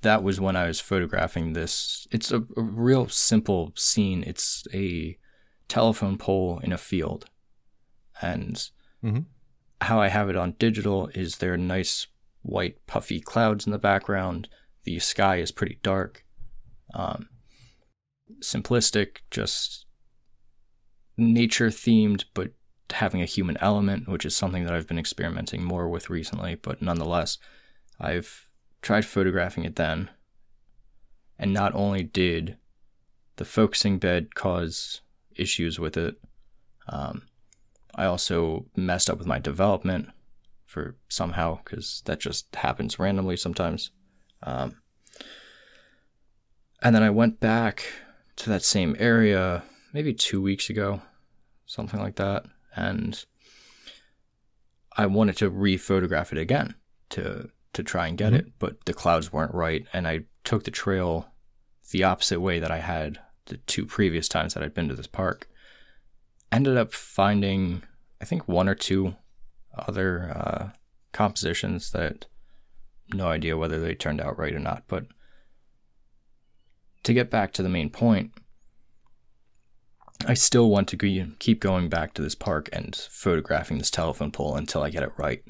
That 0.03 0.22
was 0.22 0.40
when 0.40 0.57
I 0.57 0.68
was 0.68 0.81
photographing 0.81 1.53
this. 1.53 2.07
It's 2.11 2.31
a, 2.31 2.38
a 2.57 2.62
real 2.62 3.09
simple 3.09 3.72
scene. 3.74 4.22
It's 4.22 4.66
a 4.72 5.18
telephone 5.66 6.16
pole 6.16 6.61
in 6.62 6.72
a 6.72 6.79
field. 6.79 7.27
And 8.22 8.55
mm-hmm. 9.05 9.20
how 9.81 10.01
I 10.01 10.09
have 10.09 10.31
it 10.31 10.37
on 10.37 10.53
digital 10.53 11.09
is 11.14 11.37
there 11.37 11.53
are 11.53 11.59
nice 11.59 12.07
white 12.42 12.85
puffy 12.87 13.20
clouds 13.20 13.66
in 13.66 13.72
the 13.72 13.79
background. 13.79 14.48
The 14.85 14.98
sky 14.98 15.37
is 15.37 15.53
pretty 15.53 15.79
dark. 15.83 16.24
Um, 16.94 17.29
simplistic, 18.40 19.18
just 19.31 19.87
nature 21.16 21.68
themed, 21.68 22.24
but 22.35 22.53
having 22.90 23.20
a 23.20 23.27
human 23.27 23.57
element, 23.59 24.09
which 24.09 24.24
is 24.24 24.35
something 24.35 24.64
that 24.64 24.72
I've 24.72 24.87
been 24.87 24.98
experimenting 24.98 25.62
more 25.62 25.88
with 25.88 26.11
recently. 26.11 26.55
But 26.55 26.81
nonetheless, 26.81 27.38
I've 28.01 28.48
tried 28.81 29.05
photographing 29.05 29.64
it 29.64 29.77
then. 29.77 30.11
And 31.38 31.53
not 31.53 31.74
only 31.74 32.03
did 32.03 32.57
the 33.37 33.44
focusing 33.44 33.98
bed 33.98 34.35
cause 34.35 35.03
issues 35.37 35.79
with 35.79 35.96
it, 35.96 36.16
um, 36.88 37.22
I 37.94 38.07
also 38.07 38.66
messed 38.74 39.11
up 39.11 39.18
with 39.18 39.27
my 39.27 39.38
development 39.38 40.11
for 40.68 40.96
somehow, 41.09 41.59
because 41.64 42.02
that 42.04 42.20
just 42.20 42.54
happens 42.54 42.98
randomly 42.98 43.37
sometimes. 43.37 43.90
Um, 44.42 44.76
and 46.83 46.94
then 46.94 47.02
I 47.02 47.11
went 47.11 47.40
back 47.40 47.85
to 48.37 48.50
that 48.50 48.62
same 48.62 48.94
area 48.98 49.64
maybe 49.92 50.12
two 50.12 50.42
weeks 50.42 50.68
ago, 50.68 51.00
something 51.66 51.98
like 51.98 52.16
that. 52.16 52.44
And 52.76 53.24
I 54.96 55.07
wanted 55.07 55.38
to 55.38 55.48
re-photograph 55.48 56.33
it 56.33 56.38
again 56.38 56.74
to 57.11 57.48
to 57.72 57.83
try 57.83 58.07
and 58.07 58.18
get 58.18 58.33
mm-hmm. 58.33 58.48
it, 58.48 58.52
but 58.59 58.85
the 58.87 58.94
clouds 58.94 59.33
weren't 59.33 59.54
right, 59.54 59.87
and 59.92 60.09
I 60.09 60.24
took 60.42 60.64
the 60.64 60.70
trail 60.70 61.28
the 61.90 62.02
opposite 62.02 62.40
way 62.40 62.59
that 62.59 62.70
I 62.70 62.78
had 62.78 63.18
the 63.46 63.59
two 63.59 63.87
previous 63.87 64.28
times 64.28 64.54
that 64.54 64.62
I'd 64.62 64.74
been 64.74 64.88
to 64.88 64.94
this 64.94 65.07
park. 65.07 65.48
Ended 66.50 66.76
up 66.76 66.92
finding, 66.92 67.83
I 68.20 68.24
think, 68.24 68.48
one 68.48 68.68
or 68.68 68.74
two 68.74 69.14
other 69.87 70.33
uh, 70.35 70.69
compositions 71.12 71.91
that 71.93 72.27
no 73.12 73.29
idea 73.29 73.57
whether 73.57 73.81
they 73.81 73.95
turned 73.95 74.21
out 74.21 74.38
right 74.38 74.55
or 74.55 74.59
not, 74.59 74.85
but 74.87 75.07
to 77.05 77.14
get 77.14 77.31
back 77.31 77.53
to 77.53 77.62
the 77.62 77.69
main 77.69 77.91
point, 77.91 78.33
I 80.27 80.35
still 80.35 80.69
want 80.69 80.88
to 80.88 81.27
keep 81.38 81.61
going 81.61 81.88
back 81.88 82.12
to 82.14 82.23
this 82.23 82.35
park 82.35 82.69
and 82.73 82.95
photographing 82.95 83.79
this 83.79 83.91
telephone 83.91 84.31
pole 84.31 84.57
until 84.57 84.83
I 84.83 84.91
get 84.91 85.05
it 85.05 85.12
right 85.17 85.43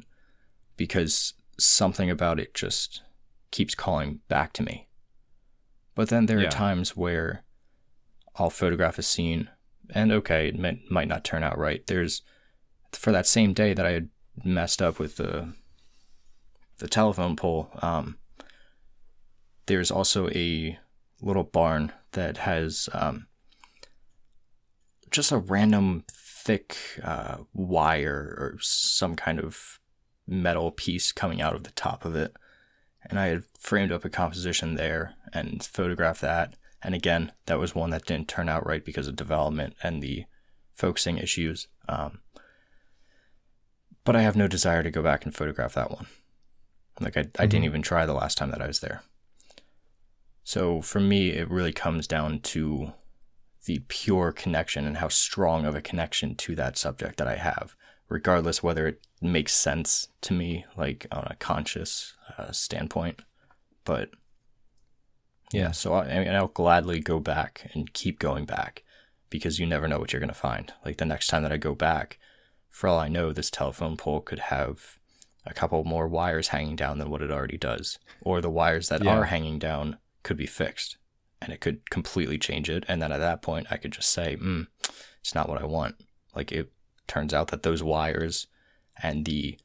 because 0.76 1.34
something 1.58 2.10
about 2.10 2.38
it 2.38 2.54
just 2.54 3.02
keeps 3.50 3.74
calling 3.74 4.20
back 4.28 4.52
to 4.54 4.62
me. 4.62 4.88
But 5.94 6.10
then 6.10 6.26
there 6.26 6.38
yeah. 6.38 6.48
are 6.48 6.50
times 6.50 6.96
where 6.96 7.44
I'll 8.36 8.50
photograph 8.50 8.98
a 8.98 9.02
scene 9.02 9.48
and 9.90 10.12
okay, 10.12 10.48
it 10.48 10.58
might, 10.58 10.90
might 10.90 11.08
not 11.08 11.24
turn 11.24 11.42
out 11.42 11.58
right. 11.58 11.86
There's 11.86 12.22
for 12.92 13.10
that 13.10 13.26
same 13.26 13.52
day 13.52 13.74
that 13.74 13.86
I 13.86 13.92
had 13.92 14.08
messed 14.44 14.82
up 14.82 14.98
with 14.98 15.16
the 15.16 15.52
the 16.78 16.88
telephone 16.88 17.36
pole. 17.36 17.70
Um, 17.82 18.18
there's 19.66 19.90
also 19.90 20.28
a 20.30 20.78
little 21.20 21.44
barn 21.44 21.92
that 22.12 22.38
has 22.38 22.88
um, 22.92 23.26
just 25.10 25.32
a 25.32 25.38
random 25.38 26.04
thick 26.10 26.76
uh, 27.02 27.38
wire 27.52 28.36
or 28.38 28.58
some 28.60 29.16
kind 29.16 29.40
of 29.40 29.80
metal 30.26 30.70
piece 30.70 31.12
coming 31.12 31.40
out 31.40 31.54
of 31.54 31.64
the 31.64 31.72
top 31.72 32.04
of 32.04 32.14
it. 32.14 32.34
And 33.02 33.18
I 33.18 33.26
had 33.26 33.44
framed 33.58 33.92
up 33.92 34.04
a 34.04 34.10
composition 34.10 34.74
there 34.74 35.14
and 35.32 35.62
photographed 35.62 36.20
that. 36.20 36.54
And 36.82 36.94
again, 36.94 37.32
that 37.46 37.58
was 37.58 37.74
one 37.74 37.90
that 37.90 38.06
didn't 38.06 38.28
turn 38.28 38.48
out 38.48 38.66
right 38.66 38.84
because 38.84 39.08
of 39.08 39.16
development 39.16 39.74
and 39.82 40.02
the 40.02 40.24
focusing 40.72 41.18
issues. 41.18 41.68
Um, 41.88 42.20
but 44.08 44.16
I 44.16 44.22
have 44.22 44.36
no 44.36 44.48
desire 44.48 44.82
to 44.82 44.90
go 44.90 45.02
back 45.02 45.26
and 45.26 45.34
photograph 45.34 45.74
that 45.74 45.90
one. 45.90 46.06
Like 46.98 47.18
I, 47.18 47.26
I 47.38 47.44
didn't 47.44 47.66
even 47.66 47.82
try 47.82 48.06
the 48.06 48.14
last 48.14 48.38
time 48.38 48.50
that 48.52 48.62
I 48.62 48.66
was 48.66 48.80
there. 48.80 49.02
So 50.44 50.80
for 50.80 50.98
me, 50.98 51.28
it 51.28 51.50
really 51.50 51.74
comes 51.74 52.06
down 52.06 52.40
to 52.40 52.94
the 53.66 53.82
pure 53.88 54.32
connection 54.32 54.86
and 54.86 54.96
how 54.96 55.08
strong 55.08 55.66
of 55.66 55.74
a 55.74 55.82
connection 55.82 56.36
to 56.36 56.54
that 56.54 56.78
subject 56.78 57.18
that 57.18 57.28
I 57.28 57.36
have, 57.36 57.76
regardless 58.08 58.62
whether 58.62 58.86
it 58.86 59.06
makes 59.20 59.54
sense 59.54 60.08
to 60.22 60.32
me, 60.32 60.64
like 60.74 61.06
on 61.12 61.26
a 61.30 61.36
conscious 61.36 62.14
uh, 62.38 62.50
standpoint. 62.50 63.20
But 63.84 64.08
yeah, 65.52 65.72
so 65.72 65.92
I, 65.92 66.06
I 66.06 66.18
mean, 66.20 66.34
I'll 66.34 66.48
gladly 66.48 67.00
go 67.00 67.20
back 67.20 67.70
and 67.74 67.92
keep 67.92 68.18
going 68.18 68.46
back 68.46 68.84
because 69.28 69.58
you 69.58 69.66
never 69.66 69.86
know 69.86 69.98
what 69.98 70.14
you're 70.14 70.20
going 70.20 70.28
to 70.28 70.34
find. 70.34 70.72
Like 70.82 70.96
the 70.96 71.04
next 71.04 71.26
time 71.26 71.42
that 71.42 71.52
I 71.52 71.58
go 71.58 71.74
back, 71.74 72.18
for 72.68 72.88
all 72.88 72.98
I 72.98 73.08
know, 73.08 73.32
this 73.32 73.50
telephone 73.50 73.96
pole 73.96 74.20
could 74.20 74.38
have 74.38 74.98
a 75.46 75.54
couple 75.54 75.82
more 75.84 76.06
wires 76.06 76.48
hanging 76.48 76.76
down 76.76 76.98
than 76.98 77.10
what 77.10 77.22
it 77.22 77.30
already 77.30 77.56
does, 77.56 77.98
or 78.20 78.40
the 78.40 78.50
wires 78.50 78.88
that 78.88 79.02
yeah. 79.02 79.16
are 79.16 79.24
hanging 79.24 79.58
down 79.58 79.98
could 80.22 80.36
be 80.36 80.46
fixed 80.46 80.98
and 81.40 81.52
it 81.52 81.60
could 81.60 81.88
completely 81.90 82.38
change 82.38 82.68
it. 82.68 82.84
And 82.88 83.00
then 83.00 83.12
at 83.12 83.18
that 83.18 83.42
point, 83.42 83.68
I 83.70 83.76
could 83.76 83.92
just 83.92 84.10
say, 84.10 84.36
mm, 84.36 84.66
it's 85.20 85.34
not 85.34 85.48
what 85.48 85.60
I 85.60 85.64
want. 85.64 85.96
Like 86.34 86.52
it 86.52 86.70
turns 87.06 87.32
out 87.32 87.48
that 87.48 87.62
those 87.62 87.82
wires 87.82 88.48
and 89.02 89.24
the 89.24 89.58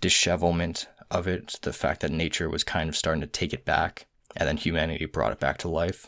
dishevelment 0.00 0.88
of 1.10 1.26
it, 1.26 1.58
the 1.62 1.72
fact 1.72 2.00
that 2.00 2.12
nature 2.12 2.48
was 2.48 2.64
kind 2.64 2.88
of 2.88 2.96
starting 2.96 3.20
to 3.20 3.26
take 3.26 3.52
it 3.52 3.64
back 3.64 4.06
and 4.36 4.48
then 4.48 4.56
humanity 4.56 5.06
brought 5.06 5.32
it 5.32 5.40
back 5.40 5.58
to 5.58 5.68
life. 5.68 6.06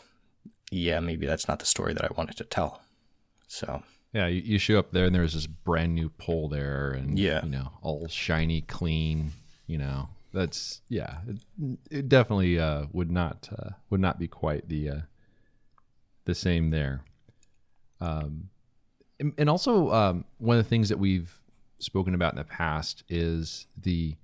Yeah, 0.71 0.99
maybe 1.01 1.27
that's 1.27 1.47
not 1.47 1.59
the 1.59 1.65
story 1.65 1.93
that 1.93 2.05
I 2.05 2.13
wanted 2.15 2.37
to 2.37 2.45
tell. 2.45 2.81
So 3.47 3.83
yeah, 4.13 4.27
you, 4.27 4.41
you 4.41 4.57
show 4.59 4.77
up 4.77 4.91
there 4.91 5.05
and 5.05 5.15
there's 5.15 5.33
this 5.33 5.47
brand 5.47 5.95
new 5.95 6.09
pole 6.09 6.47
there, 6.47 6.91
and 6.91 7.17
yeah, 7.17 7.43
you 7.43 7.49
know, 7.49 7.71
all 7.81 8.07
shiny, 8.07 8.61
clean. 8.61 9.31
You 9.65 9.79
know, 9.79 10.09
that's 10.33 10.81
yeah, 10.89 11.17
it, 11.27 11.79
it 11.89 12.09
definitely 12.09 12.59
uh, 12.59 12.85
would 12.91 13.11
not 13.11 13.49
uh, 13.57 13.71
would 13.89 13.99
not 13.99 14.19
be 14.19 14.27
quite 14.27 14.69
the 14.69 14.89
uh, 14.89 14.99
the 16.25 16.35
same 16.35 16.69
there. 16.69 17.01
Um, 17.99 18.49
and, 19.19 19.33
and 19.37 19.49
also 19.49 19.91
um, 19.91 20.25
one 20.37 20.57
of 20.57 20.63
the 20.63 20.69
things 20.69 20.89
that 20.89 20.99
we've 20.99 21.39
spoken 21.79 22.13
about 22.13 22.33
in 22.33 22.37
the 22.37 22.43
past 22.43 23.03
is 23.09 23.67
the 23.81 24.15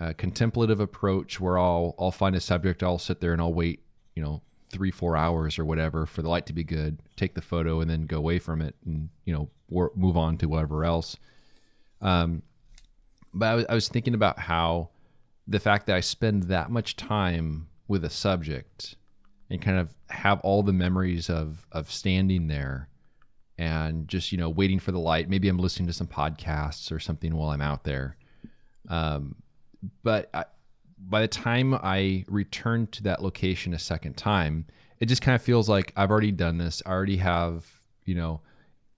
uh, 0.00 0.12
contemplative 0.16 0.80
approach, 0.80 1.38
where 1.38 1.58
I'll 1.58 1.94
I'll 1.98 2.10
find 2.10 2.34
a 2.34 2.40
subject, 2.40 2.82
I'll 2.82 2.98
sit 2.98 3.20
there 3.20 3.32
and 3.32 3.40
I'll 3.40 3.54
wait, 3.54 3.84
you 4.16 4.22
know, 4.22 4.42
three 4.72 4.90
four 4.90 5.16
hours 5.16 5.58
or 5.58 5.64
whatever 5.64 6.06
for 6.06 6.22
the 6.22 6.28
light 6.28 6.46
to 6.46 6.52
be 6.52 6.64
good 6.64 6.98
take 7.14 7.34
the 7.34 7.42
photo 7.42 7.80
and 7.80 7.90
then 7.90 8.06
go 8.06 8.16
away 8.16 8.38
from 8.38 8.60
it 8.60 8.74
and 8.84 9.10
you 9.24 9.32
know 9.32 9.48
move 9.94 10.16
on 10.16 10.36
to 10.38 10.46
whatever 10.46 10.84
else. 10.84 11.16
Um 12.00 12.42
but 13.34 13.46
I 13.46 13.54
was, 13.54 13.66
I 13.68 13.74
was 13.74 13.88
thinking 13.88 14.14
about 14.14 14.38
how 14.38 14.90
the 15.48 15.60
fact 15.60 15.86
that 15.86 15.96
i 15.96 16.00
spend 16.00 16.44
that 16.44 16.70
much 16.70 16.96
time 16.96 17.66
with 17.88 18.04
a 18.04 18.10
subject 18.10 18.96
and 19.50 19.60
kind 19.60 19.76
of 19.78 19.94
have 20.08 20.40
all 20.40 20.62
the 20.62 20.72
memories 20.72 21.28
of 21.28 21.66
of 21.72 21.90
standing 21.90 22.48
there 22.48 22.88
and 23.58 24.08
just 24.08 24.32
you 24.32 24.38
know 24.38 24.48
waiting 24.48 24.78
for 24.78 24.92
the 24.92 24.98
light. 24.98 25.28
Maybe 25.28 25.48
i'm 25.48 25.58
listening 25.58 25.86
to 25.88 25.92
some 25.92 26.06
podcasts 26.06 26.90
or 26.90 26.98
something 26.98 27.34
while 27.36 27.50
i'm 27.50 27.60
out 27.60 27.84
there. 27.84 28.16
Um 28.88 29.36
but 30.02 30.30
I, 30.32 30.44
by 31.08 31.20
the 31.20 31.28
time 31.28 31.74
I 31.74 32.24
return 32.28 32.86
to 32.88 33.02
that 33.04 33.22
location 33.22 33.74
a 33.74 33.78
second 33.78 34.16
time, 34.16 34.66
it 35.00 35.06
just 35.06 35.22
kind 35.22 35.34
of 35.34 35.42
feels 35.42 35.68
like 35.68 35.92
I've 35.96 36.10
already 36.10 36.32
done 36.32 36.58
this. 36.58 36.82
I 36.86 36.90
already 36.90 37.16
have, 37.16 37.66
you 38.04 38.14
know, 38.14 38.40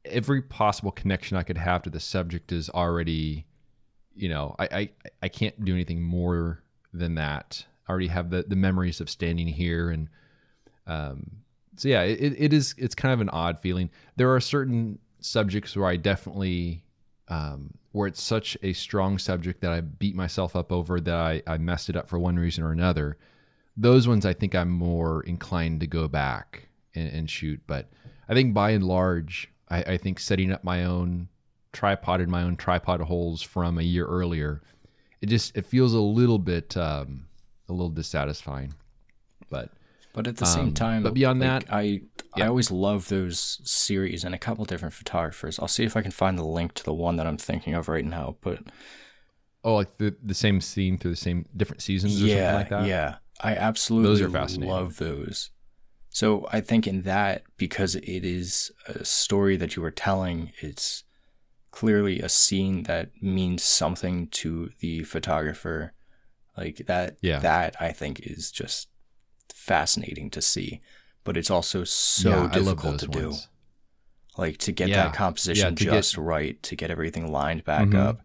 every 0.04 0.42
possible 0.42 0.90
connection 0.90 1.36
I 1.36 1.42
could 1.42 1.58
have 1.58 1.82
to 1.84 1.90
the 1.90 2.00
subject 2.00 2.52
is 2.52 2.68
already, 2.70 3.46
you 4.14 4.28
know, 4.28 4.54
I 4.58 4.64
I, 4.72 4.90
I 5.22 5.28
can't 5.28 5.64
do 5.64 5.72
anything 5.72 6.02
more 6.02 6.62
than 6.92 7.14
that. 7.14 7.64
I 7.88 7.90
already 7.90 8.08
have 8.08 8.30
the 8.30 8.44
the 8.46 8.56
memories 8.56 9.00
of 9.00 9.08
standing 9.08 9.46
here 9.46 9.90
and 9.90 10.08
um 10.86 11.30
so 11.76 11.88
yeah, 11.88 12.02
it, 12.02 12.34
it 12.38 12.52
is 12.52 12.74
it's 12.78 12.94
kind 12.94 13.12
of 13.12 13.20
an 13.20 13.30
odd 13.30 13.58
feeling. 13.58 13.90
There 14.16 14.34
are 14.34 14.40
certain 14.40 14.98
subjects 15.20 15.76
where 15.76 15.88
I 15.88 15.96
definitely 15.96 16.84
um 17.28 17.74
where 17.94 18.09
it's 18.09 18.20
such 18.20 18.59
a 18.61 18.72
strong 18.72 19.18
subject 19.18 19.61
that 19.61 19.70
I 19.70 19.80
beat 19.80 20.16
myself 20.16 20.57
up 20.57 20.72
over 20.72 21.00
that 21.00 21.14
I, 21.14 21.42
I 21.46 21.59
messed 21.59 21.88
it 21.88 21.94
up 21.94 22.09
for 22.09 22.18
one 22.18 22.37
reason 22.37 22.64
or 22.64 22.72
another. 22.72 23.16
Those 23.76 24.09
ones 24.09 24.26
I 24.26 24.33
think 24.33 24.52
I'm 24.52 24.68
more 24.68 25.22
inclined 25.22 25.78
to 25.78 25.87
go 25.87 26.09
back 26.09 26.66
and, 26.96 27.09
and 27.09 27.30
shoot. 27.30 27.61
But 27.68 27.88
I 28.28 28.35
think 28.35 28.52
by 28.52 28.70
and 28.70 28.83
large, 28.83 29.48
I, 29.68 29.83
I, 29.83 29.96
think 29.96 30.18
setting 30.18 30.50
up 30.50 30.64
my 30.64 30.85
own 30.85 31.28
tripod 31.72 32.20
in 32.20 32.28
my 32.28 32.42
own 32.42 32.57
tripod 32.57 33.00
holes 33.00 33.42
from 33.42 33.78
a 33.78 33.83
year 33.83 34.07
earlier, 34.07 34.61
it 35.20 35.26
just 35.26 35.57
it 35.57 35.64
feels 35.64 35.94
a 35.94 36.00
little 36.00 36.40
bit 36.40 36.76
um, 36.76 37.26
a 37.68 37.72
little 37.72 37.90
dissatisfying. 37.90 38.74
But 39.50 39.70
but 40.14 40.29
at 40.29 40.37
the 40.37 40.46
same 40.46 40.68
um, 40.68 40.74
time, 40.74 41.03
but 41.03 41.12
beyond 41.12 41.40
like, 41.40 41.66
that, 41.66 41.74
I 41.74 42.03
yeah. 42.37 42.44
I 42.44 42.46
always 42.46 42.70
love 42.70 43.09
those 43.09 43.61
series 43.64 44.24
and 44.24 44.35
a 44.35 44.38
couple 44.38 44.64
different 44.64 44.94
photographers. 44.94 45.59
I'll 45.59 45.68
see 45.68 45.85
if 45.85 45.96
I 45.96 46.03
can 46.03 46.12
find 46.12 46.38
the 46.38 46.44
link 46.44 46.72
to 46.74 46.85
the 46.85 46.94
one 46.94 47.16
that 47.16 47.27
I'm 47.27 47.37
thinking 47.37 47.74
of 47.74 47.88
right 47.88 48.05
now. 48.05 48.37
But 48.40 48.61
oh, 49.64 49.74
like 49.74 49.98
the 49.98 50.14
the 50.22 50.35
same 50.35 50.61
scene 50.61 50.96
through 50.96 51.11
the 51.11 51.16
same 51.16 51.46
different 51.57 51.83
seasons, 51.83 52.22
yeah, 52.22 52.55
like 52.55 52.87
Yeah, 52.87 53.16
I 53.40 53.57
absolutely 53.57 54.09
those 54.09 54.20
are 54.20 54.31
fascinating. 54.31 54.72
love 54.72 54.96
those. 54.98 55.50
So 56.11 56.48
I 56.53 56.61
think 56.61 56.87
in 56.87 57.03
that 57.03 57.42
because 57.57 57.96
it 57.96 58.24
is 58.24 58.70
a 58.87 59.05
story 59.05 59.57
that 59.57 59.74
you 59.74 59.83
are 59.83 59.90
telling, 59.90 60.53
it's 60.61 61.03
clearly 61.72 62.20
a 62.20 62.29
scene 62.29 62.85
that 62.85 63.11
means 63.20 63.64
something 63.64 64.29
to 64.29 64.70
the 64.79 65.03
photographer. 65.03 65.92
Like 66.57 66.85
that. 66.87 67.16
Yeah. 67.20 67.40
That 67.40 67.74
I 67.81 67.90
think 67.90 68.20
is 68.20 68.53
just 68.53 68.87
fascinating 69.52 70.30
to 70.30 70.42
see, 70.42 70.80
but 71.24 71.37
it's 71.37 71.50
also 71.50 71.85
so 71.85 72.44
yeah, 72.44 72.48
difficult 72.48 73.00
to 73.00 73.11
ones. 73.11 73.40
do. 73.40 73.48
Like 74.37 74.59
to 74.59 74.72
get 74.72 74.88
yeah. 74.88 75.04
that 75.04 75.14
composition 75.14 75.70
yeah, 75.78 75.92
just 75.92 76.16
get... 76.16 76.22
right, 76.22 76.62
to 76.64 76.76
get 76.76 76.90
everything 76.90 77.30
lined 77.30 77.64
back 77.64 77.88
mm-hmm. 77.88 77.96
up. 77.96 78.20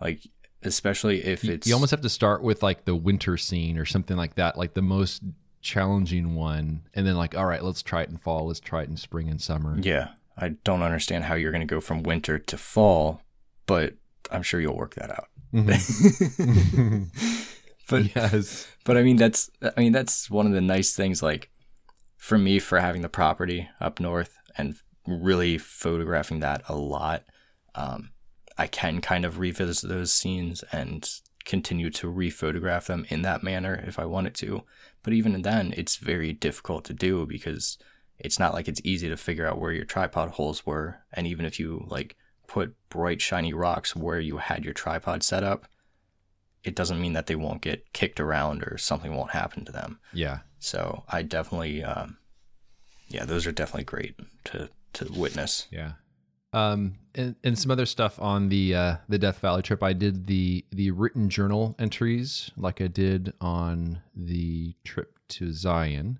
Like 0.00 0.20
especially 0.62 1.24
if 1.24 1.44
you, 1.44 1.54
it's 1.54 1.66
you 1.66 1.74
almost 1.74 1.92
have 1.92 2.00
to 2.00 2.08
start 2.08 2.42
with 2.42 2.62
like 2.62 2.84
the 2.84 2.94
winter 2.94 3.36
scene 3.36 3.78
or 3.78 3.84
something 3.84 4.16
like 4.16 4.34
that, 4.34 4.58
like 4.58 4.74
the 4.74 4.82
most 4.82 5.22
challenging 5.60 6.34
one, 6.34 6.82
and 6.94 7.06
then 7.06 7.16
like, 7.16 7.36
all 7.36 7.46
right, 7.46 7.62
let's 7.62 7.82
try 7.82 8.02
it 8.02 8.08
in 8.08 8.16
fall, 8.16 8.46
let's 8.46 8.60
try 8.60 8.82
it 8.82 8.88
in 8.88 8.96
spring 8.96 9.28
and 9.28 9.40
summer. 9.40 9.76
Yeah. 9.80 10.08
I 10.36 10.50
don't 10.64 10.82
understand 10.82 11.24
how 11.24 11.34
you're 11.34 11.50
going 11.50 11.66
to 11.66 11.74
go 11.74 11.80
from 11.80 12.02
winter 12.02 12.38
to 12.38 12.58
fall, 12.58 13.22
but 13.64 13.94
I'm 14.30 14.42
sure 14.42 14.60
you'll 14.60 14.76
work 14.76 14.94
that 14.96 15.10
out. 15.10 15.28
Mm-hmm. 15.54 17.04
but 17.88 18.14
yes, 18.16 18.66
but 18.84 18.96
I 18.96 19.02
mean 19.02 19.16
that's 19.16 19.50
I 19.62 19.80
mean 19.80 19.92
that's 19.92 20.30
one 20.30 20.46
of 20.46 20.52
the 20.52 20.60
nice 20.60 20.94
things 20.94 21.22
like 21.22 21.50
for 22.16 22.38
me 22.38 22.58
for 22.58 22.80
having 22.80 23.02
the 23.02 23.08
property 23.08 23.68
up 23.80 24.00
north 24.00 24.36
and 24.56 24.76
really 25.06 25.58
photographing 25.58 26.40
that 26.40 26.62
a 26.68 26.74
lot. 26.74 27.24
Um, 27.74 28.10
I 28.58 28.66
can 28.66 29.00
kind 29.00 29.24
of 29.24 29.38
revisit 29.38 29.88
those 29.88 30.12
scenes 30.12 30.64
and 30.72 31.08
continue 31.44 31.90
to 31.90 32.12
rephotograph 32.12 32.86
them 32.86 33.06
in 33.08 33.22
that 33.22 33.42
manner 33.42 33.82
if 33.86 33.98
I 33.98 34.04
wanted 34.06 34.34
to. 34.36 34.64
But 35.02 35.12
even 35.12 35.42
then, 35.42 35.72
it's 35.76 35.96
very 35.96 36.32
difficult 36.32 36.84
to 36.86 36.94
do 36.94 37.26
because 37.26 37.78
it's 38.18 38.38
not 38.38 38.54
like 38.54 38.66
it's 38.66 38.80
easy 38.82 39.08
to 39.08 39.16
figure 39.16 39.46
out 39.46 39.60
where 39.60 39.72
your 39.72 39.84
tripod 39.84 40.30
holes 40.30 40.66
were. 40.66 40.98
And 41.12 41.26
even 41.26 41.46
if 41.46 41.60
you 41.60 41.86
like 41.88 42.16
put 42.46 42.74
bright 42.88 43.20
shiny 43.20 43.52
rocks 43.52 43.94
where 43.94 44.20
you 44.20 44.38
had 44.38 44.64
your 44.64 44.74
tripod 44.74 45.22
set 45.22 45.44
up, 45.44 45.66
it 46.66 46.74
doesn't 46.74 47.00
mean 47.00 47.12
that 47.12 47.28
they 47.28 47.36
won't 47.36 47.62
get 47.62 47.92
kicked 47.92 48.18
around 48.18 48.64
or 48.64 48.76
something 48.76 49.14
won't 49.14 49.30
happen 49.30 49.64
to 49.64 49.72
them. 49.72 50.00
Yeah. 50.12 50.40
So 50.58 51.04
I 51.08 51.22
definitely, 51.22 51.82
um, 51.84 52.18
yeah, 53.08 53.24
those 53.24 53.46
are 53.46 53.52
definitely 53.52 53.84
great 53.84 54.16
to 54.46 54.68
to 54.94 55.12
witness. 55.12 55.68
Yeah. 55.70 55.92
Um, 56.52 56.96
and, 57.14 57.36
and 57.44 57.58
some 57.58 57.70
other 57.70 57.86
stuff 57.86 58.20
on 58.20 58.48
the 58.48 58.74
uh, 58.74 58.96
the 59.08 59.18
Death 59.18 59.38
Valley 59.38 59.62
trip. 59.62 59.82
I 59.82 59.92
did 59.92 60.26
the 60.26 60.64
the 60.72 60.90
written 60.90 61.30
journal 61.30 61.76
entries 61.78 62.50
like 62.56 62.80
I 62.80 62.88
did 62.88 63.32
on 63.40 64.00
the 64.14 64.74
trip 64.84 65.18
to 65.28 65.52
Zion, 65.52 66.18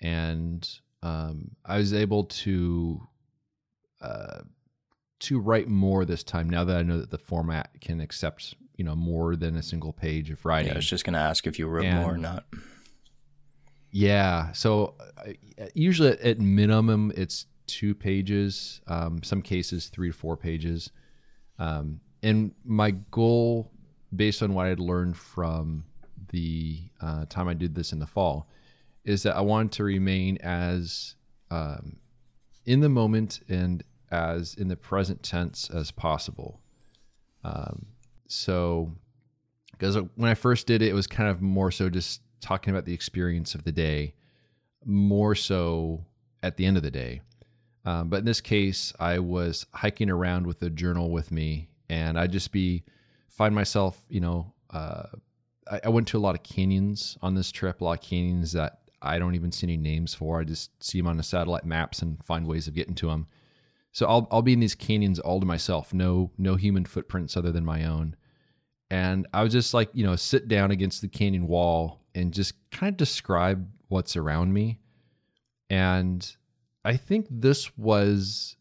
and 0.00 0.68
um, 1.02 1.52
I 1.64 1.76
was 1.76 1.94
able 1.94 2.24
to 2.24 3.06
uh, 4.00 4.40
to 5.20 5.38
write 5.38 5.68
more 5.68 6.04
this 6.04 6.24
time. 6.24 6.50
Now 6.50 6.64
that 6.64 6.76
I 6.76 6.82
know 6.82 6.98
that 6.98 7.10
the 7.10 7.18
format 7.18 7.70
can 7.80 8.00
accept 8.00 8.54
you 8.82 8.88
know 8.88 8.96
more 8.96 9.36
than 9.36 9.54
a 9.54 9.62
single 9.62 9.92
page 9.92 10.28
of 10.32 10.44
writing. 10.44 10.66
Yeah, 10.66 10.74
I 10.74 10.78
was 10.78 10.90
just 10.90 11.04
going 11.04 11.14
to 11.14 11.20
ask 11.20 11.46
if 11.46 11.56
you 11.56 11.68
wrote 11.68 11.84
and, 11.84 12.00
more 12.00 12.14
or 12.14 12.18
not. 12.18 12.44
Yeah, 13.92 14.50
so 14.50 14.96
uh, 15.24 15.30
usually 15.72 16.18
at 16.18 16.40
minimum 16.40 17.12
it's 17.16 17.46
two 17.68 17.94
pages. 17.94 18.80
Um, 18.88 19.22
some 19.22 19.40
cases 19.40 19.86
three 19.86 20.10
to 20.10 20.12
four 20.12 20.36
pages. 20.36 20.90
Um, 21.60 22.00
and 22.24 22.56
my 22.64 22.90
goal, 23.12 23.70
based 24.16 24.42
on 24.42 24.52
what 24.52 24.66
I'd 24.66 24.80
learned 24.80 25.16
from 25.16 25.84
the 26.30 26.80
uh, 27.00 27.26
time 27.26 27.46
I 27.46 27.54
did 27.54 27.76
this 27.76 27.92
in 27.92 28.00
the 28.00 28.06
fall, 28.08 28.48
is 29.04 29.22
that 29.22 29.36
I 29.36 29.42
wanted 29.42 29.70
to 29.72 29.84
remain 29.84 30.38
as 30.38 31.14
um, 31.52 31.98
in 32.66 32.80
the 32.80 32.88
moment 32.88 33.42
and 33.48 33.84
as 34.10 34.54
in 34.54 34.66
the 34.66 34.76
present 34.76 35.22
tense 35.22 35.70
as 35.70 35.92
possible. 35.92 36.60
Um, 37.44 37.91
so 38.32 38.92
Because 39.72 39.96
when 39.96 40.30
I 40.30 40.34
first 40.34 40.66
did 40.66 40.82
it, 40.82 40.88
it 40.88 40.94
was 40.94 41.06
kind 41.06 41.28
of 41.28 41.40
more 41.40 41.70
so 41.70 41.88
just 41.88 42.22
talking 42.40 42.72
about 42.72 42.84
the 42.84 42.94
experience 42.94 43.54
of 43.54 43.64
the 43.64 43.72
day, 43.72 44.14
more 44.84 45.34
so 45.34 46.04
at 46.42 46.56
the 46.56 46.66
end 46.66 46.76
of 46.76 46.82
the 46.82 46.90
day. 46.90 47.20
Um, 47.84 48.08
but 48.08 48.20
in 48.20 48.24
this 48.24 48.40
case, 48.40 48.92
I 49.00 49.18
was 49.18 49.66
hiking 49.72 50.10
around 50.10 50.46
with 50.46 50.62
a 50.62 50.70
journal 50.70 51.10
with 51.10 51.32
me, 51.32 51.68
and 51.88 52.18
I'd 52.18 52.32
just 52.32 52.52
be 52.52 52.84
find 53.28 53.54
myself, 53.54 54.02
you 54.08 54.20
know, 54.20 54.52
uh, 54.70 55.04
I, 55.70 55.80
I, 55.84 55.88
went 55.88 56.06
to 56.08 56.18
a 56.18 56.20
lot 56.20 56.34
of 56.34 56.42
canyons 56.42 57.16
on 57.22 57.34
this 57.34 57.50
trip, 57.50 57.80
a 57.80 57.84
lot 57.84 57.98
of 57.98 58.04
canyons 58.04 58.52
that 58.52 58.80
I 59.00 59.18
don't 59.18 59.34
even 59.34 59.52
see 59.52 59.66
any 59.66 59.76
names 59.76 60.14
for. 60.14 60.40
I 60.40 60.44
just 60.44 60.70
see 60.82 60.98
them 60.98 61.08
on 61.08 61.16
the 61.16 61.22
satellite 61.22 61.64
maps 61.64 62.02
and 62.02 62.22
find 62.24 62.46
ways 62.46 62.68
of 62.68 62.74
getting 62.74 62.94
to 62.96 63.08
them. 63.08 63.26
So 63.90 64.06
I'll 64.06 64.28
I'll 64.30 64.42
be 64.42 64.54
in 64.54 64.60
these 64.60 64.74
canyons 64.74 65.18
all 65.18 65.40
to 65.40 65.46
myself, 65.46 65.92
no 65.92 66.30
no 66.38 66.56
human 66.56 66.84
footprints 66.84 67.36
other 67.36 67.52
than 67.52 67.64
my 67.64 67.84
own. 67.84 68.16
And 68.92 69.26
I 69.32 69.42
was 69.42 69.54
just 69.54 69.72
like, 69.72 69.88
you 69.94 70.04
know, 70.04 70.16
sit 70.16 70.48
down 70.48 70.70
against 70.70 71.00
the 71.00 71.08
canyon 71.08 71.48
wall 71.48 72.02
and 72.14 72.30
just 72.30 72.52
kind 72.70 72.92
of 72.92 72.98
describe 72.98 73.66
what's 73.88 74.16
around 74.16 74.52
me. 74.52 74.80
And 75.70 76.30
I 76.84 76.98
think 76.98 77.26
this 77.30 77.74
was 77.78 78.54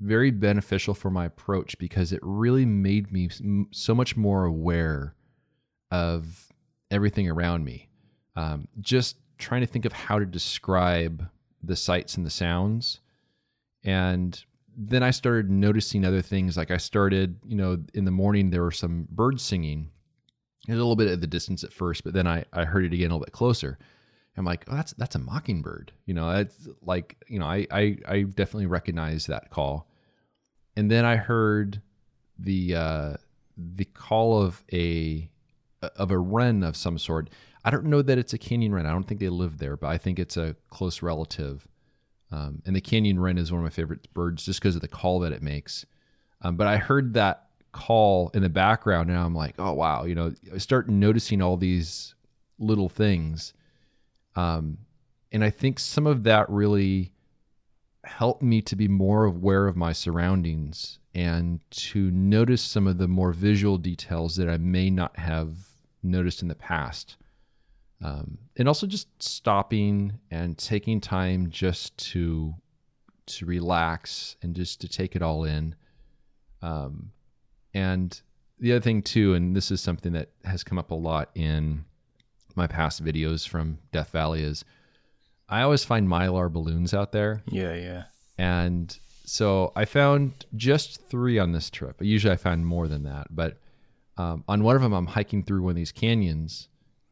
very 0.00 0.30
beneficial 0.30 0.94
for 0.94 1.10
my 1.10 1.26
approach 1.26 1.76
because 1.78 2.12
it 2.12 2.20
really 2.22 2.64
made 2.64 3.12
me 3.12 3.28
so 3.72 3.94
much 3.94 4.16
more 4.16 4.46
aware 4.46 5.14
of 5.90 6.50
everything 6.90 7.28
around 7.28 7.62
me. 7.66 7.90
Um, 8.36 8.68
just 8.80 9.16
trying 9.36 9.60
to 9.60 9.66
think 9.66 9.84
of 9.84 9.92
how 9.92 10.18
to 10.18 10.24
describe 10.24 11.28
the 11.62 11.76
sights 11.76 12.16
and 12.16 12.24
the 12.24 12.30
sounds. 12.30 13.00
And 13.84 14.42
then 14.76 15.02
I 15.02 15.10
started 15.10 15.50
noticing 15.50 16.04
other 16.04 16.22
things. 16.22 16.56
Like 16.56 16.70
I 16.70 16.76
started, 16.76 17.38
you 17.46 17.56
know, 17.56 17.82
in 17.94 18.04
the 18.04 18.10
morning, 18.10 18.50
there 18.50 18.62
were 18.62 18.70
some 18.70 19.06
birds 19.10 19.42
singing. 19.42 19.90
It 20.66 20.72
was 20.72 20.78
a 20.78 20.82
little 20.82 20.96
bit 20.96 21.08
at 21.08 21.20
the 21.20 21.26
distance 21.26 21.62
at 21.62 21.72
first, 21.72 22.04
but 22.04 22.14
then 22.14 22.26
I, 22.26 22.44
I 22.52 22.64
heard 22.64 22.84
it 22.84 22.92
again 22.92 23.10
a 23.10 23.14
little 23.14 23.24
bit 23.24 23.32
closer. 23.32 23.78
I'm 24.36 24.44
like, 24.44 24.64
oh, 24.68 24.74
that's 24.74 24.92
that's 24.94 25.14
a 25.14 25.20
mockingbird. 25.20 25.92
You 26.06 26.14
know, 26.14 26.30
it's 26.30 26.68
like, 26.82 27.16
you 27.28 27.38
know, 27.38 27.46
I, 27.46 27.66
I 27.70 27.98
I 28.08 28.22
definitely 28.22 28.66
recognize 28.66 29.26
that 29.26 29.50
call. 29.50 29.88
And 30.76 30.90
then 30.90 31.04
I 31.04 31.16
heard 31.16 31.80
the 32.38 32.74
uh 32.74 33.14
the 33.56 33.84
call 33.84 34.42
of 34.42 34.64
a 34.72 35.30
of 35.96 36.10
a 36.10 36.18
wren 36.18 36.64
of 36.64 36.76
some 36.76 36.98
sort. 36.98 37.30
I 37.64 37.70
don't 37.70 37.84
know 37.84 38.02
that 38.02 38.18
it's 38.18 38.32
a 38.32 38.38
canyon 38.38 38.74
wren. 38.74 38.86
I 38.86 38.90
don't 38.90 39.04
think 39.04 39.20
they 39.20 39.28
live 39.28 39.58
there, 39.58 39.76
but 39.76 39.88
I 39.88 39.98
think 39.98 40.18
it's 40.18 40.36
a 40.36 40.56
close 40.70 41.00
relative. 41.00 41.66
Um, 42.34 42.62
and 42.66 42.74
the 42.74 42.80
canyon 42.80 43.20
wren 43.20 43.38
is 43.38 43.52
one 43.52 43.60
of 43.60 43.64
my 43.64 43.70
favorite 43.70 44.12
birds 44.12 44.44
just 44.44 44.60
because 44.60 44.74
of 44.74 44.80
the 44.80 44.88
call 44.88 45.20
that 45.20 45.32
it 45.32 45.42
makes. 45.42 45.86
Um, 46.42 46.56
but 46.56 46.66
I 46.66 46.78
heard 46.78 47.14
that 47.14 47.46
call 47.72 48.30
in 48.34 48.42
the 48.42 48.48
background, 48.48 49.10
and 49.10 49.18
I'm 49.18 49.34
like, 49.34 49.54
oh 49.58 49.72
wow, 49.72 50.04
you 50.04 50.14
know, 50.14 50.32
I 50.52 50.58
start 50.58 50.88
noticing 50.88 51.42
all 51.42 51.56
these 51.56 52.14
little 52.58 52.88
things 52.88 53.52
um, 54.36 54.78
and 55.32 55.44
I 55.44 55.50
think 55.50 55.78
some 55.78 56.06
of 56.06 56.24
that 56.24 56.48
really 56.48 57.12
helped 58.04 58.42
me 58.42 58.60
to 58.62 58.76
be 58.76 58.88
more 58.88 59.24
aware 59.24 59.66
of 59.66 59.76
my 59.76 59.92
surroundings 59.92 60.98
and 61.14 61.60
to 61.70 62.10
notice 62.10 62.62
some 62.62 62.86
of 62.86 62.98
the 62.98 63.08
more 63.08 63.32
visual 63.32 63.78
details 63.78 64.36
that 64.36 64.48
I 64.48 64.58
may 64.58 64.90
not 64.90 65.18
have 65.18 65.56
noticed 66.02 66.42
in 66.42 66.48
the 66.48 66.54
past. 66.54 67.16
Um, 68.04 68.38
and 68.56 68.68
also 68.68 68.86
just 68.86 69.08
stopping 69.22 70.20
and 70.30 70.58
taking 70.58 71.00
time 71.00 71.50
just 71.50 71.96
to 72.12 72.54
to 73.26 73.46
relax 73.46 74.36
and 74.42 74.54
just 74.54 74.82
to 74.82 74.88
take 74.88 75.16
it 75.16 75.22
all 75.22 75.44
in. 75.44 75.74
Um, 76.60 77.12
and 77.72 78.20
the 78.58 78.72
other 78.72 78.82
thing 78.82 79.02
too, 79.02 79.32
and 79.32 79.56
this 79.56 79.70
is 79.70 79.80
something 79.80 80.12
that 80.12 80.28
has 80.44 80.62
come 80.62 80.78
up 80.78 80.90
a 80.90 80.94
lot 80.94 81.30
in 81.34 81.86
my 82.54 82.66
past 82.66 83.02
videos 83.02 83.48
from 83.48 83.78
Death 83.90 84.10
Valley 84.10 84.42
is 84.42 84.66
I 85.48 85.62
always 85.62 85.84
find 85.84 86.06
mylar 86.06 86.52
balloons 86.52 86.92
out 86.92 87.12
there. 87.12 87.42
Yeah, 87.50 87.74
yeah. 87.74 88.02
And 88.36 88.96
so 89.24 89.72
I 89.74 89.86
found 89.86 90.44
just 90.54 91.08
three 91.08 91.38
on 91.38 91.52
this 91.52 91.70
trip. 91.70 91.96
Usually 92.00 92.34
I 92.34 92.36
find 92.36 92.66
more 92.66 92.86
than 92.86 93.04
that, 93.04 93.28
but 93.30 93.58
um, 94.18 94.44
on 94.46 94.62
one 94.62 94.76
of 94.76 94.82
them 94.82 94.92
I'm 94.92 95.06
hiking 95.06 95.42
through 95.42 95.62
one 95.62 95.70
of 95.70 95.76
these 95.76 95.92
canyons, 95.92 96.68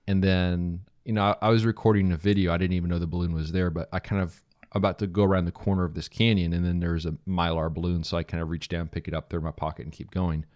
and 0.07 0.23
then 0.23 0.81
you 1.05 1.13
know 1.13 1.23
I, 1.23 1.47
I 1.47 1.49
was 1.51 1.65
recording 1.65 2.13
a 2.13 2.17
video. 2.17 2.53
I 2.53 2.59
didn't 2.59 2.77
even 2.77 2.91
know 2.91 2.99
the 2.99 3.07
balloon 3.07 3.35
was 3.35 3.53
there, 3.53 3.71
but 3.71 3.89
I 3.93 3.99
kind 3.99 4.23
of 4.23 4.43
about 4.73 4.99
to 4.99 5.07
go 5.07 5.25
around 5.25 5.45
the 5.45 5.53
corner 5.53 5.85
of 5.85 5.95
this 5.95 6.09
canyon, 6.09 6.53
and 6.53 6.65
then 6.65 6.81
there's 6.81 7.07
a 7.07 7.13
mylar 7.29 7.73
balloon. 7.73 8.05
So 8.05 8.17
I 8.17 8.23
kind 8.23 8.43
of 8.43 8.51
reach 8.51 8.69
down, 8.69 8.89
pick 8.89 9.09
it 9.09 9.15
up, 9.15 9.29
throw 9.29 9.39
it 9.39 9.41
in 9.41 9.45
my 9.45 9.51
pocket, 9.51 9.85
and 9.85 9.93
keep 9.93 10.11
going. 10.11 10.47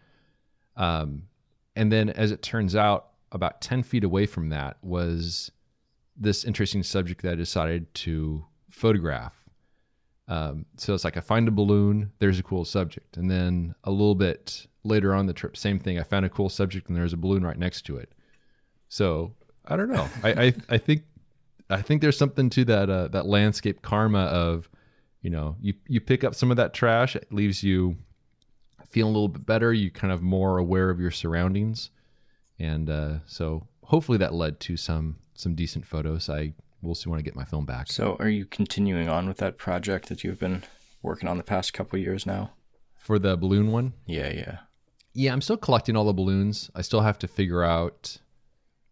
Um, 0.77 1.25
and 1.75 1.93
then 1.93 2.11
as 2.11 2.31
it 2.31 2.43
turns 2.43 2.75
out, 2.75 3.09
about 3.33 3.61
10 3.61 3.83
feet 3.83 4.05
away 4.05 4.27
from 4.27 4.49
that 4.51 4.79
was 4.83 5.51
this 6.17 6.45
interesting 6.45 6.83
subject 6.83 7.23
that 7.23 7.33
I 7.33 7.35
decided 7.35 7.93
to 7.95 8.45
photograph. 8.71 9.35
Um, 10.29 10.67
so 10.77 10.95
it's 10.95 11.05
like 11.05 11.17
I 11.17 11.21
find 11.21 11.47
a 11.47 11.53
balloon, 11.53 12.13
there's 12.19 12.39
a 12.39 12.43
cool 12.43 12.65
subject. 12.65 13.17
And 13.17 13.31
then 13.31 13.75
a 13.85 13.91
little 13.91 14.15
bit 14.15 14.67
later 14.85 15.15
on 15.15 15.27
the 15.27 15.33
trip, 15.33 15.57
same 15.57 15.79
thing. 15.79 15.99
I 15.99 16.03
found 16.03 16.25
a 16.25 16.31
cool 16.31 16.49
subject 16.49 16.89
and 16.89 16.97
there's 16.97 17.13
a 17.13 17.19
balloon 17.19 17.45
right 17.45 17.59
next 17.59 17.83
to 17.83 17.97
it. 17.99 18.13
So 18.97 19.35
I 19.67 19.77
don't 19.77 19.91
know. 19.91 20.09
I, 20.23 20.31
I, 20.31 20.55
I 20.71 20.79
think 20.79 21.03
I 21.69 21.83
think 21.83 22.01
there's 22.01 22.17
something 22.17 22.49
to 22.51 22.65
that 22.65 22.89
uh, 22.89 23.09
that 23.09 23.27
landscape 23.27 23.83
karma 23.83 24.25
of, 24.25 24.69
you 25.21 25.31
know, 25.31 25.57
you 25.61 25.75
you 25.87 26.01
pick 26.01 26.25
up 26.25 26.35
some 26.35 26.51
of 26.51 26.57
that 26.57 26.73
trash, 26.73 27.17
it 27.17 27.33
leaves 27.33 27.63
you 27.63 27.97
feeling 28.89 29.11
a 29.11 29.15
little 29.15 29.29
bit 29.29 29.45
better. 29.45 29.73
You 29.73 29.91
kind 29.91 30.13
of 30.13 30.23
more 30.23 30.59
aware 30.59 30.91
of 30.91 31.01
your 31.01 31.11
surroundings 31.11 31.91
and 32.59 32.89
uh, 32.89 33.19
so 33.27 33.67
hopefully 33.85 34.19
that 34.19 34.35
led 34.35 34.61
to 34.61 34.77
some 34.77 35.17
some 35.35 35.55
decent 35.55 35.87
photos. 35.87 36.29
I 36.29 36.55
will 36.83 36.95
see 36.95 37.11
when 37.11 37.19
I 37.19 37.23
get 37.23 37.37
my 37.37 37.45
film 37.45 37.67
back. 37.67 37.89
So, 37.89 38.17
are 38.19 38.29
you 38.29 38.47
continuing 38.47 39.09
on 39.09 39.29
with 39.29 39.39
that 39.39 39.59
project 39.59 40.09
that 40.09 40.25
you've 40.25 40.41
been 40.41 40.63
working 41.03 41.29
on 41.29 41.37
the 41.37 41.45
past 41.45 41.73
couple 41.73 41.99
years 41.99 42.27
now? 42.27 42.53
For 42.97 43.19
the 43.19 43.37
balloon 43.37 43.71
one? 43.71 43.93
Yeah, 44.07 44.31
yeah, 44.33 44.59
yeah. 45.13 45.33
I'm 45.33 45.43
still 45.43 45.57
collecting 45.57 45.97
all 45.97 46.05
the 46.05 46.13
balloons. 46.13 46.71
I 46.75 46.83
still 46.83 47.03
have 47.03 47.19
to 47.21 47.29
figure 47.29 47.63
out. 47.63 48.19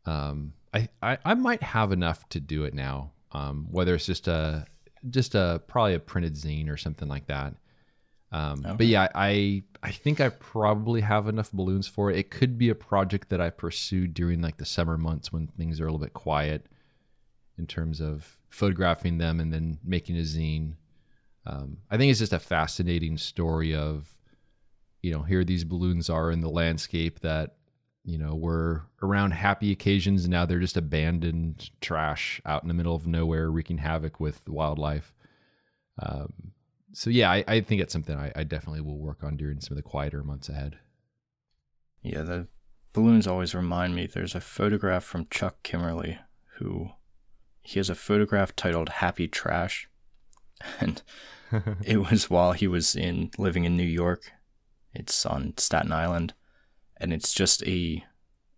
Um, 0.07 0.53
I, 0.73 0.89
I 1.03 1.19
I 1.25 1.35
might 1.35 1.63
have 1.63 1.93
enough 1.93 2.29
to 2.31 2.41
do 2.41 2.65
it 2.65 2.75
now. 2.75 3.13
Um, 3.33 3.67
whether 3.71 3.95
it's 3.95 4.07
just 4.07 4.29
a 4.29 4.67
just 5.11 5.35
a 5.35 5.63
probably 5.67 5.95
a 5.95 6.01
printed 6.01 6.35
zine 6.35 6.71
or 6.71 6.77
something 6.77 7.09
like 7.09 7.27
that. 7.27 7.55
Um, 8.33 8.65
okay. 8.65 8.75
But 8.77 8.87
yeah, 8.87 9.09
I 9.15 9.63
I 9.83 9.91
think 9.91 10.21
I 10.21 10.29
probably 10.29 11.01
have 11.03 11.29
enough 11.29 11.53
balloons 11.53 11.87
for 11.87 12.11
it. 12.11 12.19
It 12.19 12.31
could 12.31 12.59
be 12.59 12.69
a 12.69 12.75
project 12.75 13.29
that 13.29 13.41
I 13.41 13.51
pursue 13.51 14.07
during 14.07 14.41
like 14.41 14.57
the 14.57 14.65
summer 14.65 14.99
months 14.99 15.33
when 15.33 15.47
things 15.47 15.81
are 15.81 15.85
a 15.85 15.87
little 15.87 16.05
bit 16.05 16.15
quiet, 16.15 16.67
in 17.59 17.67
terms 17.67 18.01
of 18.01 18.39
photographing 18.49 19.19
them 19.19 19.41
and 19.41 19.53
then 19.53 19.79
making 19.85 20.17
a 20.17 20.23
zine. 20.23 20.75
Um, 21.47 21.79
I 21.91 21.97
think 21.97 22.11
it's 22.11 22.21
just 22.21 22.33
a 22.33 22.39
fascinating 22.39 23.19
story 23.19 23.75
of, 23.75 24.09
you 25.03 25.13
know, 25.13 25.23
here 25.23 25.45
these 25.45 25.65
balloons 25.65 26.09
are 26.09 26.31
in 26.31 26.41
the 26.41 26.49
landscape 26.49 27.21
that, 27.21 27.57
you 28.05 28.19
know, 28.19 28.35
were 28.35 28.83
around 29.03 29.33
happy 29.33 29.73
occasions. 29.73 30.25
And 30.25 30.31
now 30.31 30.45
they're 30.45 30.61
just 30.61 30.77
abandoned 30.77 31.71
trash 31.81 32.41
out 32.45 32.63
in 32.63 32.69
the 32.69 32.75
middle 32.75 32.95
of 32.95 33.07
nowhere, 33.07 33.51
wreaking 33.51 33.79
havoc 33.79 34.21
with 34.21 34.49
wildlife. 34.49 35.15
Um, 35.99 36.53
so 36.93 37.11
yeah, 37.11 37.31
I, 37.31 37.45
I 37.49 37.61
think 37.61 37.81
it's 37.81 37.93
something 37.93 38.17
I, 38.17 38.33
I 38.37 38.45
definitely 38.45 38.83
will 38.83 38.99
work 38.99 39.25
on 39.25 39.37
during 39.37 39.61
some 39.61 39.77
of 39.77 39.83
the 39.83 39.89
quieter 39.89 40.23
months 40.23 40.49
ahead. 40.49 40.79
Yeah, 42.03 42.23
the 42.23 42.49
balloons 42.93 43.27
always 43.27 43.55
remind 43.55 43.95
me. 43.95 44.07
There's 44.07 44.35
a 44.35 44.41
photograph 44.41 45.05
from 45.05 45.27
Chuck 45.31 45.63
Kimmerle 45.63 46.19
who 46.59 46.91
he 47.63 47.79
has 47.79 47.91
a 47.91 47.95
photograph 47.95 48.55
titled 48.55 48.91
"Happy 48.91 49.27
Trash," 49.27 49.89
and 50.81 51.03
it 51.85 52.09
was 52.11 52.31
while 52.31 52.53
he 52.53 52.67
was 52.67 52.95
in 52.95 53.31
living 53.39 53.65
in 53.65 53.77
New 53.77 53.83
York. 53.83 54.33
It's 54.93 55.27
on 55.27 55.55
Staten 55.57 55.91
Island, 55.91 56.35
and 57.05 57.13
it's 57.13 57.35
just 57.35 57.63
a 57.65 58.03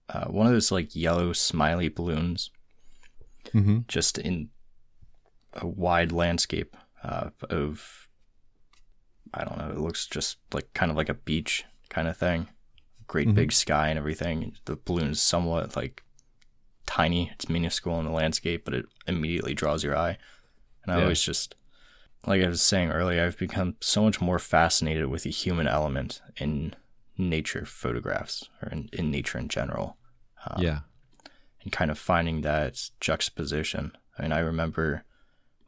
uh, 0.08 0.26
one 0.26 0.46
of 0.46 0.52
those 0.52 0.70
like 0.70 0.94
yellow 0.94 1.32
smiley 1.32 1.88
balloons, 1.88 2.50
mm-hmm. 3.46 3.80
just 3.88 4.18
in 4.18 4.50
a 5.54 5.66
wide 5.66 6.12
landscape 6.12 6.76
uh, 7.02 7.30
of 7.50 8.08
I 9.34 9.44
don't 9.44 9.58
know. 9.58 9.70
It 9.70 9.78
looks 9.78 10.06
just 10.06 10.38
like 10.52 10.72
kind 10.74 10.92
of 10.92 10.96
like 10.96 11.08
a 11.08 11.14
beach 11.14 11.64
kind 11.88 12.06
of 12.06 12.16
thing. 12.16 12.48
Great 13.08 13.26
mm-hmm. 13.26 13.34
big 13.34 13.52
sky 13.52 13.88
and 13.88 13.98
everything. 13.98 14.54
The 14.64 14.76
balloon 14.76 15.10
is 15.10 15.20
somewhat 15.20 15.74
like 15.74 16.04
tiny. 16.86 17.32
It's 17.34 17.48
minuscule 17.48 17.98
in 17.98 18.06
the 18.06 18.12
landscape, 18.12 18.64
but 18.64 18.74
it 18.74 18.86
immediately 19.08 19.54
draws 19.54 19.82
your 19.82 19.96
eye. 19.96 20.18
And 20.84 20.92
I 20.92 20.98
yeah. 20.98 21.02
always 21.02 21.20
just, 21.20 21.56
like 22.24 22.42
I 22.42 22.46
was 22.46 22.62
saying 22.62 22.90
earlier, 22.90 23.24
I've 23.24 23.38
become 23.38 23.74
so 23.80 24.04
much 24.04 24.20
more 24.20 24.38
fascinated 24.38 25.06
with 25.06 25.24
the 25.24 25.30
human 25.30 25.66
element 25.66 26.22
in 26.36 26.74
nature 27.18 27.64
photographs 27.64 28.48
or 28.62 28.68
in, 28.68 28.88
in 28.92 29.10
nature 29.10 29.38
in 29.38 29.48
general. 29.48 29.96
Um, 30.46 30.62
yeah. 30.62 30.80
And 31.62 31.72
kind 31.72 31.90
of 31.90 31.98
finding 31.98 32.42
that 32.42 32.90
juxtaposition. 33.00 33.92
I 34.18 34.22
mean, 34.22 34.32
I 34.32 34.38
remember 34.38 35.04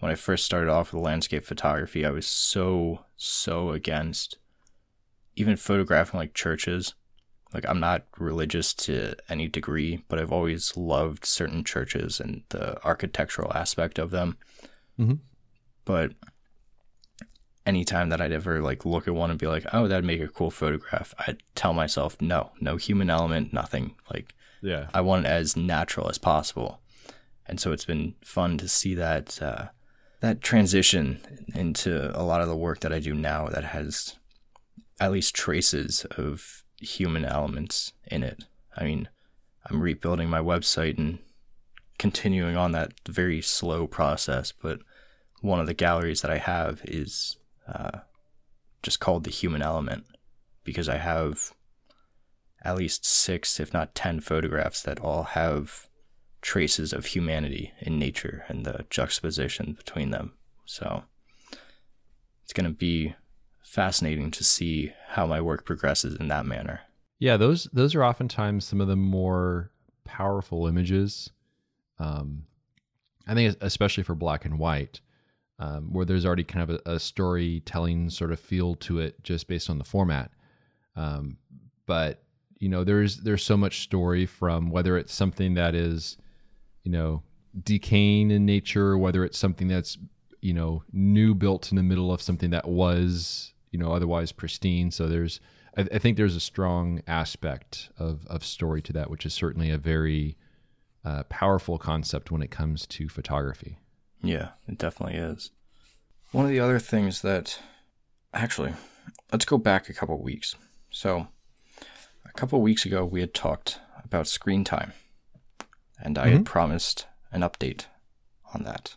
when 0.00 0.12
I 0.12 0.14
first 0.14 0.44
started 0.44 0.70
off 0.70 0.92
with 0.92 1.02
landscape 1.02 1.44
photography, 1.44 2.06
I 2.06 2.10
was 2.10 2.26
so, 2.26 3.04
so 3.16 3.70
against 3.70 4.38
even 5.34 5.56
photographing 5.56 6.18
like 6.18 6.34
churches 6.34 6.94
like 7.52 7.66
I'm 7.68 7.80
not 7.80 8.04
religious 8.18 8.74
to 8.74 9.14
any 9.28 9.48
degree, 9.48 10.04
but 10.08 10.18
I've 10.18 10.32
always 10.32 10.76
loved 10.76 11.24
certain 11.24 11.64
churches 11.64 12.20
and 12.20 12.42
the 12.50 12.82
architectural 12.84 13.52
aspect 13.54 13.98
of 13.98 14.10
them. 14.10 14.36
Mm-hmm. 14.98 15.14
But 15.84 16.12
anytime 17.68 18.08
that 18.08 18.20
I'd 18.20 18.32
ever 18.32 18.60
like 18.62 18.86
look 18.86 19.06
at 19.06 19.14
one 19.14 19.30
and 19.30 19.38
be 19.38 19.46
like, 19.46 19.66
"Oh, 19.72 19.86
that'd 19.86 20.04
make 20.04 20.22
a 20.22 20.28
cool 20.28 20.50
photograph," 20.50 21.14
I'd 21.26 21.42
tell 21.54 21.74
myself, 21.74 22.20
"No, 22.20 22.52
no 22.60 22.76
human 22.76 23.10
element, 23.10 23.52
nothing." 23.52 23.94
Like, 24.12 24.34
yeah, 24.62 24.88
I 24.94 25.02
want 25.02 25.26
it 25.26 25.28
as 25.28 25.56
natural 25.56 26.08
as 26.08 26.18
possible. 26.18 26.80
And 27.46 27.60
so 27.60 27.72
it's 27.72 27.84
been 27.84 28.14
fun 28.22 28.58
to 28.58 28.68
see 28.68 28.94
that 28.94 29.40
uh, 29.42 29.66
that 30.20 30.40
transition 30.40 31.20
into 31.54 32.10
a 32.18 32.24
lot 32.24 32.40
of 32.40 32.48
the 32.48 32.56
work 32.56 32.80
that 32.80 32.92
I 32.92 32.98
do 32.98 33.14
now 33.14 33.48
that 33.48 33.64
has 33.64 34.16
at 34.98 35.12
least 35.12 35.34
traces 35.34 36.04
of 36.16 36.64
human 36.80 37.24
elements 37.24 37.92
in 38.06 38.22
it. 38.22 38.44
I 38.76 38.84
mean, 38.84 39.08
I'm 39.66 39.80
rebuilding 39.80 40.28
my 40.28 40.40
website 40.40 40.98
and 40.98 41.18
continuing 41.98 42.56
on 42.56 42.72
that 42.72 42.92
very 43.06 43.42
slow 43.42 43.86
process, 43.86 44.52
but 44.52 44.80
one 45.40 45.60
of 45.60 45.66
the 45.66 45.74
galleries 45.74 46.22
that 46.22 46.30
I 46.30 46.38
have 46.38 46.80
is 46.84 47.37
uh, 47.68 47.98
just 48.82 49.00
called 49.00 49.24
the 49.24 49.30
human 49.30 49.62
element 49.62 50.04
because 50.64 50.88
I 50.88 50.96
have 50.96 51.52
at 52.62 52.76
least 52.76 53.06
six, 53.06 53.60
if 53.60 53.72
not 53.72 53.94
ten, 53.94 54.20
photographs 54.20 54.82
that 54.82 55.00
all 55.00 55.22
have 55.24 55.88
traces 56.40 56.92
of 56.92 57.06
humanity 57.06 57.72
in 57.80 57.98
nature 57.98 58.44
and 58.48 58.64
the 58.64 58.86
juxtaposition 58.90 59.72
between 59.72 60.10
them. 60.10 60.32
So 60.64 61.04
it's 62.44 62.52
going 62.52 62.66
to 62.66 62.76
be 62.76 63.14
fascinating 63.62 64.30
to 64.30 64.44
see 64.44 64.92
how 65.08 65.26
my 65.26 65.40
work 65.40 65.64
progresses 65.64 66.14
in 66.14 66.28
that 66.28 66.46
manner. 66.46 66.80
Yeah, 67.18 67.36
those 67.36 67.64
those 67.72 67.94
are 67.94 68.04
oftentimes 68.04 68.64
some 68.64 68.80
of 68.80 68.88
the 68.88 68.96
more 68.96 69.70
powerful 70.04 70.66
images. 70.66 71.30
Um, 71.98 72.44
I 73.26 73.34
think 73.34 73.56
especially 73.60 74.04
for 74.04 74.14
black 74.14 74.44
and 74.44 74.58
white, 74.58 75.00
um, 75.58 75.92
where 75.92 76.04
there's 76.04 76.24
already 76.24 76.44
kind 76.44 76.70
of 76.70 76.80
a, 76.86 76.92
a, 76.92 77.00
storytelling 77.00 78.10
sort 78.10 78.30
of 78.30 78.38
feel 78.38 78.76
to 78.76 79.00
it 79.00 79.22
just 79.24 79.48
based 79.48 79.68
on 79.68 79.78
the 79.78 79.84
format. 79.84 80.30
Um, 80.94 81.38
but 81.86 82.22
you 82.58 82.68
know, 82.68 82.84
there's 82.84 83.18
there's 83.18 83.44
so 83.44 83.56
much 83.56 83.80
story 83.80 84.26
from 84.26 84.70
whether 84.70 84.96
it's 84.96 85.14
something 85.14 85.54
that 85.54 85.74
is, 85.74 86.16
you 86.84 86.90
know, 86.90 87.22
decaying 87.60 88.30
in 88.30 88.44
nature, 88.44 88.96
whether 88.96 89.24
it's 89.24 89.38
something 89.38 89.68
that's 89.68 89.98
you 90.40 90.54
know 90.54 90.82
new 90.92 91.34
built 91.34 91.70
in 91.70 91.76
the 91.76 91.82
middle 91.82 92.12
of 92.12 92.22
something 92.22 92.50
that 92.50 92.68
was 92.68 93.52
you 93.70 93.78
know 93.78 93.92
otherwise 93.92 94.32
pristine. 94.32 94.90
So 94.90 95.08
there's 95.08 95.40
I, 95.76 95.86
I 95.92 95.98
think 95.98 96.16
there's 96.16 96.36
a 96.36 96.40
strong 96.40 97.02
aspect 97.06 97.90
of 97.98 98.26
of 98.26 98.44
story 98.44 98.82
to 98.82 98.92
that, 98.94 99.10
which 99.10 99.26
is 99.26 99.34
certainly 99.34 99.70
a 99.70 99.78
very 99.78 100.36
uh, 101.04 101.24
powerful 101.24 101.78
concept 101.78 102.30
when 102.30 102.42
it 102.42 102.50
comes 102.50 102.86
to 102.86 103.08
photography. 103.08 103.78
Yeah, 104.22 104.50
it 104.66 104.78
definitely 104.78 105.16
is. 105.16 105.50
One 106.32 106.44
of 106.44 106.50
the 106.50 106.60
other 106.60 106.78
things 106.78 107.22
that 107.22 107.58
actually, 108.34 108.74
let's 109.32 109.44
go 109.44 109.58
back 109.58 109.88
a 109.88 109.94
couple 109.94 110.20
weeks. 110.22 110.54
So, 110.90 111.28
a 112.24 112.32
couple 112.32 112.60
weeks 112.60 112.84
ago, 112.84 113.04
we 113.04 113.20
had 113.20 113.34
talked 113.34 113.78
about 114.04 114.26
screen 114.26 114.64
time, 114.64 114.92
and 116.00 116.18
I 116.18 116.26
mm-hmm. 116.26 116.36
had 116.38 116.46
promised 116.46 117.06
an 117.32 117.42
update 117.42 117.86
on 118.54 118.64
that. 118.64 118.96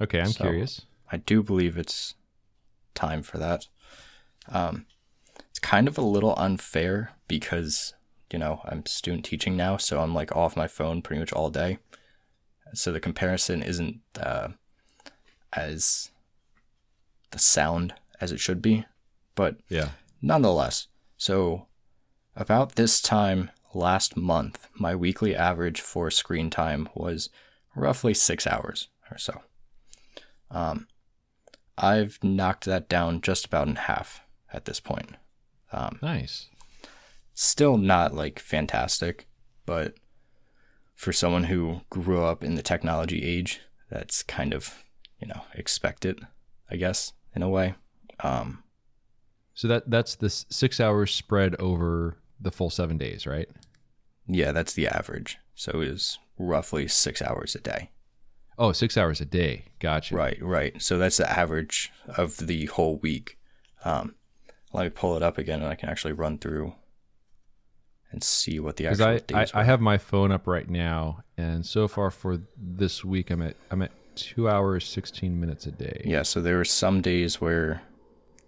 Okay, 0.00 0.20
I'm 0.20 0.32
so 0.32 0.44
curious. 0.44 0.82
I 1.10 1.16
do 1.18 1.42
believe 1.42 1.76
it's 1.76 2.14
time 2.94 3.22
for 3.22 3.38
that. 3.38 3.66
Um, 4.48 4.86
it's 5.50 5.58
kind 5.58 5.88
of 5.88 5.98
a 5.98 6.02
little 6.02 6.34
unfair 6.36 7.12
because, 7.26 7.94
you 8.32 8.38
know, 8.38 8.60
I'm 8.64 8.84
student 8.86 9.24
teaching 9.24 9.56
now, 9.56 9.76
so 9.76 10.00
I'm 10.00 10.14
like 10.14 10.34
off 10.36 10.56
my 10.56 10.68
phone 10.68 11.02
pretty 11.02 11.20
much 11.20 11.32
all 11.32 11.50
day. 11.50 11.78
So 12.74 12.92
the 12.92 13.00
comparison 13.00 13.62
isn't 13.62 14.00
uh, 14.20 14.48
as 15.52 16.10
the 17.30 17.38
sound 17.38 17.94
as 18.20 18.32
it 18.32 18.40
should 18.40 18.60
be, 18.60 18.84
but 19.34 19.56
yeah, 19.68 19.90
nonetheless. 20.20 20.88
So 21.16 21.66
about 22.36 22.74
this 22.74 23.00
time 23.00 23.50
last 23.74 24.16
month, 24.16 24.68
my 24.74 24.94
weekly 24.94 25.34
average 25.34 25.80
for 25.80 26.10
screen 26.10 26.50
time 26.50 26.88
was 26.94 27.30
roughly 27.74 28.14
six 28.14 28.46
hours 28.46 28.88
or 29.10 29.18
so. 29.18 29.42
Um, 30.50 30.88
I've 31.76 32.18
knocked 32.22 32.64
that 32.64 32.88
down 32.88 33.20
just 33.20 33.46
about 33.46 33.68
in 33.68 33.76
half 33.76 34.20
at 34.52 34.64
this 34.64 34.80
point. 34.80 35.10
Um, 35.72 35.98
nice. 36.02 36.48
Still 37.34 37.76
not 37.76 38.14
like 38.14 38.38
fantastic, 38.38 39.28
but 39.66 39.94
for 40.98 41.12
someone 41.12 41.44
who 41.44 41.80
grew 41.90 42.24
up 42.24 42.42
in 42.42 42.56
the 42.56 42.62
technology 42.62 43.22
age, 43.22 43.60
that's 43.88 44.24
kind 44.24 44.52
of, 44.52 44.82
you 45.20 45.28
know, 45.28 45.42
expected, 45.54 46.26
I 46.68 46.74
guess, 46.74 47.12
in 47.36 47.42
a 47.44 47.48
way. 47.48 47.76
Um, 48.18 48.64
so 49.54 49.68
that 49.68 49.88
that's 49.88 50.16
the 50.16 50.28
six 50.28 50.80
hours 50.80 51.14
spread 51.14 51.54
over 51.60 52.18
the 52.40 52.50
full 52.50 52.68
seven 52.68 52.98
days, 52.98 53.28
right? 53.28 53.48
Yeah, 54.26 54.50
that's 54.50 54.72
the 54.72 54.88
average. 54.88 55.38
So 55.54 55.70
it 55.80 55.88
was 55.88 56.18
roughly 56.36 56.88
six 56.88 57.22
hours 57.22 57.54
a 57.54 57.60
day. 57.60 57.92
Oh, 58.58 58.72
six 58.72 58.96
hours 58.96 59.20
a 59.20 59.24
day. 59.24 59.66
Gotcha. 59.78 60.16
Right, 60.16 60.42
right. 60.42 60.82
So 60.82 60.98
that's 60.98 61.18
the 61.18 61.30
average 61.30 61.92
of 62.08 62.38
the 62.38 62.66
whole 62.66 62.96
week. 62.96 63.38
Um, 63.84 64.16
let 64.72 64.82
me 64.82 64.90
pull 64.90 65.16
it 65.16 65.22
up 65.22 65.38
again, 65.38 65.60
and 65.60 65.68
I 65.68 65.76
can 65.76 65.90
actually 65.90 66.12
run 66.12 66.38
through 66.38 66.74
and 68.10 68.22
see 68.22 68.58
what 68.58 68.76
the 68.76 68.86
actual 68.86 69.06
I, 69.36 69.42
I, 69.42 69.46
I, 69.54 69.64
have 69.64 69.80
my 69.80 69.98
phone 69.98 70.32
up 70.32 70.46
right 70.46 70.68
now, 70.68 71.24
and 71.36 71.64
so 71.64 71.88
far 71.88 72.10
for 72.10 72.40
this 72.56 73.04
week, 73.04 73.30
I'm 73.30 73.42
at 73.42 73.56
I'm 73.70 73.82
at 73.82 73.92
two 74.14 74.48
hours 74.48 74.86
sixteen 74.86 75.38
minutes 75.38 75.66
a 75.66 75.72
day. 75.72 76.02
Yeah, 76.04 76.22
so 76.22 76.40
there 76.40 76.56
were 76.56 76.64
some 76.64 77.00
days 77.00 77.40
where, 77.40 77.82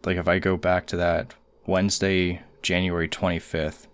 like, 0.05 0.17
if 0.17 0.29
I 0.29 0.39
go 0.39 0.57
back 0.57 0.87
to 0.89 0.97
that 0.97 1.35
Wednesday, 1.67 2.43
January 2.63 3.09
twenty 3.09 3.39
fifth, 3.39 3.87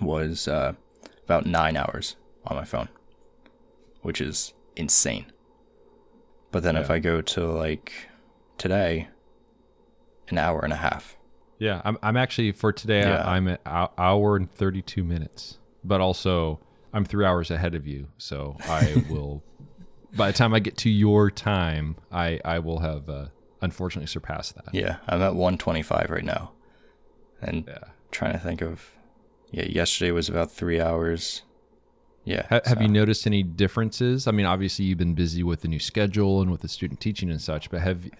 was 0.00 0.48
uh, 0.48 0.72
about 1.24 1.46
nine 1.46 1.76
hours 1.76 2.16
on 2.46 2.56
my 2.56 2.64
phone, 2.64 2.88
which 4.02 4.20
is 4.20 4.52
insane. 4.76 5.26
But 6.50 6.62
then 6.62 6.74
yeah. 6.74 6.80
if 6.80 6.90
I 6.90 6.98
go 6.98 7.20
to 7.20 7.46
like 7.46 8.08
today, 8.56 9.08
an 10.28 10.38
hour 10.38 10.60
and 10.60 10.72
a 10.72 10.76
half. 10.76 11.17
Yeah, 11.58 11.82
I'm 11.84 11.98
I'm 12.02 12.16
actually 12.16 12.52
for 12.52 12.72
today 12.72 13.00
yeah. 13.00 13.22
I, 13.22 13.36
am 13.36 13.48
at 13.48 13.60
hour 13.66 14.36
and 14.36 14.52
32 14.52 15.04
minutes. 15.04 15.58
But 15.84 16.00
also 16.00 16.60
I'm 16.92 17.04
3 17.04 17.24
hours 17.24 17.50
ahead 17.50 17.74
of 17.74 17.86
you, 17.86 18.08
so 18.18 18.56
I 18.64 19.04
will 19.10 19.42
by 20.16 20.30
the 20.30 20.36
time 20.36 20.54
I 20.54 20.60
get 20.60 20.76
to 20.78 20.90
your 20.90 21.30
time, 21.30 21.96
I 22.10 22.40
I 22.44 22.58
will 22.60 22.80
have 22.80 23.08
uh, 23.08 23.26
unfortunately 23.60 24.06
surpassed 24.06 24.54
that. 24.56 24.72
Yeah, 24.72 24.96
I'm 25.06 25.20
at 25.22 25.34
125 25.34 26.10
right 26.10 26.24
now. 26.24 26.52
And 27.40 27.64
yeah. 27.68 27.78
trying 28.10 28.32
to 28.32 28.38
think 28.38 28.62
of 28.62 28.90
yeah, 29.50 29.64
yesterday 29.64 30.10
was 30.10 30.28
about 30.28 30.50
3 30.52 30.80
hours. 30.80 31.42
Yeah. 32.24 32.46
Ha- 32.50 32.60
have 32.66 32.78
so. 32.78 32.82
you 32.82 32.88
noticed 32.88 33.26
any 33.26 33.42
differences? 33.42 34.26
I 34.26 34.32
mean, 34.32 34.44
obviously 34.44 34.84
you've 34.84 34.98
been 34.98 35.14
busy 35.14 35.42
with 35.42 35.62
the 35.62 35.68
new 35.68 35.78
schedule 35.78 36.42
and 36.42 36.50
with 36.50 36.60
the 36.60 36.68
student 36.68 37.00
teaching 37.00 37.30
and 37.30 37.40
such, 37.40 37.70
but 37.70 37.80
have 37.80 38.10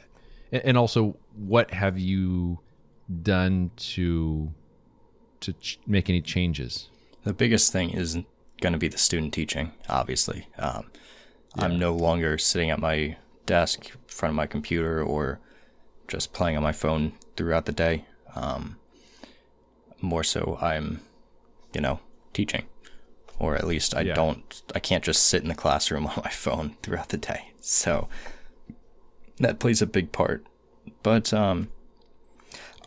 and 0.51 0.78
also 0.78 1.18
what 1.36 1.72
have 1.72 1.99
you 1.99 2.61
done 3.23 3.71
to 3.77 4.53
to 5.41 5.53
ch- 5.55 5.79
make 5.87 6.09
any 6.09 6.21
changes 6.21 6.89
the 7.25 7.33
biggest 7.33 7.73
thing 7.73 7.91
is 7.91 8.19
going 8.61 8.73
to 8.73 8.79
be 8.79 8.89
the 8.89 8.99
student 8.99 9.33
teaching 9.33 9.73
obviously 9.89 10.47
um, 10.59 10.91
yeah. 11.57 11.65
i'm 11.65 11.79
no 11.79 11.95
longer 11.95 12.37
sitting 12.37 12.71
at 12.71 12.79
my 12.79 13.17
desk 13.47 13.87
in 13.87 13.97
front 14.07 14.31
of 14.31 14.37
my 14.37 14.47
computer 14.47 15.03
or 15.03 15.41
just 16.07 16.33
playing 16.33 16.57
on 16.57 16.63
my 16.63 16.73
phone 16.73 17.13
throughout 17.37 17.67
the 17.67 17.73
day 17.73 18.05
um, 18.35 18.77
more 20.01 20.25
so 20.25 20.59
i'm 20.61 21.01
you 21.73 21.81
know 21.81 22.01
teaching 22.33 22.65
or 23.39 23.55
at 23.55 23.67
least 23.67 23.95
i 23.95 24.01
yeah. 24.01 24.15
don't 24.15 24.63
i 24.75 24.79
can't 24.79 25.05
just 25.05 25.23
sit 25.25 25.43
in 25.43 25.49
the 25.49 25.55
classroom 25.55 26.07
on 26.09 26.21
my 26.23 26.31
phone 26.31 26.77
throughout 26.83 27.09
the 27.09 27.17
day 27.17 27.53
so 27.61 28.09
that 29.39 29.59
plays 29.59 29.83
a 29.83 29.87
big 29.87 30.13
part. 30.13 30.45
But 31.03 31.33
um, 31.33 31.69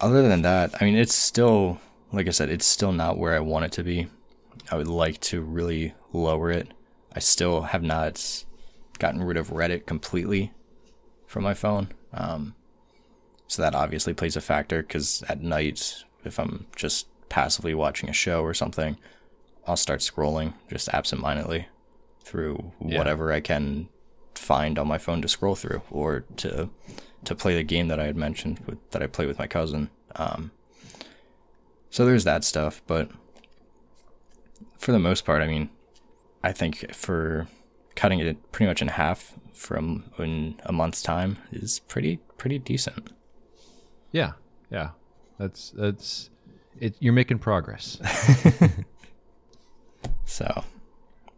other 0.01 0.27
than 0.27 0.41
that, 0.41 0.81
I 0.81 0.85
mean, 0.85 0.95
it's 0.95 1.15
still, 1.15 1.79
like 2.11 2.27
I 2.27 2.31
said, 2.31 2.49
it's 2.49 2.65
still 2.65 2.91
not 2.91 3.17
where 3.17 3.35
I 3.35 3.39
want 3.39 3.65
it 3.65 3.71
to 3.73 3.83
be. 3.83 4.07
I 4.71 4.75
would 4.75 4.87
like 4.87 5.19
to 5.21 5.41
really 5.41 5.93
lower 6.11 6.51
it. 6.51 6.67
I 7.13 7.19
still 7.19 7.61
have 7.61 7.83
not 7.83 8.45
gotten 8.99 9.23
rid 9.23 9.37
of 9.37 9.49
Reddit 9.49 9.85
completely 9.85 10.51
from 11.27 11.43
my 11.43 11.53
phone. 11.53 11.89
Um, 12.13 12.55
so 13.47 13.61
that 13.61 13.75
obviously 13.75 14.13
plays 14.13 14.35
a 14.35 14.41
factor 14.41 14.81
because 14.81 15.23
at 15.29 15.41
night, 15.41 16.03
if 16.23 16.39
I'm 16.39 16.67
just 16.75 17.07
passively 17.29 17.73
watching 17.73 18.09
a 18.09 18.13
show 18.13 18.41
or 18.43 18.53
something, 18.53 18.97
I'll 19.67 19.77
start 19.77 19.99
scrolling 19.99 20.53
just 20.69 20.89
absentmindedly 20.89 21.67
through 22.23 22.71
yeah. 22.83 22.97
whatever 22.97 23.31
I 23.31 23.41
can 23.41 23.89
find 24.35 24.79
on 24.79 24.87
my 24.87 24.97
phone 24.97 25.21
to 25.21 25.27
scroll 25.27 25.55
through 25.55 25.81
or 25.91 26.25
to 26.37 26.69
to 27.25 27.35
play 27.35 27.55
the 27.55 27.63
game 27.63 27.87
that 27.89 27.99
I 27.99 28.05
had 28.05 28.15
mentioned 28.15 28.59
with, 28.65 28.77
that 28.91 29.01
I 29.03 29.07
play 29.07 29.25
with 29.25 29.39
my 29.39 29.47
cousin. 29.47 29.89
Um, 30.15 30.51
So 31.89 32.05
there's 32.05 32.23
that 32.23 32.43
stuff, 32.43 32.81
but 32.87 33.09
for 34.77 34.91
the 34.91 34.99
most 34.99 35.25
part, 35.25 35.41
I 35.41 35.47
mean, 35.47 35.69
I 36.43 36.51
think 36.53 36.93
for 36.95 37.47
cutting 37.95 38.19
it 38.19 38.51
pretty 38.51 38.67
much 38.69 38.81
in 38.81 38.87
half 38.87 39.33
from 39.53 40.05
in 40.17 40.55
a 40.63 40.71
month's 40.71 41.01
time 41.03 41.37
is 41.51 41.79
pretty 41.79 42.17
pretty 42.37 42.57
decent. 42.59 43.11
Yeah, 44.11 44.33
yeah, 44.71 44.91
that's 45.37 45.71
that's 45.71 46.29
it. 46.79 46.95
You're 46.99 47.13
making 47.13 47.39
progress. 47.39 47.99
so, 50.25 50.63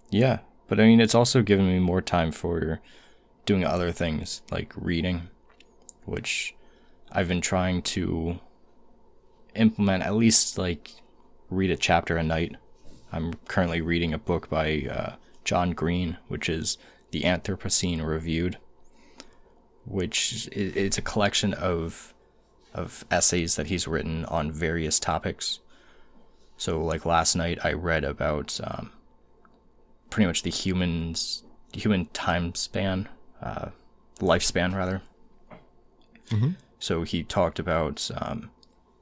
yeah, 0.10 0.40
but 0.68 0.80
I 0.80 0.84
mean, 0.84 1.02
it's 1.02 1.16
also 1.16 1.42
given 1.42 1.68
me 1.68 1.80
more 1.80 2.02
time 2.02 2.32
for 2.32 2.80
doing 3.46 3.66
other 3.66 3.92
things 3.92 4.42
like 4.52 4.72
reading, 4.76 5.30
which 6.06 6.56
I've 7.12 7.28
been 7.28 7.42
trying 7.42 7.82
to 7.84 8.40
implement 9.56 10.04
at 10.04 10.16
least 10.16 10.58
like 10.58 10.92
read 11.50 11.72
a 11.72 11.78
chapter 11.78 12.18
a 12.18 12.24
night. 12.24 12.56
I'm 13.12 13.34
currently 13.48 13.82
reading 13.82 14.14
a 14.14 14.18
book 14.18 14.50
by 14.50 14.88
uh, 14.90 15.16
John 15.44 15.72
Green, 15.72 16.18
which 16.28 16.50
is 16.50 16.78
The 17.12 17.22
Anthropocene 17.22 18.04
Reviewed, 18.04 18.58
which 19.86 20.50
it's 20.52 20.98
a 20.98 21.02
collection 21.02 21.54
of 21.54 22.14
of 22.74 23.06
essays 23.12 23.56
that 23.56 23.68
he's 23.68 23.88
written 23.88 24.26
on 24.26 24.52
various 24.52 25.00
topics. 25.00 25.60
So, 26.58 26.84
like 26.84 27.06
last 27.06 27.36
night, 27.36 27.60
I 27.64 27.74
read 27.74 28.04
about 28.04 28.60
um, 28.64 28.92
pretty 30.10 30.28
much 30.28 30.44
the 30.44 30.50
humans, 30.50 31.44
human 31.72 32.08
time 32.08 32.56
span, 32.56 33.10
uh, 33.42 33.70
lifespan 34.20 34.76
rather. 34.76 35.02
Mm-hmm. 36.30 36.52
So 36.80 37.04
he 37.04 37.24
talked 37.24 37.60
about 37.60 38.10
um, 38.16 38.50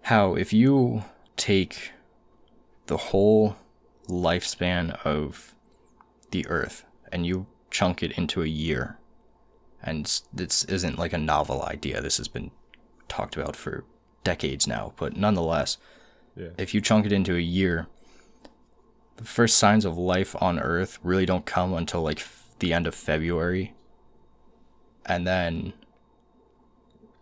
how 0.04 0.36
if 0.36 0.54
you 0.54 1.04
take 1.38 1.92
the 2.88 2.98
whole 2.98 3.56
lifespan 4.08 5.00
of 5.06 5.56
the 6.32 6.46
Earth 6.48 6.86
and 7.12 7.26
you 7.26 7.48
chunk 7.70 8.04
it 8.04 8.12
into 8.12 8.42
a 8.42 8.48
year, 8.48 8.98
and 9.82 10.22
this 10.34 10.64
isn't 10.66 11.00
like 11.00 11.14
a 11.14 11.18
novel 11.18 11.64
idea. 11.64 12.02
This 12.02 12.18
has 12.18 12.28
been 12.28 12.52
talked 13.08 13.36
about 13.36 13.56
for 13.56 13.84
decades 14.24 14.68
now, 14.68 14.94
but 14.98 15.18
nonetheless, 15.18 15.78
yeah. 16.36 16.50
if 16.58 16.74
you 16.74 16.82
chunk 16.82 17.06
it 17.06 17.12
into 17.12 17.36
a 17.36 17.40
year, 17.40 17.88
the 19.18 19.24
first 19.24 19.58
signs 19.58 19.86
of 19.86 19.98
life 19.98 20.36
on 20.42 20.60
Earth 20.60 21.00
really 21.04 21.26
don't 21.26 21.46
come 21.46 21.74
until 21.74 22.02
like 22.02 22.24
the 22.60 22.74
end 22.74 22.88
of 22.88 22.96
February. 22.96 23.74
And 25.06 25.26
then 25.26 25.74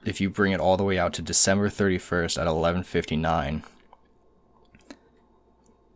if 0.06 0.22
you 0.22 0.30
bring 0.30 0.52
it 0.52 0.60
all 0.60 0.78
the 0.78 0.84
way 0.84 0.97
out 0.97 1.14
to 1.14 1.22
December 1.22 1.70
31st 1.70 2.39
at 2.39 2.47
11:59, 2.47 3.64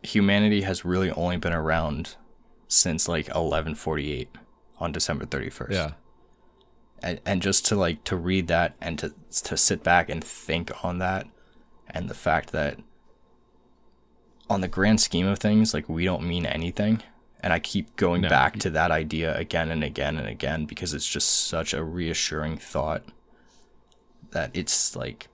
humanity 0.02 0.62
has 0.62 0.84
really 0.84 1.10
only 1.12 1.36
been 1.36 1.52
around 1.52 2.16
since 2.68 3.08
like 3.08 3.26
1148 3.26 4.28
on 4.78 4.92
December 4.92 5.24
31st. 5.24 5.70
Yeah. 5.72 5.92
And, 7.02 7.20
and 7.24 7.42
just 7.42 7.66
to 7.66 7.76
like 7.76 8.04
to 8.04 8.16
read 8.16 8.48
that 8.48 8.74
and 8.80 8.98
to 8.98 9.14
to 9.44 9.56
sit 9.56 9.82
back 9.82 10.08
and 10.08 10.22
think 10.22 10.84
on 10.84 10.98
that 10.98 11.26
and 11.88 12.08
the 12.08 12.14
fact 12.14 12.52
that 12.52 12.78
on 14.48 14.60
the 14.60 14.68
grand 14.68 15.00
scheme 15.00 15.26
of 15.26 15.38
things 15.38 15.74
like 15.74 15.88
we 15.88 16.04
don't 16.04 16.22
mean 16.22 16.46
anything 16.46 17.02
and 17.40 17.52
I 17.52 17.58
keep 17.58 17.94
going 17.96 18.22
no. 18.22 18.28
back 18.28 18.58
to 18.60 18.70
that 18.70 18.90
idea 18.90 19.36
again 19.36 19.70
and 19.70 19.84
again 19.84 20.16
and 20.16 20.26
again 20.26 20.64
because 20.64 20.94
it's 20.94 21.08
just 21.08 21.28
such 21.46 21.74
a 21.74 21.84
reassuring 21.84 22.56
thought 22.56 23.02
that 24.34 24.50
it's 24.54 24.94
like 24.94 25.28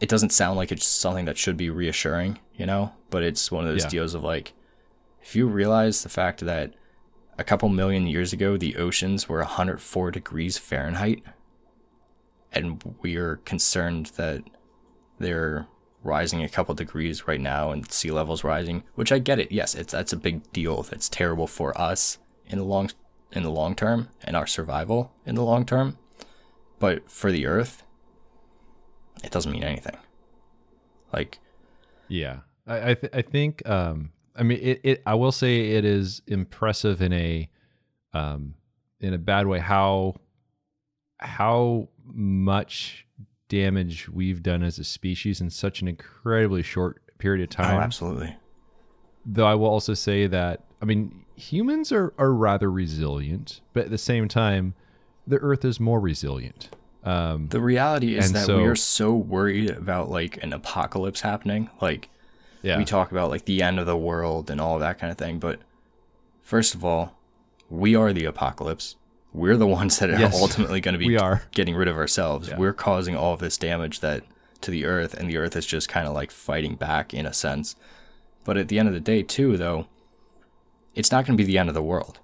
it 0.00 0.08
doesn't 0.08 0.32
sound 0.32 0.56
like 0.56 0.72
it's 0.72 0.86
something 0.86 1.26
that 1.26 1.38
should 1.38 1.56
be 1.56 1.70
reassuring, 1.70 2.38
you 2.56 2.66
know, 2.66 2.92
but 3.10 3.22
it's 3.22 3.52
one 3.52 3.64
of 3.64 3.70
those 3.70 3.84
yeah. 3.84 3.90
deals 3.90 4.14
of 4.14 4.24
like 4.24 4.52
if 5.22 5.36
you 5.36 5.46
realize 5.46 6.02
the 6.02 6.08
fact 6.08 6.40
that 6.40 6.74
a 7.38 7.44
couple 7.44 7.68
million 7.68 8.06
years 8.06 8.32
ago 8.32 8.56
the 8.56 8.76
oceans 8.76 9.28
were 9.28 9.38
104 9.38 10.10
degrees 10.10 10.58
Fahrenheit 10.58 11.22
and 12.52 12.96
we're 13.02 13.36
concerned 13.44 14.06
that 14.16 14.42
they're 15.18 15.66
rising 16.02 16.42
a 16.42 16.48
couple 16.48 16.74
degrees 16.74 17.26
right 17.26 17.40
now 17.40 17.70
and 17.70 17.90
sea 17.90 18.10
levels 18.10 18.44
rising, 18.44 18.84
which 18.94 19.10
I 19.10 19.18
get 19.18 19.38
it. 19.38 19.50
Yes, 19.50 19.74
it's 19.74 19.92
that's 19.92 20.12
a 20.12 20.18
big 20.18 20.50
deal. 20.52 20.82
That's 20.82 21.08
terrible 21.08 21.46
for 21.46 21.76
us 21.80 22.18
in 22.46 22.58
the 22.58 22.64
long 22.64 22.90
in 23.32 23.42
the 23.42 23.50
long 23.50 23.74
term 23.74 24.08
and 24.22 24.36
our 24.36 24.46
survival 24.46 25.12
in 25.26 25.34
the 25.34 25.42
long 25.42 25.66
term. 25.66 25.98
But 26.78 27.10
for 27.10 27.32
the 27.32 27.46
earth, 27.46 27.83
it 29.22 29.30
doesn't 29.30 29.52
mean 29.52 29.64
anything. 29.64 29.96
Like, 31.12 31.38
yeah, 32.08 32.40
I 32.66 32.90
I, 32.90 32.94
th- 32.94 33.12
I 33.14 33.22
think 33.22 33.66
um 33.68 34.10
I 34.36 34.42
mean 34.42 34.58
it, 34.60 34.80
it 34.82 35.02
I 35.06 35.14
will 35.14 35.32
say 35.32 35.70
it 35.72 35.84
is 35.84 36.22
impressive 36.26 37.00
in 37.00 37.12
a 37.12 37.48
um 38.12 38.54
in 39.00 39.14
a 39.14 39.18
bad 39.18 39.46
way 39.46 39.58
how 39.60 40.16
how 41.18 41.88
much 42.06 43.06
damage 43.48 44.08
we've 44.08 44.42
done 44.42 44.62
as 44.62 44.78
a 44.78 44.84
species 44.84 45.40
in 45.40 45.50
such 45.50 45.80
an 45.82 45.88
incredibly 45.88 46.62
short 46.62 47.00
period 47.18 47.42
of 47.42 47.50
time. 47.50 47.76
Oh, 47.76 47.80
absolutely. 47.80 48.34
Though 49.24 49.46
I 49.46 49.54
will 49.54 49.68
also 49.68 49.94
say 49.94 50.26
that 50.26 50.64
I 50.82 50.84
mean 50.84 51.24
humans 51.36 51.92
are 51.92 52.12
are 52.18 52.32
rather 52.32 52.70
resilient, 52.70 53.60
but 53.72 53.84
at 53.84 53.90
the 53.90 53.98
same 53.98 54.28
time, 54.28 54.74
the 55.26 55.38
Earth 55.38 55.64
is 55.64 55.78
more 55.80 56.00
resilient. 56.00 56.70
Um, 57.04 57.48
the 57.48 57.60
reality 57.60 58.16
is 58.16 58.32
that 58.32 58.46
so, 58.46 58.58
we 58.58 58.64
are 58.64 58.76
so 58.76 59.12
worried 59.12 59.70
about 59.70 60.10
like 60.10 60.42
an 60.42 60.52
apocalypse 60.52 61.20
happening. 61.20 61.70
Like, 61.80 62.08
yeah. 62.62 62.78
we 62.78 62.84
talk 62.84 63.12
about 63.12 63.30
like 63.30 63.44
the 63.44 63.62
end 63.62 63.78
of 63.78 63.86
the 63.86 63.96
world 63.96 64.50
and 64.50 64.60
all 64.60 64.78
that 64.78 64.98
kind 64.98 65.10
of 65.10 65.18
thing. 65.18 65.38
But 65.38 65.60
first 66.42 66.74
of 66.74 66.84
all, 66.84 67.14
we 67.68 67.94
are 67.94 68.12
the 68.12 68.24
apocalypse. 68.24 68.96
We're 69.32 69.56
the 69.56 69.66
ones 69.66 69.98
that 69.98 70.10
are 70.10 70.18
yes, 70.18 70.40
ultimately 70.40 70.80
going 70.80 70.94
to 70.94 70.98
be 70.98 71.18
getting 71.52 71.74
rid 71.74 71.88
of 71.88 71.96
ourselves. 71.96 72.48
Yeah. 72.48 72.56
We're 72.56 72.72
causing 72.72 73.16
all 73.16 73.34
of 73.34 73.40
this 73.40 73.58
damage 73.58 74.00
that 74.00 74.24
to 74.62 74.70
the 74.70 74.86
earth, 74.86 75.12
and 75.12 75.28
the 75.28 75.36
earth 75.36 75.56
is 75.56 75.66
just 75.66 75.88
kind 75.88 76.06
of 76.06 76.14
like 76.14 76.30
fighting 76.30 76.76
back 76.76 77.12
in 77.12 77.26
a 77.26 77.32
sense. 77.32 77.76
But 78.44 78.56
at 78.56 78.68
the 78.68 78.78
end 78.78 78.88
of 78.88 78.94
the 78.94 79.00
day, 79.00 79.22
too, 79.22 79.56
though, 79.56 79.88
it's 80.94 81.10
not 81.10 81.26
going 81.26 81.36
to 81.36 81.42
be 81.42 81.46
the 81.46 81.58
end 81.58 81.68
of 81.68 81.74
the 81.74 81.82
world 81.82 82.20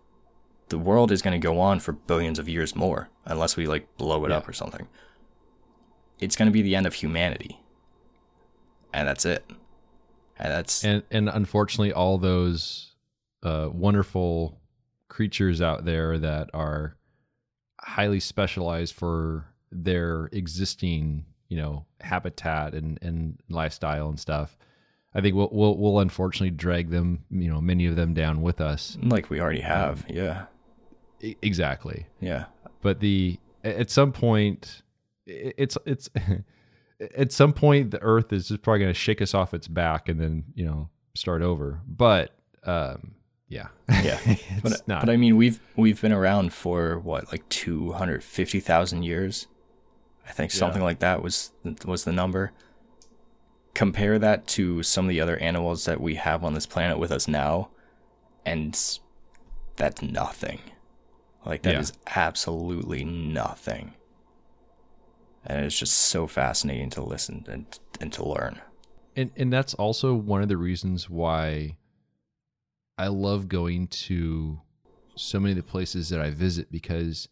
the 0.70 0.78
world 0.78 1.12
is 1.12 1.20
going 1.20 1.39
to 1.39 1.45
go 1.45 1.61
on 1.61 1.78
for 1.78 1.93
billions 1.93 2.39
of 2.39 2.49
years 2.49 2.74
more 2.74 3.10
unless 3.31 3.57
we 3.57 3.66
like 3.66 3.97
blow 3.97 4.24
it 4.24 4.31
yeah. 4.31 4.37
up 4.37 4.49
or 4.49 4.53
something. 4.53 4.87
It's 6.18 6.37
going 6.37 6.47
to 6.47 6.53
be 6.53 6.62
the 6.62 6.76
end 6.76 6.87
of 6.87 6.95
humanity. 6.95 7.59
And 8.93 9.09
that's 9.09 9.24
it. 9.24 9.45
And 10.39 10.53
that's 10.53 10.85
and 10.85 11.03
and 11.11 11.28
unfortunately 11.28 11.93
all 11.93 12.18
those 12.18 12.95
uh, 13.43 13.68
wonderful 13.72 14.59
creatures 15.09 15.62
out 15.62 15.85
there 15.85 16.18
that 16.18 16.51
are 16.55 16.97
highly 17.81 18.20
specialized 18.20 18.95
for 18.95 19.47
their 19.70 20.28
existing, 20.33 21.24
you 21.49 21.57
know, 21.57 21.87
habitat 22.01 22.74
and 22.74 22.99
and 23.03 23.39
lifestyle 23.49 24.09
and 24.09 24.18
stuff. 24.18 24.57
I 25.14 25.20
think 25.20 25.35
we'll 25.37 25.51
we'll 25.53 25.76
we'll 25.76 26.01
unfortunately 26.01 26.51
drag 26.51 26.91
them, 26.91 27.24
you 27.31 27.51
know, 27.51 27.61
many 27.61 27.87
of 27.87 27.97
them 27.97 28.14
down 28.14 28.43
with 28.43 28.61
us. 28.61 28.97
Like 29.03 29.31
we 29.31 29.41
already 29.41 29.61
have, 29.61 30.05
yeah. 30.09 30.47
Exactly. 31.20 32.07
Yeah. 32.20 32.47
But 32.83 33.01
the 33.01 33.39
at 33.64 33.91
some 33.91 34.12
point, 34.12 34.83
it's 35.26 35.76
it's 35.85 36.09
at 37.16 37.33
some 37.33 37.53
point 37.53 37.91
the 37.91 38.03
Earth 38.03 38.33
is 38.33 38.49
just 38.49 38.62
probably 38.62 38.81
going 38.81 38.91
to 38.91 38.99
shake 38.99 39.22
us 39.22 39.35
off 39.35 39.55
its 39.55 39.68
back 39.68 40.09
and 40.09 40.20
then 40.20 40.45
you 40.55 40.64
know 40.64 40.89
start 41.14 41.43
over. 41.43 41.81
But 41.87 42.35
um, 42.64 43.14
yeah, 43.49 43.68
yeah. 43.89 44.18
but, 44.62 44.87
not. 44.87 45.01
but 45.01 45.11
I 45.11 45.16
mean, 45.16 45.37
we've 45.37 45.61
we've 45.76 46.01
been 46.01 46.12
around 46.12 46.53
for 46.53 46.99
what 46.99 47.31
like 47.33 47.49
two 47.49 47.93
hundred 47.93 48.22
fifty 48.22 48.61
thousand 48.61 49.03
years. 49.03 49.47
I 50.26 50.33
think 50.33 50.53
something 50.53 50.81
yeah. 50.81 50.87
like 50.87 50.99
that 51.01 51.22
was 51.22 51.53
was 51.85 52.05
the 52.05 52.12
number. 52.12 52.53
Compare 53.74 54.18
that 54.18 54.47
to 54.49 54.83
some 54.83 55.05
of 55.05 55.09
the 55.09 55.20
other 55.20 55.37
animals 55.39 55.85
that 55.85 56.01
we 56.01 56.16
have 56.16 56.45
on 56.45 56.55
this 56.55 56.66
planet 56.66 56.99
with 56.99 57.12
us 57.12 57.28
now, 57.28 57.70
and 58.45 58.78
that's 59.76 60.03
nothing. 60.03 60.61
Like 61.45 61.62
that 61.62 61.74
yeah. 61.74 61.80
is 61.80 61.93
absolutely 62.07 63.05
nothing. 63.05 63.95
And 65.45 65.64
it's 65.64 65.78
just 65.78 65.97
so 65.97 66.26
fascinating 66.26 66.91
to 66.91 67.03
listen 67.03 67.47
and 67.49 67.66
and 68.01 68.12
to 68.12 68.26
learn. 68.26 68.61
And 69.16 69.30
and 69.36 69.53
that's 69.53 69.74
also 69.74 70.14
one 70.14 70.43
of 70.43 70.49
the 70.49 70.57
reasons 70.57 71.09
why 71.09 71.76
I 72.99 73.09
love 73.09 73.49
going 73.49 73.88
to 73.88 74.61
so 75.16 75.41
many 75.41 75.53
of 75.53 75.57
the 75.57 75.62
places 75.62 76.11
that 76.11 76.20
I 76.20 76.30
visit 76.30 76.70
because 76.70 77.28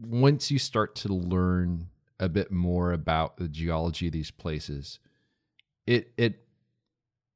once 0.00 0.50
you 0.50 0.58
start 0.58 0.94
to 0.96 1.08
learn 1.08 1.88
a 2.20 2.28
bit 2.28 2.50
more 2.50 2.92
about 2.92 3.36
the 3.36 3.48
geology 3.48 4.06
of 4.06 4.12
these 4.12 4.30
places, 4.30 5.00
it 5.86 6.12
it 6.16 6.44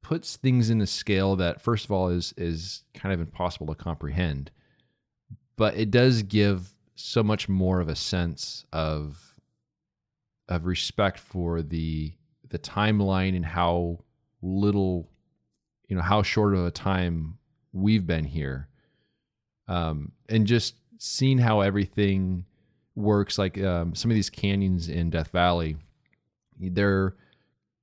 puts 0.01 0.35
things 0.35 0.69
in 0.69 0.81
a 0.81 0.87
scale 0.87 1.35
that 1.37 1.61
first 1.61 1.85
of 1.85 1.91
all 1.91 2.09
is 2.09 2.33
is 2.37 2.83
kind 2.93 3.13
of 3.13 3.19
impossible 3.19 3.67
to 3.67 3.75
comprehend 3.75 4.51
but 5.55 5.75
it 5.75 5.91
does 5.91 6.23
give 6.23 6.69
so 6.95 7.23
much 7.23 7.49
more 7.49 7.79
of 7.79 7.89
a 7.89 7.95
sense 7.95 8.65
of 8.71 9.35
of 10.47 10.65
respect 10.65 11.19
for 11.19 11.61
the 11.61 12.13
the 12.49 12.59
timeline 12.59 13.35
and 13.35 13.45
how 13.45 13.99
little, 14.41 15.09
you 15.87 15.95
know, 15.95 16.01
how 16.01 16.21
short 16.21 16.53
of 16.53 16.65
a 16.65 16.71
time 16.71 17.37
we've 17.71 18.05
been 18.05 18.25
here. 18.25 18.67
Um, 19.67 20.11
and 20.29 20.45
just 20.45 20.75
seeing 20.99 21.39
how 21.39 21.61
everything 21.61 22.45
works, 22.95 23.37
like 23.39 23.59
um, 23.59 23.95
some 23.95 24.11
of 24.11 24.15
these 24.15 24.29
canyons 24.29 24.87
in 24.87 25.09
Death 25.09 25.29
Valley, 25.29 25.77
they're 26.59 27.15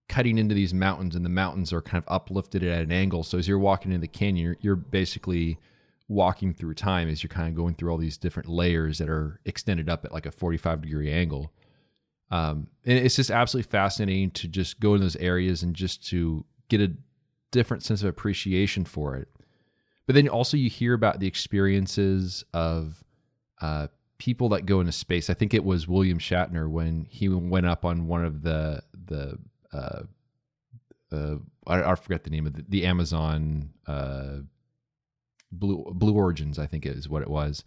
cutting 0.08 0.38
into 0.38 0.54
these 0.54 0.74
mountains, 0.74 1.16
and 1.16 1.24
the 1.24 1.30
mountains 1.30 1.72
are 1.72 1.82
kind 1.82 2.04
of 2.04 2.12
uplifted 2.12 2.62
at 2.62 2.82
an 2.82 2.92
angle. 2.92 3.24
So 3.24 3.38
as 3.38 3.48
you're 3.48 3.58
walking 3.58 3.92
in 3.92 4.00
the 4.00 4.08
canyon, 4.08 4.44
you're, 4.44 4.56
you're 4.60 4.76
basically 4.76 5.58
walking 6.10 6.52
through 6.52 6.74
time 6.74 7.08
as 7.08 7.22
you're 7.22 7.28
kind 7.28 7.48
of 7.48 7.54
going 7.54 7.72
through 7.72 7.88
all 7.88 7.96
these 7.96 8.18
different 8.18 8.48
layers 8.48 8.98
that 8.98 9.08
are 9.08 9.38
extended 9.44 9.88
up 9.88 10.04
at 10.04 10.12
like 10.12 10.26
a 10.26 10.32
45 10.32 10.82
degree 10.82 11.10
angle. 11.10 11.52
Um, 12.32 12.66
and 12.84 12.98
it's 12.98 13.14
just 13.14 13.30
absolutely 13.30 13.70
fascinating 13.70 14.32
to 14.32 14.48
just 14.48 14.80
go 14.80 14.96
in 14.96 15.00
those 15.00 15.14
areas 15.16 15.62
and 15.62 15.74
just 15.74 16.04
to 16.08 16.44
get 16.68 16.80
a 16.80 16.92
different 17.52 17.84
sense 17.84 18.02
of 18.02 18.08
appreciation 18.08 18.84
for 18.84 19.16
it. 19.16 19.28
But 20.06 20.16
then 20.16 20.28
also 20.28 20.56
you 20.56 20.68
hear 20.68 20.94
about 20.94 21.20
the 21.20 21.28
experiences 21.28 22.44
of 22.52 23.04
uh, 23.60 23.86
people 24.18 24.48
that 24.48 24.66
go 24.66 24.80
into 24.80 24.90
space. 24.90 25.30
I 25.30 25.34
think 25.34 25.54
it 25.54 25.64
was 25.64 25.86
William 25.86 26.18
Shatner 26.18 26.68
when 26.68 27.06
he 27.08 27.28
went 27.28 27.66
up 27.66 27.84
on 27.84 28.08
one 28.08 28.24
of 28.24 28.42
the 28.42 28.82
the 29.06 29.38
uh, 29.72 30.02
uh, 31.12 31.36
I, 31.68 31.92
I 31.92 31.94
forget 31.94 32.24
the 32.24 32.30
name 32.30 32.48
of 32.48 32.54
the, 32.54 32.64
the 32.68 32.86
Amazon 32.86 33.70
uh, 33.86 34.38
Blue 35.52 35.90
Blue 35.94 36.14
Origins, 36.14 36.58
I 36.58 36.66
think 36.66 36.86
is 36.86 37.08
what 37.08 37.22
it 37.22 37.28
was. 37.28 37.64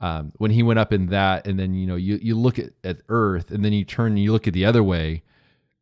Um, 0.00 0.32
when 0.38 0.50
he 0.50 0.62
went 0.62 0.78
up 0.78 0.92
in 0.92 1.06
that, 1.08 1.46
and 1.46 1.58
then 1.58 1.74
you 1.74 1.86
know 1.86 1.96
you 1.96 2.18
you 2.22 2.34
look 2.34 2.58
at, 2.58 2.72
at 2.82 2.98
Earth, 3.08 3.50
and 3.50 3.64
then 3.64 3.72
you 3.72 3.84
turn 3.84 4.12
and 4.12 4.18
you 4.18 4.32
look 4.32 4.48
at 4.48 4.54
the 4.54 4.64
other 4.64 4.82
way, 4.82 5.22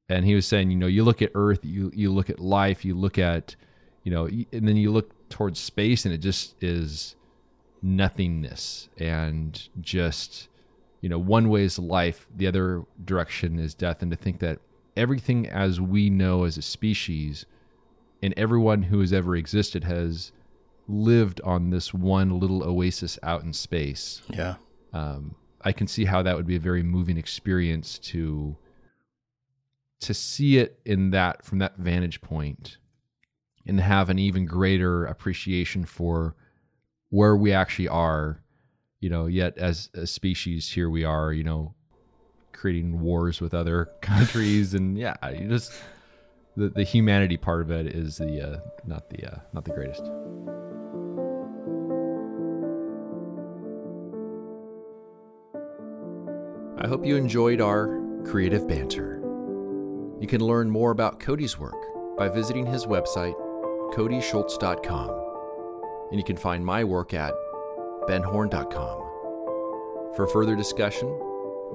and 0.08 0.24
he 0.24 0.34
was 0.34 0.46
saying, 0.46 0.70
you 0.70 0.76
know, 0.76 0.86
you 0.86 1.04
look 1.04 1.22
at 1.22 1.30
Earth, 1.34 1.64
you 1.64 1.90
you 1.94 2.10
look 2.10 2.30
at 2.30 2.40
life, 2.40 2.84
you 2.84 2.94
look 2.94 3.18
at, 3.18 3.54
you 4.02 4.10
know, 4.10 4.26
and 4.26 4.66
then 4.66 4.76
you 4.76 4.90
look 4.90 5.28
towards 5.28 5.60
space, 5.60 6.04
and 6.04 6.14
it 6.14 6.18
just 6.18 6.62
is 6.62 7.14
nothingness, 7.82 8.88
and 8.98 9.68
just, 9.80 10.48
you 11.00 11.08
know, 11.08 11.18
one 11.18 11.48
way 11.48 11.62
is 11.62 11.78
life, 11.78 12.26
the 12.34 12.46
other 12.46 12.84
direction 13.04 13.58
is 13.58 13.74
death, 13.74 14.02
and 14.02 14.10
to 14.10 14.16
think 14.16 14.40
that 14.40 14.58
everything 14.96 15.46
as 15.46 15.80
we 15.80 16.10
know 16.10 16.44
as 16.44 16.58
a 16.58 16.62
species, 16.62 17.46
and 18.20 18.34
everyone 18.36 18.84
who 18.84 18.98
has 19.00 19.12
ever 19.12 19.36
existed 19.36 19.84
has 19.84 20.32
lived 20.88 21.40
on 21.42 21.70
this 21.70 21.92
one 21.92 22.40
little 22.40 22.64
oasis 22.64 23.18
out 23.22 23.42
in 23.42 23.52
space. 23.52 24.22
Yeah. 24.30 24.56
Um, 24.92 25.36
I 25.60 25.72
can 25.72 25.86
see 25.86 26.06
how 26.06 26.22
that 26.22 26.36
would 26.36 26.46
be 26.46 26.56
a 26.56 26.60
very 26.60 26.82
moving 26.82 27.18
experience 27.18 27.98
to 27.98 28.56
to 30.00 30.14
see 30.14 30.58
it 30.58 30.78
in 30.84 31.10
that 31.10 31.44
from 31.44 31.58
that 31.58 31.76
vantage 31.76 32.20
point 32.20 32.78
and 33.66 33.80
have 33.80 34.08
an 34.08 34.18
even 34.18 34.46
greater 34.46 35.04
appreciation 35.04 35.84
for 35.84 36.36
where 37.10 37.36
we 37.36 37.52
actually 37.52 37.88
are 37.88 38.42
you 39.00 39.10
know 39.10 39.26
yet 39.26 39.58
as 39.58 39.90
a 39.94 40.06
species 40.06 40.70
here 40.70 40.88
we 40.88 41.04
are 41.04 41.32
you 41.32 41.42
know 41.42 41.74
creating 42.52 43.00
wars 43.00 43.40
with 43.40 43.52
other 43.52 43.86
countries 44.00 44.72
and 44.72 44.96
yeah 44.96 45.16
you 45.30 45.48
just 45.48 45.72
the, 46.56 46.68
the 46.68 46.84
humanity 46.84 47.36
part 47.36 47.60
of 47.60 47.70
it 47.70 47.86
is 47.86 48.18
the 48.18 48.40
uh, 48.40 48.60
not 48.86 49.10
the 49.10 49.32
uh, 49.32 49.38
not 49.52 49.64
the 49.64 49.72
greatest 49.72 50.02
I 56.80 56.86
hope 56.86 57.04
you 57.04 57.16
enjoyed 57.16 57.60
our 57.60 58.00
creative 58.24 58.68
banter. 58.68 59.20
You 60.20 60.28
can 60.28 60.40
learn 60.40 60.70
more 60.70 60.92
about 60.92 61.18
Cody's 61.18 61.58
work 61.58 61.74
by 62.16 62.28
visiting 62.28 62.66
his 62.66 62.86
website, 62.86 63.34
codyschultz.com. 63.94 65.10
And 66.10 66.20
you 66.20 66.24
can 66.24 66.36
find 66.36 66.64
my 66.64 66.84
work 66.84 67.14
at 67.14 67.34
benhorne.com. 68.06 68.98
For 70.14 70.28
further 70.28 70.54
discussion, 70.54 71.08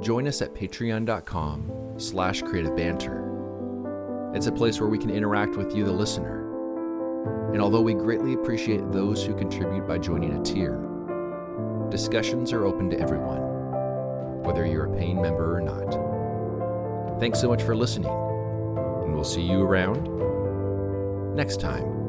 join 0.01 0.25
us 0.25 0.41
at 0.41 0.53
patreon.com 0.53 1.95
slash 1.97 2.41
creative 2.41 2.77
banter. 2.77 4.31
It's 4.33 4.47
a 4.47 4.53
place 4.53 4.79
where 4.79 4.89
we 4.89 4.97
can 4.97 5.09
interact 5.09 5.57
with 5.57 5.75
you, 5.75 5.83
the 5.83 5.91
listener. 5.91 7.51
And 7.51 7.61
although 7.61 7.81
we 7.81 7.93
greatly 7.93 8.35
appreciate 8.35 8.89
those 8.89 9.25
who 9.25 9.35
contribute 9.35 9.85
by 9.85 9.97
joining 9.97 10.39
a 10.39 10.43
tier, 10.43 10.79
discussions 11.89 12.53
are 12.53 12.65
open 12.65 12.89
to 12.89 12.99
everyone, 12.99 13.42
whether 14.43 14.65
you're 14.65 14.85
a 14.85 14.97
paying 14.97 15.21
member 15.21 15.55
or 15.55 15.61
not. 15.61 17.19
Thanks 17.19 17.39
so 17.39 17.47
much 17.47 17.63
for 17.63 17.75
listening 17.75 18.11
and 18.11 19.13
we'll 19.13 19.23
see 19.23 19.41
you 19.41 19.61
around 19.61 20.07
next 21.35 21.59
time. 21.59 22.02